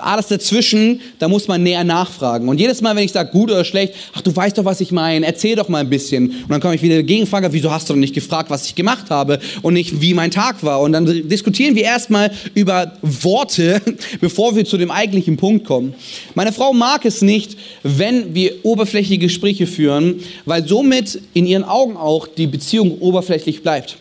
alles 0.00 0.28
dazwischen, 0.28 1.00
da 1.18 1.28
muss 1.28 1.48
man 1.48 1.62
näher 1.62 1.84
nachfragen. 1.84 2.48
Und 2.48 2.58
jedes 2.58 2.80
Mal, 2.80 2.96
wenn 2.96 3.04
ich 3.04 3.12
sage, 3.12 3.30
gut 3.30 3.50
oder 3.50 3.64
schlecht, 3.64 3.94
ach, 4.14 4.20
du 4.20 4.34
weißt 4.34 4.58
doch, 4.58 4.64
was 4.64 4.80
ich 4.80 4.92
meine, 4.92 5.26
erzähl 5.26 5.56
doch 5.56 5.68
mal 5.68 5.78
ein 5.78 5.90
bisschen. 5.90 6.30
Und 6.30 6.50
dann 6.50 6.60
komme 6.60 6.74
ich 6.74 6.82
wieder 6.82 7.02
gegenfrage, 7.02 7.52
wieso 7.52 7.70
hast 7.70 7.88
du 7.88 7.94
denn 7.94 8.00
nicht 8.00 8.14
gefragt, 8.14 8.50
was 8.50 8.66
ich 8.66 8.74
gemacht 8.74 9.10
habe 9.10 9.38
und 9.62 9.74
nicht, 9.74 10.00
wie 10.00 10.14
mein 10.14 10.30
Tag 10.30 10.62
war. 10.62 10.80
Und 10.80 10.92
dann 10.92 11.06
diskutieren 11.28 11.74
wir 11.74 11.84
erstmal 11.84 12.30
über 12.54 12.92
Worte, 13.02 13.80
bevor 14.20 14.56
wir 14.56 14.64
zu 14.64 14.78
dem 14.78 14.90
eigentlichen 14.90 15.36
Punkt 15.36 15.66
kommen. 15.66 15.94
Meine 16.34 16.52
Frau 16.52 16.72
mag 16.72 17.04
es 17.04 17.22
nicht, 17.22 17.56
wenn 17.82 18.34
wir 18.34 18.64
oberflächliche 18.64 19.18
Gespräche 19.18 19.66
führen, 19.66 20.20
weil 20.44 20.66
somit 20.66 21.20
in 21.34 21.46
ihren 21.46 21.64
Augen 21.64 21.96
auch 21.96 22.26
die 22.26 22.46
Beziehung 22.46 22.98
oberflächlich 22.98 23.62
bleibt. 23.62 23.96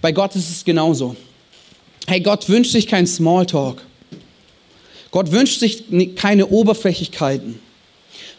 Bei 0.00 0.12
Gott 0.12 0.34
ist 0.34 0.50
es 0.50 0.64
genauso. 0.64 1.14
Hey, 2.06 2.20
Gott 2.20 2.48
wünscht 2.48 2.72
sich 2.72 2.88
keinen 2.88 3.06
Smalltalk. 3.06 3.82
Gott 5.12 5.30
wünscht 5.30 5.60
sich 5.60 5.84
keine 6.16 6.48
Oberflächlichkeiten, 6.48 7.60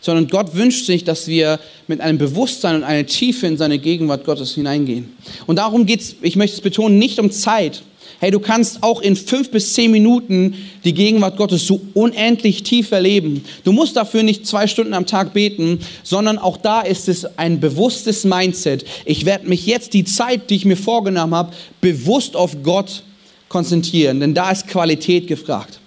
sondern 0.02 0.28
Gott 0.28 0.56
wünscht 0.56 0.86
sich, 0.86 1.04
dass 1.06 1.28
wir 1.28 1.60
mit 1.88 2.02
einem 2.02 2.18
Bewusstsein 2.18 2.76
und 2.76 2.84
einer 2.84 3.06
Tiefe 3.06 3.48
in 3.48 3.58
seine 3.58 3.78
Gegenwart 3.78 4.26
Gottes 4.26 4.56
hineingehen. 4.56 5.16
Und 5.46 5.58
darum 5.58 5.86
geht 5.86 6.02
es, 6.02 6.16
ich 6.22 6.36
möchte 6.36 6.58
es 6.58 6.62
betonen, 6.62 6.98
nicht 6.98 7.20
um 7.20 7.32
Zeit. 7.32 7.84
Hey, 8.20 8.32
du 8.32 8.40
kannst 8.40 8.82
auch 8.82 9.02
in 9.02 9.16
fünf 9.16 9.52
bis 9.52 9.74
zehn 9.74 9.92
Minuten 9.92 10.56
die 10.84 10.94
Gegenwart 10.94 11.38
Gottes 11.38 11.68
so 11.68 11.80
unendlich 11.94 12.64
tief 12.64 12.92
erleben. 12.92 13.44
Du 13.64 13.72
musst 13.72 13.96
dafür 13.96 14.24
nicht 14.24 14.48
zwei 14.48 14.66
Stunden 14.66 14.94
am 14.94 15.06
Tag 15.06 15.34
beten, 15.34 15.80
sondern 16.04 16.40
auch 16.40 16.58
da 16.58 16.82
ist 16.82 17.08
es 17.08 17.38
ein 17.38 17.60
bewusstes 17.60 18.24
Mindset. 18.24 18.84
Ich 19.06 19.26
werde 19.26 19.48
mich 19.48 19.68
jetzt 19.68 19.94
die 19.94 20.06
Zeit, 20.06 20.50
die 20.50 20.56
ich 20.56 20.66
mir 20.66 20.78
vorgenommen 20.78 21.36
habe, 21.36 21.54
bewusst 21.82 22.36
auf 22.36 22.64
Gott 22.64 23.04
konzentrieren, 23.48 24.20
denn 24.20 24.34
da 24.34 24.50
ist 24.50 24.68
Qualität 24.68 25.28
gefragt. 25.28 25.80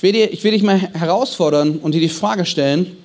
Ich 0.00 0.02
will, 0.02 0.12
dir, 0.12 0.32
ich 0.32 0.42
will 0.44 0.52
dich 0.52 0.62
mal 0.62 0.78
herausfordern 0.78 1.76
und 1.76 1.92
dir 1.92 2.00
die 2.00 2.08
Frage 2.08 2.46
stellen, 2.46 2.96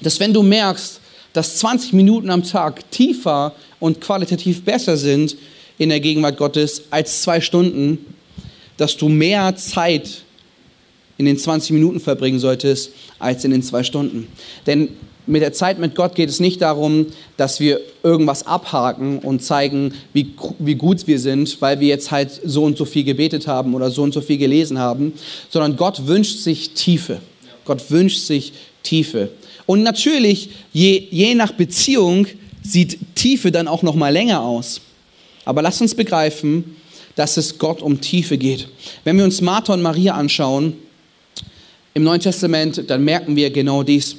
dass 0.00 0.18
wenn 0.18 0.34
du 0.34 0.42
merkst, 0.42 0.98
dass 1.32 1.58
20 1.58 1.92
Minuten 1.92 2.30
am 2.30 2.42
Tag 2.42 2.90
tiefer 2.90 3.54
und 3.78 4.00
qualitativ 4.00 4.64
besser 4.64 4.96
sind 4.96 5.36
in 5.78 5.90
der 5.90 6.00
Gegenwart 6.00 6.36
Gottes 6.36 6.82
als 6.90 7.22
zwei 7.22 7.40
Stunden, 7.40 8.04
dass 8.76 8.96
du 8.96 9.08
mehr 9.08 9.54
Zeit 9.54 10.24
in 11.16 11.26
den 11.26 11.38
20 11.38 11.70
Minuten 11.70 12.00
verbringen 12.00 12.40
solltest 12.40 12.90
als 13.20 13.44
in 13.44 13.52
den 13.52 13.62
zwei 13.62 13.84
Stunden. 13.84 14.26
Denn 14.66 14.88
mit 15.26 15.42
der 15.42 15.52
Zeit 15.52 15.78
mit 15.78 15.94
Gott 15.94 16.14
geht 16.14 16.28
es 16.28 16.40
nicht 16.40 16.62
darum, 16.62 17.06
dass 17.36 17.60
wir 17.60 17.80
irgendwas 18.02 18.46
abhaken 18.46 19.18
und 19.18 19.42
zeigen, 19.42 19.94
wie, 20.12 20.34
wie 20.58 20.74
gut 20.74 21.06
wir 21.06 21.18
sind, 21.18 21.60
weil 21.60 21.80
wir 21.80 21.88
jetzt 21.88 22.10
halt 22.10 22.40
so 22.44 22.64
und 22.64 22.76
so 22.76 22.84
viel 22.84 23.04
gebetet 23.04 23.46
haben 23.46 23.74
oder 23.74 23.90
so 23.90 24.02
und 24.02 24.12
so 24.12 24.20
viel 24.20 24.38
gelesen 24.38 24.78
haben, 24.78 25.12
sondern 25.48 25.76
Gott 25.76 26.06
wünscht 26.06 26.38
sich 26.38 26.70
Tiefe. 26.70 27.20
Gott 27.64 27.90
wünscht 27.90 28.20
sich 28.20 28.52
Tiefe. 28.82 29.30
Und 29.66 29.82
natürlich, 29.82 30.50
je, 30.72 31.06
je 31.10 31.34
nach 31.34 31.52
Beziehung 31.52 32.26
sieht 32.62 32.98
Tiefe 33.14 33.52
dann 33.52 33.68
auch 33.68 33.82
noch 33.82 33.94
mal 33.94 34.12
länger 34.12 34.40
aus. 34.42 34.80
Aber 35.44 35.62
lasst 35.62 35.80
uns 35.80 35.94
begreifen, 35.94 36.76
dass 37.14 37.36
es 37.36 37.58
Gott 37.58 37.82
um 37.82 38.00
Tiefe 38.00 38.38
geht. 38.38 38.68
Wenn 39.04 39.16
wir 39.18 39.24
uns 39.24 39.40
Martha 39.40 39.74
und 39.74 39.82
Maria 39.82 40.14
anschauen 40.14 40.74
im 41.94 42.04
Neuen 42.04 42.20
Testament, 42.20 42.84
dann 42.88 43.04
merken 43.04 43.36
wir 43.36 43.50
genau 43.50 43.82
dies. 43.82 44.16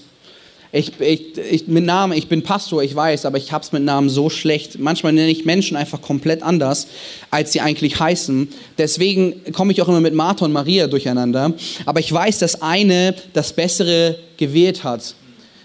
Ich, 0.75 0.99
ich, 0.99 1.37
ich, 1.37 1.67
mit 1.67 1.85
Namen, 1.85 2.17
ich 2.17 2.27
bin 2.27 2.41
Pastor, 2.41 2.81
ich 2.81 2.95
weiß, 2.95 3.25
aber 3.25 3.37
ich 3.37 3.51
habe 3.51 3.63
es 3.63 3.71
mit 3.71 3.83
Namen 3.83 4.09
so 4.09 4.31
schlecht. 4.31 4.79
Manchmal 4.79 5.13
nenne 5.13 5.29
ich 5.29 5.45
Menschen 5.45 5.77
einfach 5.77 6.01
komplett 6.01 6.41
anders, 6.41 6.87
als 7.29 7.53
sie 7.53 7.61
eigentlich 7.61 7.99
heißen. 7.99 8.47
Deswegen 8.79 9.35
komme 9.53 9.71
ich 9.71 9.83
auch 9.83 9.87
immer 9.87 10.01
mit 10.01 10.15
Martha 10.15 10.45
und 10.45 10.51
Maria 10.51 10.87
durcheinander. 10.87 11.53
Aber 11.85 11.99
ich 11.99 12.11
weiß, 12.11 12.39
dass 12.39 12.63
eine 12.63 13.13
das 13.33 13.53
Bessere 13.53 14.17
gewählt 14.37 14.83
hat. 14.83 15.13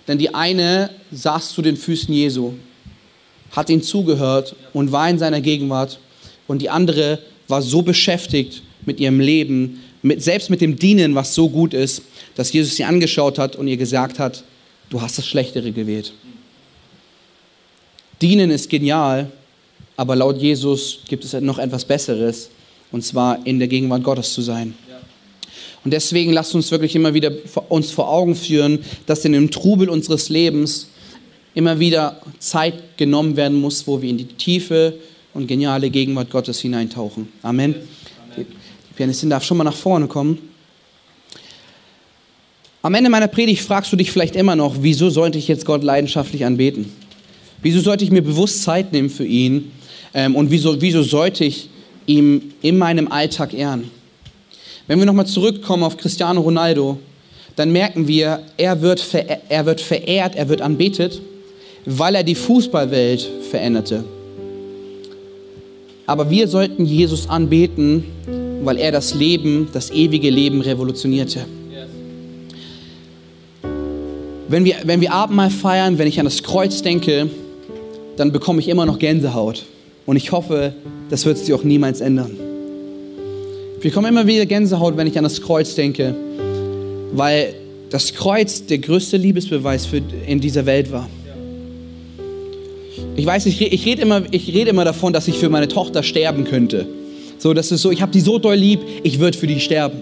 Denn 0.07 0.19
die 0.19 0.35
eine 0.35 0.91
saß 1.11 1.55
zu 1.55 1.63
den 1.63 1.79
Füßen 1.79 2.13
Jesu, 2.13 2.53
hat 3.53 3.71
ihm 3.71 3.83
zugehört 3.83 4.57
und 4.75 4.93
war 4.93 5.09
in 5.09 5.19
seiner 5.19 5.41
Gegenwart. 5.41 6.01
Und 6.47 6.61
die 6.61 6.69
andere 6.69 7.21
war 7.49 7.63
so 7.63 7.81
beschäftigt 7.81 8.63
mit 8.85 9.01
ihrem 9.01 9.21
Leben, 9.21 9.81
mit, 10.03 10.23
selbst 10.23 10.51
mit 10.51 10.61
dem 10.61 10.77
Dienen, 10.77 11.15
was 11.15 11.35
so 11.35 11.49
gut 11.49 11.73
ist, 11.73 12.03
dass 12.35 12.53
Jesus 12.53 12.77
sie 12.77 12.85
angeschaut 12.85 13.39
hat 13.39 13.57
und 13.57 13.69
ihr 13.69 13.79
gesagt 13.79 14.19
hat, 14.19 14.45
du 14.91 15.01
hast 15.01 15.19
das 15.19 15.27
Schlechtere 15.27 15.73
gewählt. 15.73 16.13
Dienen 18.21 18.51
ist 18.51 18.69
genial, 18.69 19.31
aber 19.97 20.17
laut 20.17 20.39
Jesus 20.39 21.01
gibt 21.09 21.25
es 21.25 21.33
noch 21.35 21.59
etwas 21.59 21.85
Besseres, 21.85 22.51
und 22.91 23.05
zwar 23.05 23.47
in 23.47 23.59
der 23.59 23.69
Gegenwart 23.69 24.03
Gottes 24.03 24.33
zu 24.33 24.43
sein. 24.43 24.75
Und 25.85 25.93
deswegen 25.93 26.33
lasst 26.33 26.55
uns 26.55 26.71
wirklich 26.71 26.95
immer 26.97 27.15
wieder 27.15 27.33
uns 27.69 27.91
vor 27.91 28.09
Augen 28.09 28.35
führen, 28.35 28.81
dass 29.07 29.25
in 29.25 29.33
dem 29.33 29.51
Trubel 29.51 29.89
unseres 29.89 30.29
Lebens 30.29 30.89
immer 31.55 31.79
wieder 31.79 32.21
Zeit 32.39 32.97
genommen 32.97 33.37
werden 33.37 33.61
muss, 33.61 33.87
wo 33.87 34.03
wir 34.03 34.09
in 34.11 34.19
die 34.19 34.27
tiefe 34.27 34.95
und 35.35 35.47
geniale 35.47 35.91
Gegenwart 35.91 36.31
Gottes 36.31 36.61
hineintauchen. 36.61 37.29
Amen. 37.43 37.75
Die 38.37 38.45
Pianistin 38.97 39.31
darf 39.31 39.45
schon 39.45 39.57
mal 39.57 39.65
nach 39.65 39.75
vorne 39.75 40.09
kommen. 40.09 40.48
Am 42.89 42.95
Ende 42.95 43.11
meiner 43.11 43.29
Predigt 43.29 43.61
fragst 43.61 43.93
du 43.93 43.97
dich 43.97 44.11
vielleicht 44.11 44.35
immer 44.35 44.57
noch, 44.57 44.77
wieso 44.81 45.11
sollte 45.11 45.37
ich 45.37 45.47
jetzt 45.47 45.67
Gott 45.67 45.85
leidenschaftlich 45.85 46.47
anbeten? 46.47 46.91
Wieso 47.61 47.81
sollte 47.81 48.03
ich 48.03 48.11
mir 48.11 48.23
bewusst 48.23 48.63
Zeit 48.63 48.95
nehmen 48.95 49.11
für 49.11 49.27
ihn? 49.27 49.73
Ähm, 50.15 50.35
und 50.35 50.51
wieso, 50.51 50.81
wieso 50.81 51.03
sollte 51.03 51.45
ich 51.45 51.69
ihm 52.07 52.41
in 52.63 52.79
meinem 52.79 53.13
Alltag 53.13 53.53
ehren? 53.53 53.91
Wenn 54.87 54.99
wir 54.99 55.05
nochmal 55.05 55.27
zurückkommen 55.27 55.83
auf 55.83 55.99
Cristiano 55.99 56.41
Ronaldo, 56.41 56.99
dann 57.57 57.73
merken 57.73 58.09
wir, 58.09 58.41
er 58.57 58.81
wird, 58.81 59.05
er 59.51 59.67
wird 59.67 59.83
verehrt, 59.83 60.35
er 60.35 60.49
wird 60.49 60.63
anbetet, 60.63 61.21
weil 61.85 62.15
er 62.15 62.23
die 62.23 62.37
Fußballwelt 62.37 63.29
veränderte. 63.51 64.03
Aber 66.07 66.31
wir 66.31 66.49
sollten 66.49 66.87
Jesus 66.87 67.29
anbeten, 67.29 68.05
weil 68.63 68.79
er 68.79 68.93
das 68.93 69.15
Leben, 69.15 69.69
das 69.75 69.91
ewige 69.91 70.31
Leben 70.31 70.63
revolutionierte. 70.63 71.45
Wenn 74.49 74.65
wir, 74.65 74.77
wenn 74.85 75.03
wir 75.03 75.13
Abendmahl 75.13 75.51
feiern, 75.51 75.99
wenn 75.99 76.09
ich 76.09 76.19
an 76.19 76.25
das 76.25 76.43
Kreuz 76.43 76.81
denke, 76.81 77.29
dann 78.17 78.33
bekomme 78.33 78.61
ich 78.61 78.69
immer 78.69 78.87
noch 78.87 78.99
Gänsehaut. 78.99 79.65
Und 80.07 80.17
ich 80.17 80.33
hoffe, 80.33 80.73
das 81.11 81.27
wird 81.27 81.37
sich 81.37 81.53
auch 81.53 81.65
niemals 81.65 82.01
ändern. 82.01 82.31
Ich 83.77 83.83
bekomme 83.83 84.09
immer 84.09 84.27
wieder 84.27 84.47
Gänsehaut, 84.47 84.97
wenn 84.97 85.07
ich 85.07 85.19
an 85.19 85.25
das 85.25 85.43
Kreuz 85.43 85.75
denke, 85.75 86.15
weil 87.13 87.55
das 87.91 88.15
Kreuz 88.15 88.65
der 88.65 88.79
größte 88.79 89.19
Liebesbeweis 89.19 89.85
für, 89.85 90.01
in 90.27 90.41
dieser 90.41 90.65
Welt 90.65 90.91
war. 90.91 91.09
Ich 93.17 93.27
weiß, 93.27 93.45
ich, 93.47 93.61
ich 93.61 93.85
rede 93.85 94.01
immer, 94.01 94.23
red 94.33 94.69
immer 94.69 94.85
davon, 94.87 95.13
dass 95.13 95.29
ich 95.29 95.37
für 95.39 95.51
meine 95.51 95.69
Tochter 95.69 96.03
sterben 96.03 96.45
könnte. 96.45 96.87
So, 97.39 97.53
das 97.53 97.71
ist 97.71 97.83
so, 97.83 97.91
ich 97.91 98.01
habe 98.01 98.13
die 98.13 98.21
so 98.21 98.39
doll 98.39 98.57
lieb, 98.57 98.81
ich 99.03 99.21
würde 99.21 99.37
für 99.37 99.47
die 99.47 99.61
sterben. 99.61 100.01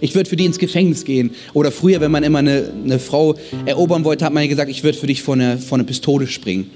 Ich 0.00 0.14
würde 0.14 0.28
für 0.28 0.36
die 0.36 0.46
ins 0.46 0.58
Gefängnis 0.58 1.04
gehen. 1.04 1.30
Oder 1.52 1.70
früher, 1.70 2.00
wenn 2.00 2.10
man 2.10 2.22
immer 2.22 2.38
eine, 2.38 2.72
eine 2.84 2.98
Frau 2.98 3.34
erobern 3.66 4.04
wollte, 4.04 4.24
hat 4.24 4.32
man 4.32 4.48
gesagt, 4.48 4.70
ich 4.70 4.82
würde 4.82 4.96
für 4.96 5.06
dich 5.06 5.22
vor 5.22 5.34
eine, 5.34 5.58
vor 5.58 5.76
eine 5.76 5.84
Pistole 5.84 6.26
springen. 6.26 6.70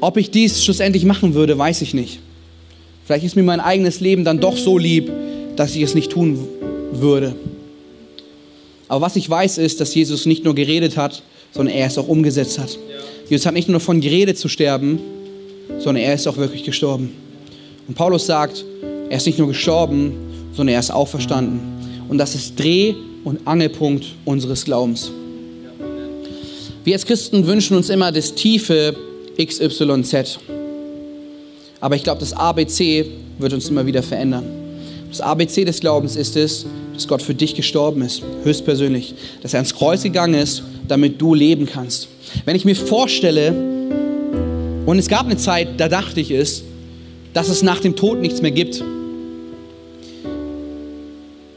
Ob 0.00 0.16
ich 0.16 0.30
dies 0.30 0.62
schlussendlich 0.62 1.04
machen 1.04 1.34
würde, 1.34 1.56
weiß 1.56 1.82
ich 1.82 1.94
nicht. 1.94 2.20
Vielleicht 3.06 3.24
ist 3.24 3.36
mir 3.36 3.42
mein 3.42 3.60
eigenes 3.60 4.00
Leben 4.00 4.24
dann 4.24 4.40
doch 4.40 4.56
so 4.56 4.78
lieb, 4.78 5.10
dass 5.56 5.74
ich 5.74 5.82
es 5.82 5.94
nicht 5.94 6.10
tun 6.10 6.38
würde. 6.92 7.34
Aber 8.88 9.00
was 9.00 9.16
ich 9.16 9.28
weiß, 9.28 9.58
ist, 9.58 9.80
dass 9.80 9.94
Jesus 9.94 10.26
nicht 10.26 10.44
nur 10.44 10.54
geredet 10.54 10.96
hat, 10.96 11.22
sondern 11.52 11.74
er 11.74 11.86
es 11.86 11.98
auch 11.98 12.08
umgesetzt 12.08 12.58
hat. 12.58 12.78
Jesus 13.28 13.46
hat 13.46 13.54
nicht 13.54 13.68
nur 13.68 13.78
davon 13.78 14.00
geredet 14.00 14.38
zu 14.38 14.48
sterben, 14.48 15.00
sondern 15.78 16.04
er 16.04 16.14
ist 16.14 16.26
auch 16.26 16.36
wirklich 16.36 16.64
gestorben. 16.64 17.12
Und 17.88 17.94
Paulus 17.94 18.26
sagt, 18.26 18.64
er 19.08 19.16
ist 19.16 19.26
nicht 19.26 19.38
nur 19.38 19.48
gestorben, 19.48 20.12
sondern 20.52 20.74
er 20.74 20.80
ist 20.80 20.90
auferstanden. 20.90 21.75
Und 22.08 22.18
das 22.18 22.34
ist 22.34 22.58
Dreh- 22.58 22.94
und 23.24 23.46
Angelpunkt 23.46 24.06
unseres 24.24 24.64
Glaubens. 24.64 25.10
Wir 26.84 26.94
als 26.94 27.04
Christen 27.04 27.46
wünschen 27.46 27.76
uns 27.76 27.90
immer 27.90 28.12
das 28.12 28.34
tiefe 28.34 28.94
XYZ. 29.36 30.38
Aber 31.80 31.96
ich 31.96 32.04
glaube, 32.04 32.20
das 32.20 32.32
ABC 32.32 33.06
wird 33.38 33.52
uns 33.52 33.68
immer 33.68 33.84
wieder 33.86 34.02
verändern. 34.02 34.44
Das 35.10 35.20
ABC 35.20 35.64
des 35.64 35.80
Glaubens 35.80 36.16
ist 36.16 36.36
es, 36.36 36.66
dass 36.94 37.08
Gott 37.08 37.22
für 37.22 37.34
dich 37.34 37.54
gestorben 37.54 38.02
ist, 38.02 38.22
höchstpersönlich. 38.44 39.14
Dass 39.42 39.54
er 39.54 39.58
ans 39.58 39.74
Kreuz 39.74 40.02
gegangen 40.02 40.34
ist, 40.34 40.62
damit 40.88 41.20
du 41.20 41.34
leben 41.34 41.66
kannst. 41.66 42.08
Wenn 42.44 42.56
ich 42.56 42.64
mir 42.64 42.76
vorstelle, 42.76 43.52
und 44.86 44.98
es 44.98 45.08
gab 45.08 45.26
eine 45.26 45.36
Zeit, 45.36 45.80
da 45.80 45.88
dachte 45.88 46.20
ich 46.20 46.30
es, 46.30 46.62
dass 47.34 47.48
es 47.48 47.62
nach 47.62 47.80
dem 47.80 47.96
Tod 47.96 48.20
nichts 48.20 48.40
mehr 48.40 48.52
gibt. 48.52 48.82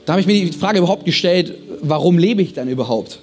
Da 0.10 0.14
habe 0.14 0.22
ich 0.22 0.26
mir 0.26 0.43
die 0.43 0.57
Frage 0.57 0.80
überhaupt 0.80 1.05
gestellt, 1.05 1.53
warum 1.84 2.18
lebe 2.18 2.41
ich 2.41 2.53
dann 2.53 2.68
überhaupt? 2.68 3.20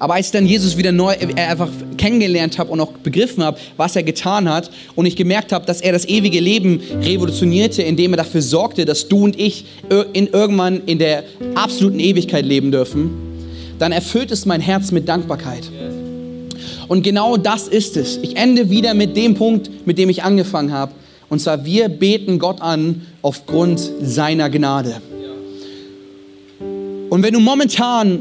Aber 0.00 0.14
als 0.14 0.26
ich 0.26 0.32
dann 0.32 0.44
Jesus 0.44 0.76
wieder 0.76 0.90
neu 0.90 1.14
einfach 1.36 1.68
kennengelernt 1.96 2.58
habe 2.58 2.72
und 2.72 2.80
auch 2.80 2.90
begriffen 2.90 3.44
habe, 3.44 3.60
was 3.76 3.94
er 3.94 4.02
getan 4.02 4.48
hat 4.48 4.72
und 4.96 5.06
ich 5.06 5.14
gemerkt 5.14 5.52
habe, 5.52 5.64
dass 5.64 5.80
er 5.80 5.92
das 5.92 6.04
ewige 6.08 6.40
Leben 6.40 6.80
revolutionierte, 7.02 7.80
indem 7.80 8.12
er 8.14 8.16
dafür 8.16 8.42
sorgte, 8.42 8.84
dass 8.84 9.06
du 9.06 9.22
und 9.22 9.38
ich 9.38 9.66
in, 10.12 10.26
irgendwann 10.26 10.82
in 10.86 10.98
der 10.98 11.22
absoluten 11.54 12.00
Ewigkeit 12.00 12.44
leben 12.44 12.72
dürfen, 12.72 13.12
dann 13.78 13.92
erfüllt 13.92 14.32
es 14.32 14.44
mein 14.44 14.60
Herz 14.60 14.90
mit 14.90 15.08
Dankbarkeit. 15.08 15.70
Und 16.88 17.04
genau 17.04 17.36
das 17.36 17.68
ist 17.68 17.96
es. 17.96 18.16
Ich 18.16 18.34
ende 18.34 18.68
wieder 18.68 18.94
mit 18.94 19.16
dem 19.16 19.34
Punkt, 19.34 19.86
mit 19.86 19.96
dem 19.96 20.08
ich 20.08 20.24
angefangen 20.24 20.72
habe. 20.72 20.90
Und 21.28 21.40
zwar, 21.40 21.64
wir 21.64 21.88
beten 21.88 22.40
Gott 22.40 22.60
an 22.60 23.02
aufgrund 23.22 23.80
seiner 24.00 24.50
Gnade. 24.50 25.00
Und 27.12 27.22
wenn 27.22 27.34
du 27.34 27.40
momentan 27.40 28.20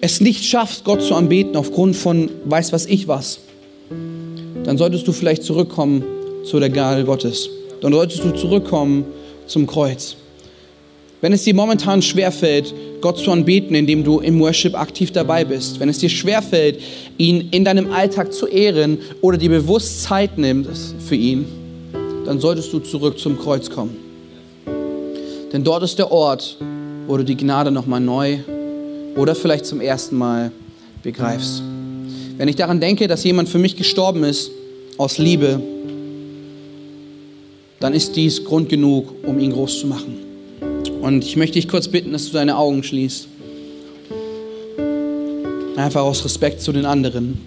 es 0.00 0.22
nicht 0.22 0.46
schaffst, 0.46 0.84
Gott 0.84 1.02
zu 1.02 1.14
anbeten 1.14 1.56
aufgrund 1.56 1.94
von 1.94 2.30
weiß 2.46 2.72
was 2.72 2.86
ich 2.86 3.06
was, 3.06 3.40
dann 4.64 4.78
solltest 4.78 5.06
du 5.06 5.12
vielleicht 5.12 5.42
zurückkommen 5.42 6.02
zu 6.44 6.58
der 6.58 6.70
Gnade 6.70 7.04
Gottes. 7.04 7.50
Dann 7.82 7.92
solltest 7.92 8.24
du 8.24 8.30
zurückkommen 8.30 9.04
zum 9.46 9.66
Kreuz. 9.66 10.16
Wenn 11.20 11.34
es 11.34 11.44
dir 11.44 11.52
momentan 11.54 12.00
schwerfällt, 12.00 12.72
Gott 13.02 13.18
zu 13.18 13.30
anbeten, 13.30 13.74
indem 13.74 14.04
du 14.04 14.20
im 14.20 14.40
Worship 14.40 14.74
aktiv 14.74 15.12
dabei 15.12 15.44
bist, 15.44 15.78
wenn 15.78 15.90
es 15.90 15.98
dir 15.98 16.08
schwerfällt, 16.08 16.80
ihn 17.18 17.48
in 17.50 17.66
deinem 17.66 17.92
Alltag 17.92 18.32
zu 18.32 18.46
ehren 18.46 19.00
oder 19.20 19.36
dir 19.36 19.50
bewusst 19.50 20.04
Zeit 20.04 20.38
nimmst 20.38 20.94
für 20.98 21.14
ihn, 21.14 21.44
dann 22.24 22.40
solltest 22.40 22.72
du 22.72 22.78
zurück 22.78 23.18
zum 23.18 23.38
Kreuz 23.38 23.68
kommen. 23.68 23.98
Denn 25.52 25.62
dort 25.62 25.82
ist 25.82 25.98
der 25.98 26.10
Ort, 26.10 26.56
wo 27.10 27.16
du 27.16 27.24
die 27.24 27.36
Gnade 27.36 27.72
nochmal 27.72 28.00
neu 28.00 28.38
oder 29.16 29.34
vielleicht 29.34 29.66
zum 29.66 29.80
ersten 29.80 30.16
Mal 30.16 30.52
begreifst. 31.02 31.60
Wenn 32.36 32.46
ich 32.46 32.54
daran 32.54 32.78
denke, 32.78 33.08
dass 33.08 33.24
jemand 33.24 33.48
für 33.48 33.58
mich 33.58 33.74
gestorben 33.74 34.22
ist 34.22 34.52
aus 34.96 35.18
Liebe, 35.18 35.60
dann 37.80 37.94
ist 37.94 38.14
dies 38.14 38.44
Grund 38.44 38.68
genug, 38.68 39.12
um 39.24 39.40
ihn 39.40 39.50
groß 39.50 39.80
zu 39.80 39.88
machen. 39.88 40.18
Und 41.02 41.24
ich 41.24 41.36
möchte 41.36 41.54
dich 41.54 41.66
kurz 41.66 41.88
bitten, 41.88 42.12
dass 42.12 42.26
du 42.26 42.32
deine 42.32 42.56
Augen 42.56 42.84
schließt. 42.84 43.26
Einfach 45.74 46.02
aus 46.02 46.24
Respekt 46.24 46.60
zu 46.60 46.70
den 46.70 46.84
anderen. 46.84 47.40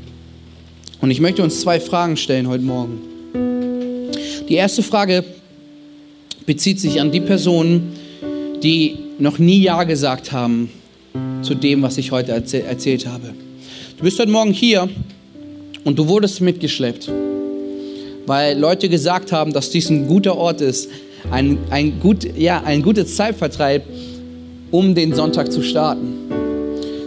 Und 0.99 1.09
ich 1.09 1.21
möchte 1.21 1.41
uns 1.41 1.61
zwei 1.61 1.79
Fragen 1.79 2.17
stellen 2.17 2.49
heute 2.49 2.65
Morgen. 2.65 2.99
Die 4.49 4.55
erste 4.55 4.83
Frage 4.83 5.23
bezieht 6.45 6.81
sich 6.81 6.99
an 6.99 7.13
die 7.13 7.21
Personen, 7.21 7.93
die 8.61 9.02
noch 9.23 9.39
nie 9.39 9.61
Ja 9.61 9.85
gesagt 9.85 10.33
haben 10.33 10.69
zu 11.43 11.55
dem, 11.55 11.81
was 11.81 11.97
ich 11.97 12.11
heute 12.11 12.33
erzäh 12.33 12.59
erzählt 12.59 13.07
habe. 13.07 13.33
Du 13.97 14.03
bist 14.03 14.19
heute 14.19 14.29
Morgen 14.29 14.51
hier 14.51 14.89
und 15.85 15.97
du 15.97 16.09
wurdest 16.09 16.41
mitgeschleppt, 16.41 17.09
weil 18.25 18.59
Leute 18.59 18.89
gesagt 18.89 19.31
haben, 19.31 19.53
dass 19.53 19.69
dies 19.69 19.89
ein 19.89 20.07
guter 20.07 20.37
Ort 20.37 20.59
ist, 20.59 20.89
ein, 21.31 21.57
ein, 21.69 22.01
gut, 22.01 22.27
ja, 22.37 22.63
ein 22.63 22.81
gutes 22.81 23.15
Zeitvertreib, 23.15 23.83
um 24.71 24.93
den 24.93 25.15
Sonntag 25.15 25.53
zu 25.53 25.63
starten. 25.63 26.15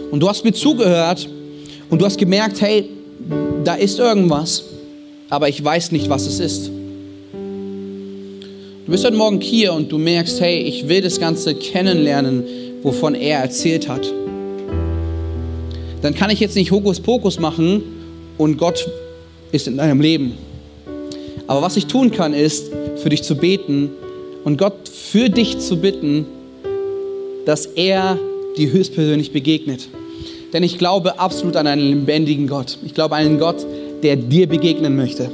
Und 0.09 0.19
du 0.19 0.27
hast 0.27 0.43
mir 0.43 0.53
zugehört 0.53 1.29
und 1.91 2.01
du 2.01 2.05
hast 2.05 2.17
gemerkt, 2.17 2.59
hey, 2.61 2.89
da 3.63 3.75
ist 3.75 3.99
irgendwas, 3.99 4.63
aber 5.29 5.49
ich 5.49 5.63
weiß 5.63 5.91
nicht, 5.91 6.09
was 6.09 6.25
es 6.25 6.39
ist. 6.39 6.71
Du 8.87 8.91
bist 8.91 9.03
heute 9.03 9.17
Morgen 9.17 9.41
hier 9.41 9.73
und 9.73 9.91
du 9.91 9.97
merkst, 9.97 10.39
hey, 10.39 10.59
ich 10.59 10.87
will 10.87 11.01
das 11.01 11.19
Ganze 11.19 11.53
kennenlernen, 11.55 12.45
wovon 12.83 13.15
er 13.15 13.39
erzählt 13.39 13.89
hat. 13.89 14.13
Dann 16.01 16.15
kann 16.15 16.29
ich 16.29 16.39
jetzt 16.39 16.55
nicht 16.55 16.71
Hokuspokus 16.71 17.37
machen 17.37 17.83
und 18.37 18.57
Gott 18.57 18.89
ist 19.51 19.67
in 19.67 19.75
deinem 19.75 19.99
Leben. 19.99 20.37
Aber 21.47 21.61
was 21.61 21.75
ich 21.75 21.87
tun 21.87 22.11
kann, 22.11 22.33
ist, 22.33 22.71
für 22.95 23.09
dich 23.09 23.23
zu 23.23 23.35
beten 23.35 23.89
und 24.45 24.57
Gott 24.57 24.87
für 24.87 25.29
dich 25.29 25.59
zu 25.59 25.81
bitten, 25.81 26.25
dass 27.45 27.65
er 27.65 28.17
dir 28.55 28.71
höchstpersönlich 28.71 29.33
begegnet. 29.33 29.89
Denn 30.53 30.63
ich 30.63 30.77
glaube 30.77 31.19
absolut 31.19 31.57
an 31.57 31.67
einen 31.67 31.89
lebendigen 31.89 32.47
Gott. 32.47 32.77
Ich 32.85 32.93
glaube 32.93 33.17
an 33.17 33.25
einen 33.25 33.37
Gott, 33.37 33.65
der 34.01 34.15
dir 34.15 34.47
begegnen 34.47 34.95
möchte. 34.95 35.29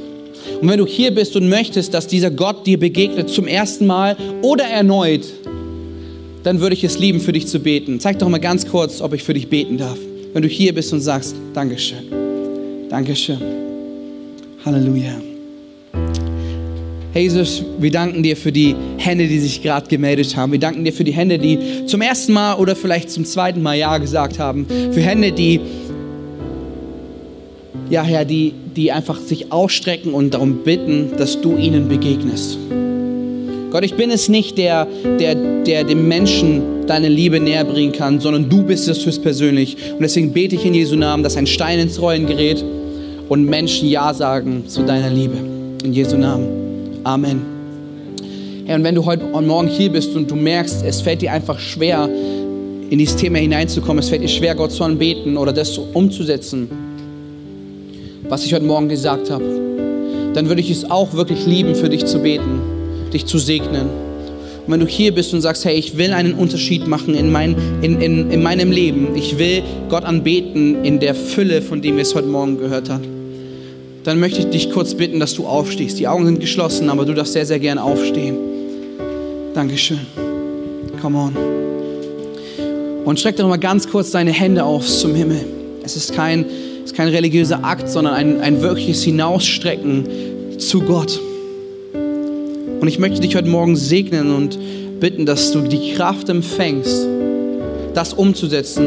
Und 0.60 0.68
wenn 0.68 0.78
du 0.78 0.86
hier 0.86 1.14
bist 1.14 1.36
und 1.36 1.48
möchtest, 1.48 1.94
dass 1.94 2.06
dieser 2.06 2.30
Gott 2.30 2.66
dir 2.66 2.78
begegnet 2.78 3.28
zum 3.28 3.46
ersten 3.46 3.86
Mal 3.86 4.16
oder 4.42 4.64
erneut, 4.64 5.24
dann 6.42 6.60
würde 6.60 6.74
ich 6.74 6.84
es 6.84 6.98
lieben, 6.98 7.20
für 7.20 7.32
dich 7.32 7.46
zu 7.46 7.58
beten. 7.58 8.00
Zeig 8.00 8.18
doch 8.18 8.28
mal 8.28 8.38
ganz 8.38 8.66
kurz, 8.66 9.00
ob 9.00 9.14
ich 9.14 9.22
für 9.22 9.34
dich 9.34 9.48
beten 9.48 9.78
darf. 9.78 9.98
Wenn 10.32 10.42
du 10.42 10.48
hier 10.48 10.74
bist 10.74 10.92
und 10.92 11.00
sagst, 11.00 11.34
Dankeschön, 11.54 12.04
Dankeschön, 12.90 13.38
Halleluja. 14.64 15.14
Jesus, 17.14 17.62
wir 17.78 17.92
danken 17.92 18.24
dir 18.24 18.36
für 18.36 18.50
die 18.50 18.74
Hände, 18.96 19.28
die 19.28 19.38
sich 19.38 19.62
gerade 19.62 19.86
gemeldet 19.86 20.36
haben. 20.36 20.50
Wir 20.50 20.58
danken 20.58 20.84
dir 20.84 20.92
für 20.92 21.04
die 21.04 21.12
Hände, 21.12 21.38
die 21.38 21.86
zum 21.86 22.00
ersten 22.00 22.32
Mal 22.32 22.54
oder 22.54 22.74
vielleicht 22.74 23.08
zum 23.10 23.24
zweiten 23.24 23.62
Mal 23.62 23.74
Ja 23.74 23.98
gesagt 23.98 24.40
haben. 24.40 24.66
Für 24.66 25.00
Hände, 25.00 25.30
die 25.30 25.60
ja, 27.90 28.02
Herr, 28.02 28.24
die, 28.24 28.52
die 28.76 28.92
einfach 28.92 29.18
sich 29.18 29.52
ausstrecken 29.52 30.14
und 30.14 30.34
darum 30.34 30.64
bitten, 30.64 31.12
dass 31.16 31.40
du 31.40 31.56
ihnen 31.56 31.88
begegnest. 31.88 32.58
Gott, 33.70 33.84
ich 33.84 33.94
bin 33.94 34.10
es 34.10 34.28
nicht, 34.28 34.56
der, 34.56 34.86
der, 35.18 35.34
der 35.34 35.84
dem 35.84 36.06
Menschen 36.06 36.86
deine 36.86 37.08
Liebe 37.08 37.40
näher 37.40 37.64
bringen 37.64 37.92
kann, 37.92 38.20
sondern 38.20 38.48
du 38.48 38.62
bist 38.62 38.88
es 38.88 39.04
höchstpersönlich. 39.04 39.76
Und 39.92 40.02
deswegen 40.02 40.32
bete 40.32 40.54
ich 40.54 40.64
in 40.64 40.74
Jesu 40.74 40.96
Namen, 40.96 41.22
dass 41.22 41.36
ein 41.36 41.46
Stein 41.46 41.80
ins 41.80 42.00
Rollen 42.00 42.26
gerät 42.26 42.64
und 43.28 43.44
Menschen 43.44 43.88
Ja 43.88 44.14
sagen 44.14 44.64
zu 44.68 44.82
deiner 44.82 45.10
Liebe. 45.10 45.36
In 45.82 45.92
Jesu 45.92 46.16
Namen. 46.16 47.00
Amen. 47.02 47.42
Herr, 48.64 48.76
und 48.76 48.84
wenn 48.84 48.94
du 48.94 49.04
heute 49.04 49.24
und 49.26 49.46
morgen 49.46 49.68
hier 49.68 49.90
bist 49.90 50.14
und 50.14 50.30
du 50.30 50.36
merkst, 50.36 50.84
es 50.86 51.00
fällt 51.00 51.20
dir 51.20 51.32
einfach 51.32 51.58
schwer, 51.58 52.08
in 52.90 52.98
dieses 52.98 53.16
Thema 53.16 53.38
hineinzukommen, 53.38 53.98
es 53.98 54.08
fällt 54.08 54.22
dir 54.22 54.28
schwer, 54.28 54.54
Gott 54.54 54.70
zu 54.70 54.84
anbeten 54.84 55.36
oder 55.36 55.52
das 55.52 55.76
umzusetzen, 55.78 56.68
was 58.28 58.44
ich 58.44 58.54
heute 58.54 58.64
Morgen 58.64 58.88
gesagt 58.88 59.30
habe, 59.30 59.44
dann 60.34 60.48
würde 60.48 60.60
ich 60.60 60.70
es 60.70 60.90
auch 60.90 61.14
wirklich 61.14 61.46
lieben, 61.46 61.74
für 61.74 61.88
dich 61.88 62.06
zu 62.06 62.20
beten, 62.20 62.60
dich 63.12 63.26
zu 63.26 63.38
segnen. 63.38 63.88
Und 64.66 64.72
wenn 64.72 64.80
du 64.80 64.86
hier 64.86 65.14
bist 65.14 65.34
und 65.34 65.42
sagst, 65.42 65.64
hey, 65.64 65.76
ich 65.76 65.98
will 65.98 66.12
einen 66.12 66.34
Unterschied 66.34 66.86
machen 66.86 67.14
in, 67.14 67.30
mein, 67.30 67.54
in, 67.82 68.00
in, 68.00 68.30
in 68.30 68.42
meinem 68.42 68.70
Leben, 68.70 69.14
ich 69.14 69.38
will 69.38 69.62
Gott 69.90 70.04
anbeten 70.04 70.84
in 70.84 71.00
der 71.00 71.14
Fülle, 71.14 71.60
von 71.60 71.82
dem 71.82 71.96
wir 71.96 72.02
es 72.02 72.14
heute 72.14 72.28
Morgen 72.28 72.58
gehört 72.58 72.88
haben, 72.88 73.04
dann 74.04 74.20
möchte 74.20 74.40
ich 74.40 74.46
dich 74.46 74.70
kurz 74.70 74.94
bitten, 74.94 75.20
dass 75.20 75.34
du 75.34 75.46
aufstehst. 75.46 75.98
Die 75.98 76.08
Augen 76.08 76.24
sind 76.26 76.40
geschlossen, 76.40 76.90
aber 76.90 77.04
du 77.04 77.14
darfst 77.14 77.34
sehr, 77.34 77.46
sehr 77.46 77.58
gern 77.58 77.78
aufstehen. 77.78 78.36
Dankeschön. 79.54 80.00
Come 81.00 81.18
on. 81.18 81.36
Und 83.04 83.20
streck 83.20 83.36
doch 83.36 83.46
mal 83.48 83.58
ganz 83.58 83.88
kurz 83.88 84.10
deine 84.10 84.32
Hände 84.32 84.64
aus 84.64 85.00
zum 85.00 85.14
Himmel. 85.14 85.44
Es 85.84 85.96
ist 85.96 86.14
kein 86.14 86.46
ist 86.84 86.94
kein 86.94 87.08
religiöser 87.08 87.64
Akt, 87.64 87.88
sondern 87.88 88.14
ein, 88.14 88.40
ein 88.40 88.60
wirkliches 88.60 89.02
Hinausstrecken 89.02 90.58
zu 90.58 90.80
Gott. 90.82 91.20
Und 92.80 92.88
ich 92.88 92.98
möchte 92.98 93.20
dich 93.20 93.34
heute 93.34 93.48
Morgen 93.48 93.76
segnen 93.76 94.34
und 94.34 94.58
bitten, 95.00 95.24
dass 95.26 95.52
du 95.52 95.62
die 95.62 95.94
Kraft 95.94 96.28
empfängst, 96.28 97.06
das 97.94 98.12
umzusetzen, 98.12 98.86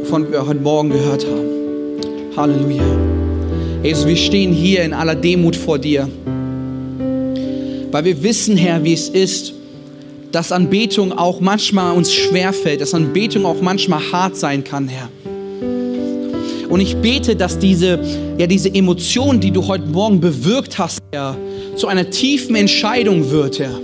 wovon 0.00 0.30
wir 0.30 0.46
heute 0.46 0.60
Morgen 0.60 0.90
gehört 0.90 1.26
haben. 1.26 2.36
Halleluja. 2.36 2.82
Jesus, 3.82 4.06
wir 4.06 4.16
stehen 4.16 4.52
hier 4.52 4.82
in 4.82 4.92
aller 4.92 5.14
Demut 5.14 5.56
vor 5.56 5.78
dir, 5.78 6.08
weil 7.90 8.04
wir 8.04 8.22
wissen, 8.22 8.56
Herr, 8.58 8.84
wie 8.84 8.92
es 8.92 9.08
ist, 9.08 9.54
dass 10.32 10.52
Anbetung 10.52 11.12
auch 11.12 11.40
manchmal 11.40 11.96
uns 11.96 12.12
schwerfällt, 12.12 12.82
dass 12.82 12.94
Anbetung 12.94 13.46
auch 13.46 13.60
manchmal 13.62 14.00
hart 14.12 14.36
sein 14.36 14.62
kann, 14.62 14.88
Herr. 14.88 15.08
Und 16.70 16.80
ich 16.80 16.96
bete, 16.96 17.34
dass 17.34 17.58
diese, 17.58 17.98
ja, 18.38 18.46
diese 18.46 18.72
Emotion, 18.72 19.40
die 19.40 19.50
du 19.50 19.66
heute 19.66 19.86
Morgen 19.86 20.20
bewirkt 20.20 20.78
hast, 20.78 21.00
Herr, 21.12 21.36
zu 21.76 21.88
einer 21.88 22.08
tiefen 22.08 22.54
Entscheidung 22.54 23.30
wird, 23.30 23.58
Herr. 23.58 23.78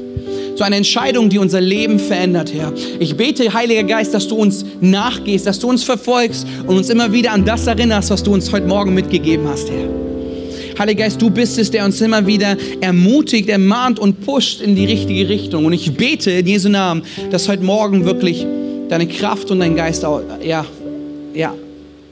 Zu 0.54 0.64
einer 0.64 0.76
Entscheidung, 0.76 1.28
die 1.28 1.38
unser 1.38 1.60
Leben 1.60 1.98
verändert, 1.98 2.54
Herr. 2.54 2.72
Ich 3.00 3.16
bete, 3.16 3.52
Heiliger 3.52 3.82
Geist, 3.82 4.14
dass 4.14 4.28
du 4.28 4.36
uns 4.36 4.64
nachgehst, 4.80 5.46
dass 5.46 5.58
du 5.58 5.68
uns 5.68 5.82
verfolgst 5.82 6.46
und 6.66 6.76
uns 6.76 6.88
immer 6.88 7.12
wieder 7.12 7.32
an 7.32 7.44
das 7.44 7.66
erinnerst, 7.66 8.10
was 8.10 8.22
du 8.22 8.32
uns 8.32 8.50
heute 8.52 8.66
Morgen 8.66 8.94
mitgegeben 8.94 9.46
hast, 9.48 9.68
Herr. 9.68 9.88
Heiliger 10.78 11.04
Geist, 11.04 11.20
du 11.20 11.28
bist 11.28 11.58
es, 11.58 11.70
der 11.70 11.84
uns 11.84 12.00
immer 12.00 12.26
wieder 12.26 12.56
ermutigt, 12.80 13.48
ermahnt 13.48 13.98
und 13.98 14.24
pusht 14.24 14.60
in 14.60 14.76
die 14.76 14.84
richtige 14.84 15.28
Richtung. 15.28 15.64
Und 15.64 15.72
ich 15.72 15.92
bete 15.92 16.30
in 16.30 16.46
Jesu 16.46 16.68
Namen, 16.68 17.02
dass 17.30 17.48
heute 17.48 17.64
Morgen 17.64 18.04
wirklich 18.04 18.46
deine 18.88 19.08
Kraft 19.08 19.50
und 19.50 19.58
dein 19.58 19.74
Geist 19.74 20.04
ja, 20.44 20.64
ja, 21.34 21.54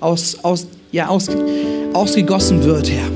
aus, 0.04 0.38
aus, 0.42 0.66
ja, 0.92 1.08
aus, 1.08 1.28
ausgegossen 1.94 2.62
wird, 2.64 2.90
Herr. 2.90 3.10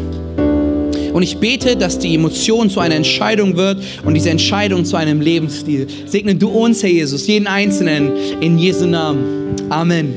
Und 1.13 1.23
ich 1.23 1.39
bete, 1.39 1.77
dass 1.77 1.99
die 1.99 2.15
Emotion 2.15 2.71
zu 2.71 2.81
einer 2.81 2.95
Entscheidung 2.95 3.57
wird 3.57 3.83
und 4.05 4.15
diese 4.15 4.31
Entscheidung 4.31 4.85
zu 4.85 4.97
einem 4.97 5.21
Lebensstil. 5.21 5.87
Segne 6.07 6.35
du 6.35 6.49
uns, 6.49 6.83
Herr 6.83 6.91
Jesus, 6.91 7.27
jeden 7.27 7.47
Einzelnen 7.47 8.13
in 8.41 8.59
Jesu 8.59 8.87
Namen. 8.87 9.57
Amen. 9.69 10.15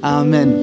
Amen. 0.00 0.54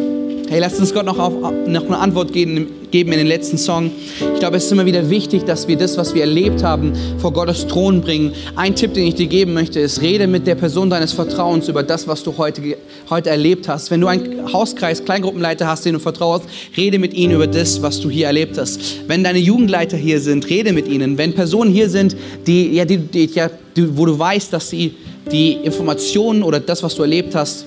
Hey, 0.50 0.60
lasst 0.60 0.80
uns 0.80 0.94
Gott 0.94 1.06
noch, 1.06 1.20
auf, 1.20 1.34
noch 1.68 1.86
eine 1.86 1.98
Antwort 1.98 2.34
geben, 2.34 2.68
geben 2.92 3.12
in 3.14 3.18
den 3.18 3.28
letzten 3.28 3.58
Song. 3.58 3.92
Ich 4.34 4.40
glaube, 4.40 4.58
es 4.58 4.66
ist 4.66 4.72
immer 4.72 4.86
wieder 4.86 5.10
wichtig, 5.10 5.46
dass 5.46 5.68
wir 5.68 5.78
das, 5.78 5.98
was 5.98 6.14
wir 6.14 6.22
erlebt 6.22 6.64
haben, 6.64 6.94
vor 7.18 7.34
Gottes 7.34 7.66
Thron 7.68 8.02
bringen. 8.02 8.34
Ein 8.56 8.76
Tipp, 8.76 8.94
den 8.94 9.08
ich 9.08 9.16
dir 9.16 9.28
geben 9.28 9.54
möchte, 9.54 9.80
ist, 9.80 10.02
rede 10.02 10.28
mit 10.28 10.46
der 10.46 10.56
Person 10.56 10.90
deines 10.90 11.14
Vertrauens 11.14 11.68
über 11.68 11.84
das, 11.84 12.08
was 12.08 12.24
du 12.24 12.38
heute, 12.38 12.62
heute 13.10 13.30
erlebt 13.30 13.68
hast. 13.68 13.90
Wenn 13.92 14.02
du 14.02 14.08
einen 14.08 14.52
Hauskreis, 14.52 15.04
Kleingruppenleiter 15.04 15.68
hast, 15.68 15.86
den 15.86 15.94
du 15.94 16.00
vertraust, 16.00 16.46
rede 16.78 17.00
mit 17.00 17.14
ihnen 17.14 17.34
über 17.34 17.48
das, 17.48 17.82
was 17.82 18.00
du 18.00 18.10
hier 18.10 18.28
erlebt 18.28 18.58
hast. 18.58 19.08
Wenn 19.08 19.24
deine 19.24 19.40
Jugendleiter 19.40 19.98
hier 19.98 20.20
sind, 20.20 20.50
rede 20.50 20.74
mit 20.74 20.88
ihnen. 20.88 21.18
Wenn 21.18 21.34
Personen 21.34 21.72
hier 21.72 21.90
sind, 21.90 22.16
die, 22.46 22.74
ja, 22.74 22.86
die, 22.86 22.98
die, 22.98 23.26
ja, 23.26 23.50
die, 23.76 23.98
wo 23.98 24.06
du 24.06 24.18
weißt, 24.18 24.52
dass 24.54 24.70
sie 24.70 24.96
die 25.32 25.54
Informationen 25.54 26.44
oder 26.44 26.60
das, 26.60 26.84
was 26.84 26.96
du 26.96 27.04
erlebt 27.04 27.36
hast, 27.36 27.66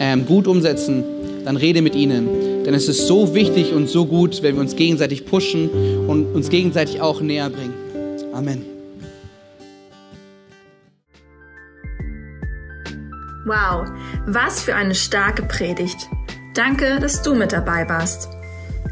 ähm, 0.00 0.26
gut 0.26 0.46
umsetzen, 0.46 1.04
dann 1.44 1.56
rede 1.56 1.82
mit 1.82 1.94
ihnen. 1.94 2.53
Denn 2.64 2.74
es 2.74 2.88
ist 2.88 3.06
so 3.06 3.34
wichtig 3.34 3.72
und 3.72 3.88
so 3.88 4.06
gut, 4.06 4.42
wenn 4.42 4.54
wir 4.54 4.62
uns 4.62 4.76
gegenseitig 4.76 5.26
pushen 5.26 5.68
und 6.06 6.34
uns 6.34 6.48
gegenseitig 6.48 7.00
auch 7.00 7.20
näher 7.20 7.50
bringen. 7.50 7.74
Amen. 8.32 8.64
Wow, 13.46 13.86
was 14.26 14.62
für 14.62 14.74
eine 14.74 14.94
starke 14.94 15.42
Predigt. 15.42 16.08
Danke, 16.54 16.98
dass 16.98 17.20
du 17.20 17.34
mit 17.34 17.52
dabei 17.52 17.86
warst. 17.88 18.30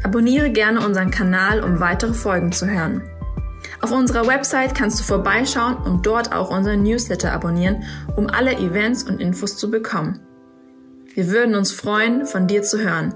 Abonniere 0.03 0.51
gerne 0.51 0.85
unseren 0.85 1.09
Kanal, 1.09 1.63
um 1.63 1.79
weitere 1.79 2.13
Folgen 2.13 2.51
zu 2.51 2.67
hören. 2.67 3.01
Auf 3.81 3.91
unserer 3.91 4.27
Website 4.27 4.75
kannst 4.75 4.99
du 4.99 5.03
vorbeischauen 5.03 5.77
und 5.77 6.05
dort 6.05 6.33
auch 6.33 6.55
unseren 6.55 6.83
Newsletter 6.83 7.33
abonnieren, 7.33 7.83
um 8.15 8.27
alle 8.27 8.53
Events 8.53 9.03
und 9.03 9.19
Infos 9.19 9.57
zu 9.57 9.71
bekommen. 9.71 10.19
Wir 11.15 11.29
würden 11.29 11.55
uns 11.55 11.71
freuen, 11.71 12.25
von 12.25 12.47
dir 12.47 12.63
zu 12.63 12.79
hören. 12.79 13.15